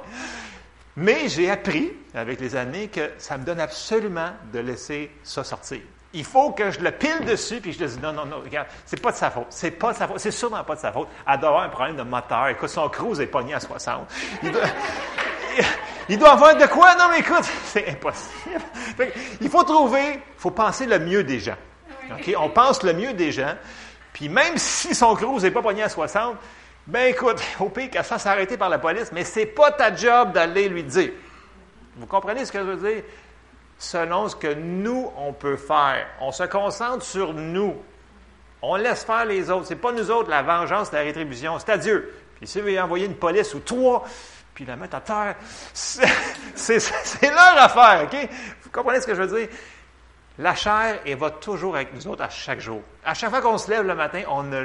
Mais 0.95 1.29
j'ai 1.29 1.49
appris, 1.49 1.93
avec 2.15 2.39
les 2.39 2.55
années, 2.55 2.87
que 2.87 3.11
ça 3.19 3.37
me 3.37 3.45
donne 3.45 3.59
absolument 3.59 4.31
de 4.51 4.59
laisser 4.59 5.11
ça 5.23 5.43
sortir. 5.43 5.81
Il 6.13 6.25
faut 6.25 6.51
que 6.51 6.71
je 6.71 6.79
le 6.81 6.91
pile 6.91 7.23
dessus, 7.25 7.61
puis 7.61 7.71
je 7.71 7.79
le 7.79 7.87
dis, 7.87 7.99
non, 7.99 8.11
non, 8.11 8.25
non, 8.25 8.41
regarde, 8.43 8.67
c'est 8.85 8.99
pas 8.99 9.11
de 9.11 9.17
sa 9.17 9.29
faute. 9.29 9.45
C'est 9.49 9.71
pas 9.71 9.93
de 9.93 9.97
sa 9.97 10.07
faute. 10.07 10.19
C'est 10.19 10.31
sûrement 10.31 10.63
pas 10.63 10.75
de 10.75 10.81
sa 10.81 10.91
faute. 10.91 11.07
Elle 11.25 11.39
doit 11.39 11.49
avoir 11.49 11.63
un 11.63 11.69
problème 11.69 11.95
de 11.95 12.03
moteur. 12.03 12.47
Écoute, 12.49 12.69
son 12.69 12.89
cruise 12.89 13.21
est 13.21 13.27
pogné 13.27 13.53
à 13.53 13.59
60. 13.59 14.07
Il 14.43 14.51
doit, 14.51 14.63
il 16.09 16.17
doit 16.17 16.31
avoir 16.31 16.55
de 16.55 16.65
quoi? 16.65 16.95
Non, 16.95 17.05
mais 17.09 17.19
écoute, 17.19 17.43
c'est 17.65 17.87
impossible. 17.89 18.61
il 19.39 19.49
faut 19.49 19.63
trouver, 19.63 20.13
il 20.13 20.39
faut 20.39 20.51
penser 20.51 20.85
le 20.85 20.99
mieux 20.99 21.23
des 21.23 21.39
gens. 21.39 21.57
On 22.37 22.49
pense 22.49 22.83
le 22.83 22.93
mieux 22.93 23.13
des 23.13 23.31
gens. 23.31 23.55
Puis 24.13 24.29
même 24.29 24.53
si 24.57 24.93
son 24.93 25.15
cruise 25.15 25.43
n'est 25.43 25.51
pas 25.51 25.61
pogné 25.61 25.83
à 25.83 25.89
60, 25.89 26.35
ben 26.87 27.09
écoute, 27.09 27.41
au 27.59 27.69
pire 27.69 27.89
qu'elle 27.89 28.03
se 28.03 28.09
fasse 28.09 28.27
par 28.57 28.69
la 28.69 28.79
police, 28.79 29.11
mais 29.11 29.23
c'est 29.23 29.45
pas 29.45 29.71
ta 29.71 29.95
job 29.95 30.33
d'aller 30.33 30.67
lui 30.67 30.83
dire. 30.83 31.11
Vous 31.95 32.07
comprenez 32.07 32.45
ce 32.45 32.51
que 32.51 32.59
je 32.59 32.63
veux 32.63 32.91
dire? 32.91 33.03
Selon 33.77 34.27
ce 34.27 34.35
que 34.35 34.53
nous, 34.53 35.11
on 35.17 35.33
peut 35.33 35.57
faire. 35.57 36.07
On 36.19 36.31
se 36.31 36.43
concentre 36.43 37.03
sur 37.03 37.33
nous. 37.33 37.75
On 38.61 38.75
laisse 38.75 39.03
faire 39.03 39.25
les 39.25 39.49
autres. 39.49 39.65
C'est 39.67 39.75
pas 39.75 39.91
nous 39.91 40.11
autres 40.11 40.29
la 40.29 40.43
vengeance, 40.43 40.91
la 40.91 40.99
rétribution. 40.99 41.57
C'est 41.59 41.71
à 41.71 41.77
Dieu. 41.77 42.13
Puis 42.35 42.47
si 42.47 42.59
vous 42.59 42.65
voulez 42.65 42.79
envoyer 42.79 43.05
une 43.05 43.15
police 43.15 43.53
ou 43.53 43.59
trois, 43.59 44.03
puis 44.61 44.69
la 44.69 44.75
mettre 44.75 44.95
à 44.97 45.01
terre, 45.01 45.35
c'est 45.73 47.31
leur 47.31 47.57
affaire, 47.57 48.03
OK? 48.03 48.29
Vous 48.63 48.69
comprenez 48.69 49.01
ce 49.01 49.07
que 49.07 49.15
je 49.15 49.23
veux 49.23 49.39
dire? 49.39 49.49
La 50.37 50.53
chair, 50.53 50.99
elle 51.03 51.17
va 51.17 51.31
toujours 51.31 51.75
avec 51.75 51.93
nous 51.95 52.07
autres 52.07 52.21
à 52.21 52.29
chaque 52.29 52.59
jour. 52.59 52.81
À 53.03 53.15
chaque 53.15 53.31
fois 53.31 53.41
qu'on 53.41 53.57
se 53.57 53.71
lève 53.71 53.87
le 53.87 53.95
matin, 53.95 54.21
on 54.29 54.53
a, 54.53 54.63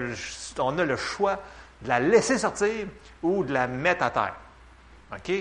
on 0.59 0.79
a 0.79 0.85
le 0.85 0.97
choix 0.97 1.41
de 1.81 1.89
la 1.89 2.01
laisser 2.01 2.37
sortir 2.37 2.87
ou 3.23 3.43
de 3.43 3.55
la 3.55 3.67
mettre 3.67 4.05
à 4.05 4.11
terre. 4.11 4.35
OK? 5.13 5.33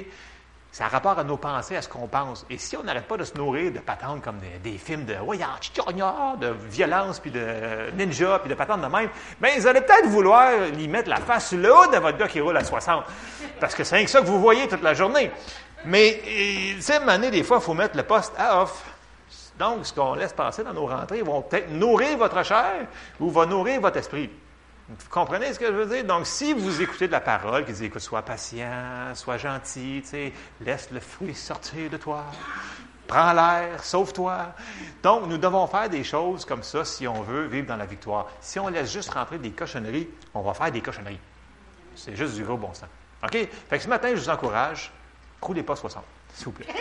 Ça 0.75 0.87
a 0.87 0.89
rapport 0.89 1.17
à 1.17 1.23
nos 1.23 1.37
pensées, 1.37 1.77
à 1.77 1.81
ce 1.81 1.87
qu'on 1.87 2.05
pense. 2.05 2.45
Et 2.49 2.57
si 2.57 2.75
on 2.75 2.83
n'arrête 2.83 3.07
pas 3.07 3.15
de 3.15 3.23
se 3.23 3.33
nourrir 3.37 3.71
de 3.71 3.79
patentes 3.79 4.21
comme 4.21 4.39
des, 4.61 4.77
films 4.77 5.05
de 5.05 5.13
de 5.13 6.53
violence, 6.69 7.19
puis 7.21 7.31
de 7.31 7.91
ninja, 7.95 8.39
puis 8.39 8.49
de 8.49 8.55
patentes 8.55 8.81
de 8.81 8.87
même, 8.87 9.09
bien, 9.39 9.51
ils 9.55 9.65
allaient 9.69 9.79
peut-être 9.79 10.09
vouloir 10.09 10.51
y 10.77 10.89
mettre 10.89 11.09
la 11.09 11.21
face 11.21 11.47
sur 11.47 11.59
le 11.59 11.73
haut 11.73 11.87
de 11.87 11.95
votre 11.95 12.17
gars 12.17 12.27
qui 12.27 12.41
roule 12.41 12.57
à 12.57 12.63
60. 12.65 13.05
Parce 13.57 13.73
que 13.73 13.85
c'est 13.85 13.95
rien 13.95 14.03
que 14.03 14.11
ça 14.11 14.19
que 14.19 14.25
vous 14.25 14.41
voyez 14.41 14.67
toute 14.67 14.83
la 14.83 14.93
journée. 14.93 15.31
Mais, 15.85 16.19
tu 16.25 16.81
sais, 16.81 17.01
année, 17.07 17.31
des 17.31 17.43
fois, 17.43 17.59
il 17.61 17.63
faut 17.63 17.73
mettre 17.73 17.95
le 17.95 18.03
poste 18.03 18.33
à 18.37 18.61
off. 18.61 18.83
Donc, 19.57 19.85
ce 19.85 19.93
qu'on 19.93 20.15
laisse 20.15 20.33
passer 20.33 20.65
dans 20.65 20.73
nos 20.73 20.87
rentrées 20.87 21.21
vont 21.21 21.41
peut-être 21.41 21.71
nourrir 21.71 22.17
votre 22.17 22.43
chair 22.43 22.85
ou 23.21 23.29
va 23.29 23.45
nourrir 23.45 23.79
votre 23.79 23.95
esprit. 23.95 24.29
Vous 24.87 25.09
comprenez 25.09 25.51
ce 25.53 25.57
que 25.59 25.65
je 25.65 25.71
veux 25.71 25.87
dire? 25.87 26.03
Donc, 26.05 26.27
si 26.27 26.53
vous 26.53 26.81
écoutez 26.81 27.07
de 27.07 27.11
la 27.11 27.19
parole 27.19 27.65
qui 27.65 27.73
dit, 27.73 27.85
écoute, 27.85 28.01
sois 28.01 28.21
patient, 28.21 29.15
sois 29.15 29.37
gentil, 29.37 30.03
laisse 30.61 30.89
le 30.91 30.99
fruit 30.99 31.33
sortir 31.33 31.89
de 31.89 31.97
toi, 31.97 32.23
prends 33.07 33.33
l'air, 33.33 33.83
sauve-toi. 33.83 34.53
Donc, 35.01 35.25
nous 35.25 35.39
devons 35.39 35.65
faire 35.65 35.89
des 35.89 36.03
choses 36.03 36.45
comme 36.45 36.61
ça 36.61 36.85
si 36.85 37.07
on 37.07 37.23
veut 37.23 37.45
vivre 37.47 37.65
dans 37.67 37.77
la 37.77 37.87
victoire. 37.87 38.27
Si 38.41 38.59
on 38.59 38.67
laisse 38.67 38.91
juste 38.93 39.11
rentrer 39.11 39.39
des 39.39 39.51
cochonneries, 39.51 40.07
on 40.35 40.41
va 40.41 40.53
faire 40.53 40.71
des 40.71 40.81
cochonneries. 40.81 41.19
C'est 41.95 42.15
juste 42.15 42.35
du 42.35 42.43
gros 42.43 42.57
bon 42.57 42.73
sens. 42.75 42.89
OK? 43.23 43.31
Fait 43.69 43.77
que 43.77 43.83
ce 43.83 43.89
matin, 43.89 44.09
je 44.11 44.19
vous 44.19 44.29
encourage, 44.29 44.91
roulez 45.41 45.63
pas 45.63 45.75
60, 45.75 46.03
s'il 46.35 46.45
vous 46.45 46.51
plaît. 46.51 46.67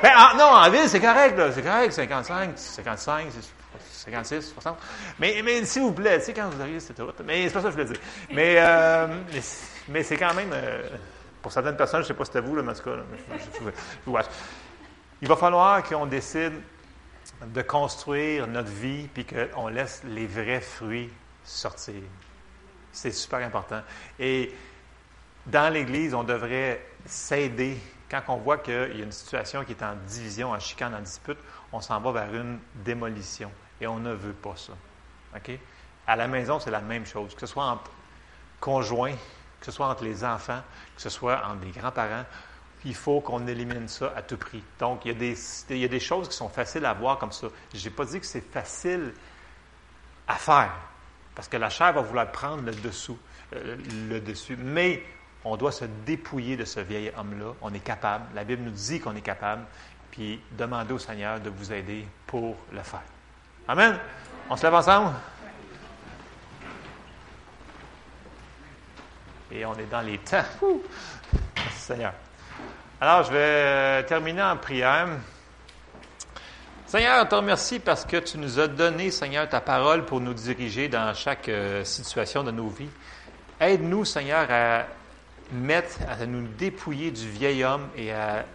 Ben, 0.00 0.12
en- 0.16 0.36
non, 0.36 0.44
en 0.44 0.70
ville, 0.70 0.88
c'est 0.88 1.00
correct, 1.00 1.36
là. 1.36 1.50
C'est 1.50 1.62
correct, 1.62 1.90
55, 1.92 2.52
55, 2.56 3.26
56, 4.10 4.52
60. 4.52 4.78
Mais, 5.18 5.40
mais 5.44 5.64
s'il 5.64 5.82
vous 5.82 5.92
plaît, 5.92 6.18
tu 6.18 6.26
sais, 6.26 6.32
quand 6.34 6.48
vous 6.48 6.60
arrivez 6.60 6.80
cette 6.80 6.98
route. 7.00 7.20
Mais 7.24 7.46
c'est 7.48 7.54
pas 7.54 7.60
ça 7.62 7.70
que 7.70 7.76
je 7.76 7.82
voulais 7.82 7.92
dire. 7.92 8.00
Mais, 8.32 8.54
euh, 8.58 9.06
mais, 9.88 10.02
c'est 10.02 10.16
quand 10.16 10.34
même, 10.34 10.50
euh, 10.52 10.88
pour 11.42 11.52
certaines 11.52 11.76
personnes, 11.76 12.00
je 12.00 12.04
ne 12.04 12.08
sais 12.08 12.14
pas 12.14 12.24
si 12.24 12.32
c'était 12.32 12.46
vous, 12.46 12.56
là, 12.56 12.62
mais 12.62 12.72
en 12.72 12.74
tout 12.74 12.82
cas, 12.82 12.96
là, 12.96 13.02
je- 13.10 13.34
je- 13.64 13.70
je- 14.12 14.28
il 15.22 15.28
va 15.28 15.36
falloir 15.36 15.82
qu'on 15.82 16.06
décide 16.06 16.54
de 17.44 17.62
construire 17.62 18.46
notre 18.46 18.70
vie 18.70 19.08
puis 19.12 19.24
qu'on 19.24 19.68
laisse 19.68 20.02
les 20.04 20.26
vrais 20.26 20.60
fruits 20.60 21.10
sortir. 21.44 21.94
C'est 22.92 23.10
super 23.12 23.40
important. 23.40 23.82
Et 24.18 24.52
dans 25.46 25.72
l'Église, 25.72 26.14
on 26.14 26.24
devrait 26.24 26.84
s'aider. 27.06 27.76
Quand 28.10 28.22
on 28.28 28.36
voit 28.36 28.58
qu'il 28.58 28.74
y 28.96 29.00
a 29.02 29.04
une 29.04 29.12
situation 29.12 29.64
qui 29.64 29.72
est 29.72 29.82
en 29.82 29.94
division, 30.06 30.50
en 30.50 30.58
chicane, 30.58 30.94
en 30.94 31.00
dispute, 31.00 31.38
on 31.72 31.80
s'en 31.80 32.00
va 32.00 32.12
vers 32.12 32.34
une 32.34 32.58
démolition. 32.74 33.50
Et 33.80 33.86
on 33.86 33.98
ne 33.98 34.12
veut 34.12 34.32
pas 34.32 34.54
ça. 34.56 34.72
À 36.06 36.16
la 36.16 36.28
maison, 36.28 36.58
c'est 36.58 36.70
la 36.70 36.80
même 36.80 37.06
chose. 37.06 37.34
Que 37.34 37.40
ce 37.40 37.46
soit 37.46 37.64
entre 37.64 37.90
conjoints, 38.60 39.14
que 39.60 39.66
ce 39.66 39.72
soit 39.72 39.88
entre 39.88 40.04
les 40.04 40.24
enfants, 40.24 40.62
que 40.96 41.02
ce 41.02 41.10
soit 41.10 41.42
entre 41.46 41.64
les 41.64 41.70
grands-parents, 41.70 42.24
il 42.84 42.94
faut 42.94 43.20
qu'on 43.20 43.46
élimine 43.46 43.88
ça 43.88 44.12
à 44.16 44.22
tout 44.22 44.36
prix. 44.36 44.62
Donc, 44.78 45.04
il 45.04 45.12
y, 45.12 45.14
a 45.14 45.18
des, 45.18 45.36
il 45.70 45.78
y 45.78 45.84
a 45.84 45.88
des 45.88 46.00
choses 46.00 46.28
qui 46.28 46.36
sont 46.36 46.48
faciles 46.48 46.84
à 46.84 46.94
voir 46.94 47.18
comme 47.18 47.32
ça. 47.32 47.48
Je 47.74 47.84
n'ai 47.84 47.94
pas 47.94 48.04
dit 48.04 48.20
que 48.20 48.26
c'est 48.26 48.40
facile 48.40 49.12
à 50.26 50.36
faire, 50.36 50.72
parce 51.34 51.48
que 51.48 51.56
la 51.56 51.70
chair 51.70 51.92
va 51.92 52.02
vouloir 52.02 52.30
prendre 52.30 52.62
le 52.62 52.72
dessous, 52.72 53.18
euh, 53.54 53.76
le 54.08 54.20
dessus. 54.20 54.56
Mais 54.56 55.02
on 55.44 55.56
doit 55.56 55.72
se 55.72 55.86
dépouiller 56.06 56.56
de 56.56 56.64
ce 56.64 56.80
vieil 56.80 57.12
homme-là. 57.16 57.54
On 57.62 57.72
est 57.72 57.80
capable. 57.80 58.26
La 58.34 58.44
Bible 58.44 58.62
nous 58.62 58.70
dit 58.70 59.00
qu'on 59.00 59.16
est 59.16 59.22
capable. 59.22 59.64
Puis 60.10 60.40
demandez 60.56 60.92
au 60.92 60.98
Seigneur 60.98 61.40
de 61.40 61.50
vous 61.50 61.72
aider 61.72 62.06
pour 62.26 62.56
le 62.72 62.82
faire. 62.82 63.02
Amen. 63.70 63.98
On 64.48 64.56
se 64.56 64.62
lève 64.62 64.74
ensemble. 64.74 65.12
Et 69.52 69.66
on 69.66 69.74
est 69.74 69.90
dans 69.90 70.00
les 70.00 70.16
temps. 70.16 70.42
Merci 71.54 71.78
Seigneur. 71.78 72.14
Alors, 72.98 73.24
je 73.24 73.30
vais 73.30 73.38
euh, 73.38 74.02
terminer 74.04 74.42
en 74.42 74.56
prière. 74.56 75.08
Seigneur, 76.86 77.22
on 77.22 77.26
te 77.26 77.34
remercie 77.34 77.78
parce 77.78 78.06
que 78.06 78.16
tu 78.16 78.38
nous 78.38 78.58
as 78.58 78.68
donné, 78.68 79.10
Seigneur, 79.10 79.46
ta 79.46 79.60
parole 79.60 80.06
pour 80.06 80.22
nous 80.22 80.32
diriger 80.32 80.88
dans 80.88 81.12
chaque 81.12 81.50
euh, 81.50 81.84
situation 81.84 82.42
de 82.42 82.50
nos 82.50 82.68
vies. 82.68 82.88
Aide-nous, 83.60 84.06
Seigneur, 84.06 84.46
à 84.50 84.86
mettre, 85.52 85.98
à 86.08 86.24
nous 86.24 86.48
dépouiller 86.56 87.10
du 87.10 87.28
vieil 87.28 87.64
homme 87.64 87.88
et 87.94 88.14
à 88.14 88.46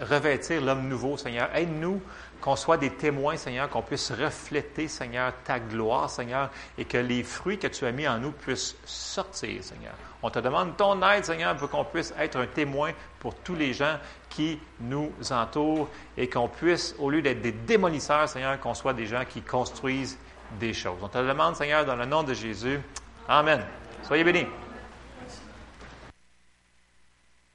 revêtir 0.00 0.62
l'homme 0.62 0.88
nouveau, 0.88 1.18
Seigneur. 1.18 1.50
Aide-nous 1.54 2.00
qu'on 2.44 2.56
soit 2.56 2.76
des 2.76 2.90
témoins, 2.90 3.38
Seigneur, 3.38 3.70
qu'on 3.70 3.80
puisse 3.80 4.12
refléter, 4.12 4.86
Seigneur, 4.86 5.32
ta 5.44 5.58
gloire, 5.58 6.10
Seigneur, 6.10 6.50
et 6.76 6.84
que 6.84 6.98
les 6.98 7.22
fruits 7.22 7.58
que 7.58 7.68
tu 7.68 7.86
as 7.86 7.92
mis 7.92 8.06
en 8.06 8.18
nous 8.18 8.32
puissent 8.32 8.76
sortir, 8.84 9.64
Seigneur. 9.64 9.94
On 10.22 10.28
te 10.28 10.40
demande 10.40 10.76
ton 10.76 11.00
aide, 11.08 11.24
Seigneur, 11.24 11.56
pour 11.56 11.70
qu'on 11.70 11.86
puisse 11.86 12.12
être 12.18 12.36
un 12.36 12.46
témoin 12.46 12.90
pour 13.18 13.34
tous 13.34 13.54
les 13.54 13.72
gens 13.72 13.96
qui 14.28 14.60
nous 14.78 15.10
entourent 15.30 15.88
et 16.18 16.28
qu'on 16.28 16.48
puisse, 16.48 16.94
au 16.98 17.08
lieu 17.08 17.22
d'être 17.22 17.40
des 17.40 17.52
démolisseurs, 17.52 18.28
Seigneur, 18.28 18.60
qu'on 18.60 18.74
soit 18.74 18.92
des 18.92 19.06
gens 19.06 19.24
qui 19.26 19.40
construisent 19.40 20.18
des 20.60 20.74
choses. 20.74 20.98
On 21.00 21.08
te 21.08 21.16
demande, 21.16 21.56
Seigneur, 21.56 21.86
dans 21.86 21.96
le 21.96 22.04
nom 22.04 22.24
de 22.24 22.34
Jésus. 22.34 22.78
Amen. 23.26 23.62
Soyez 24.02 24.22
bénis. 24.22 24.44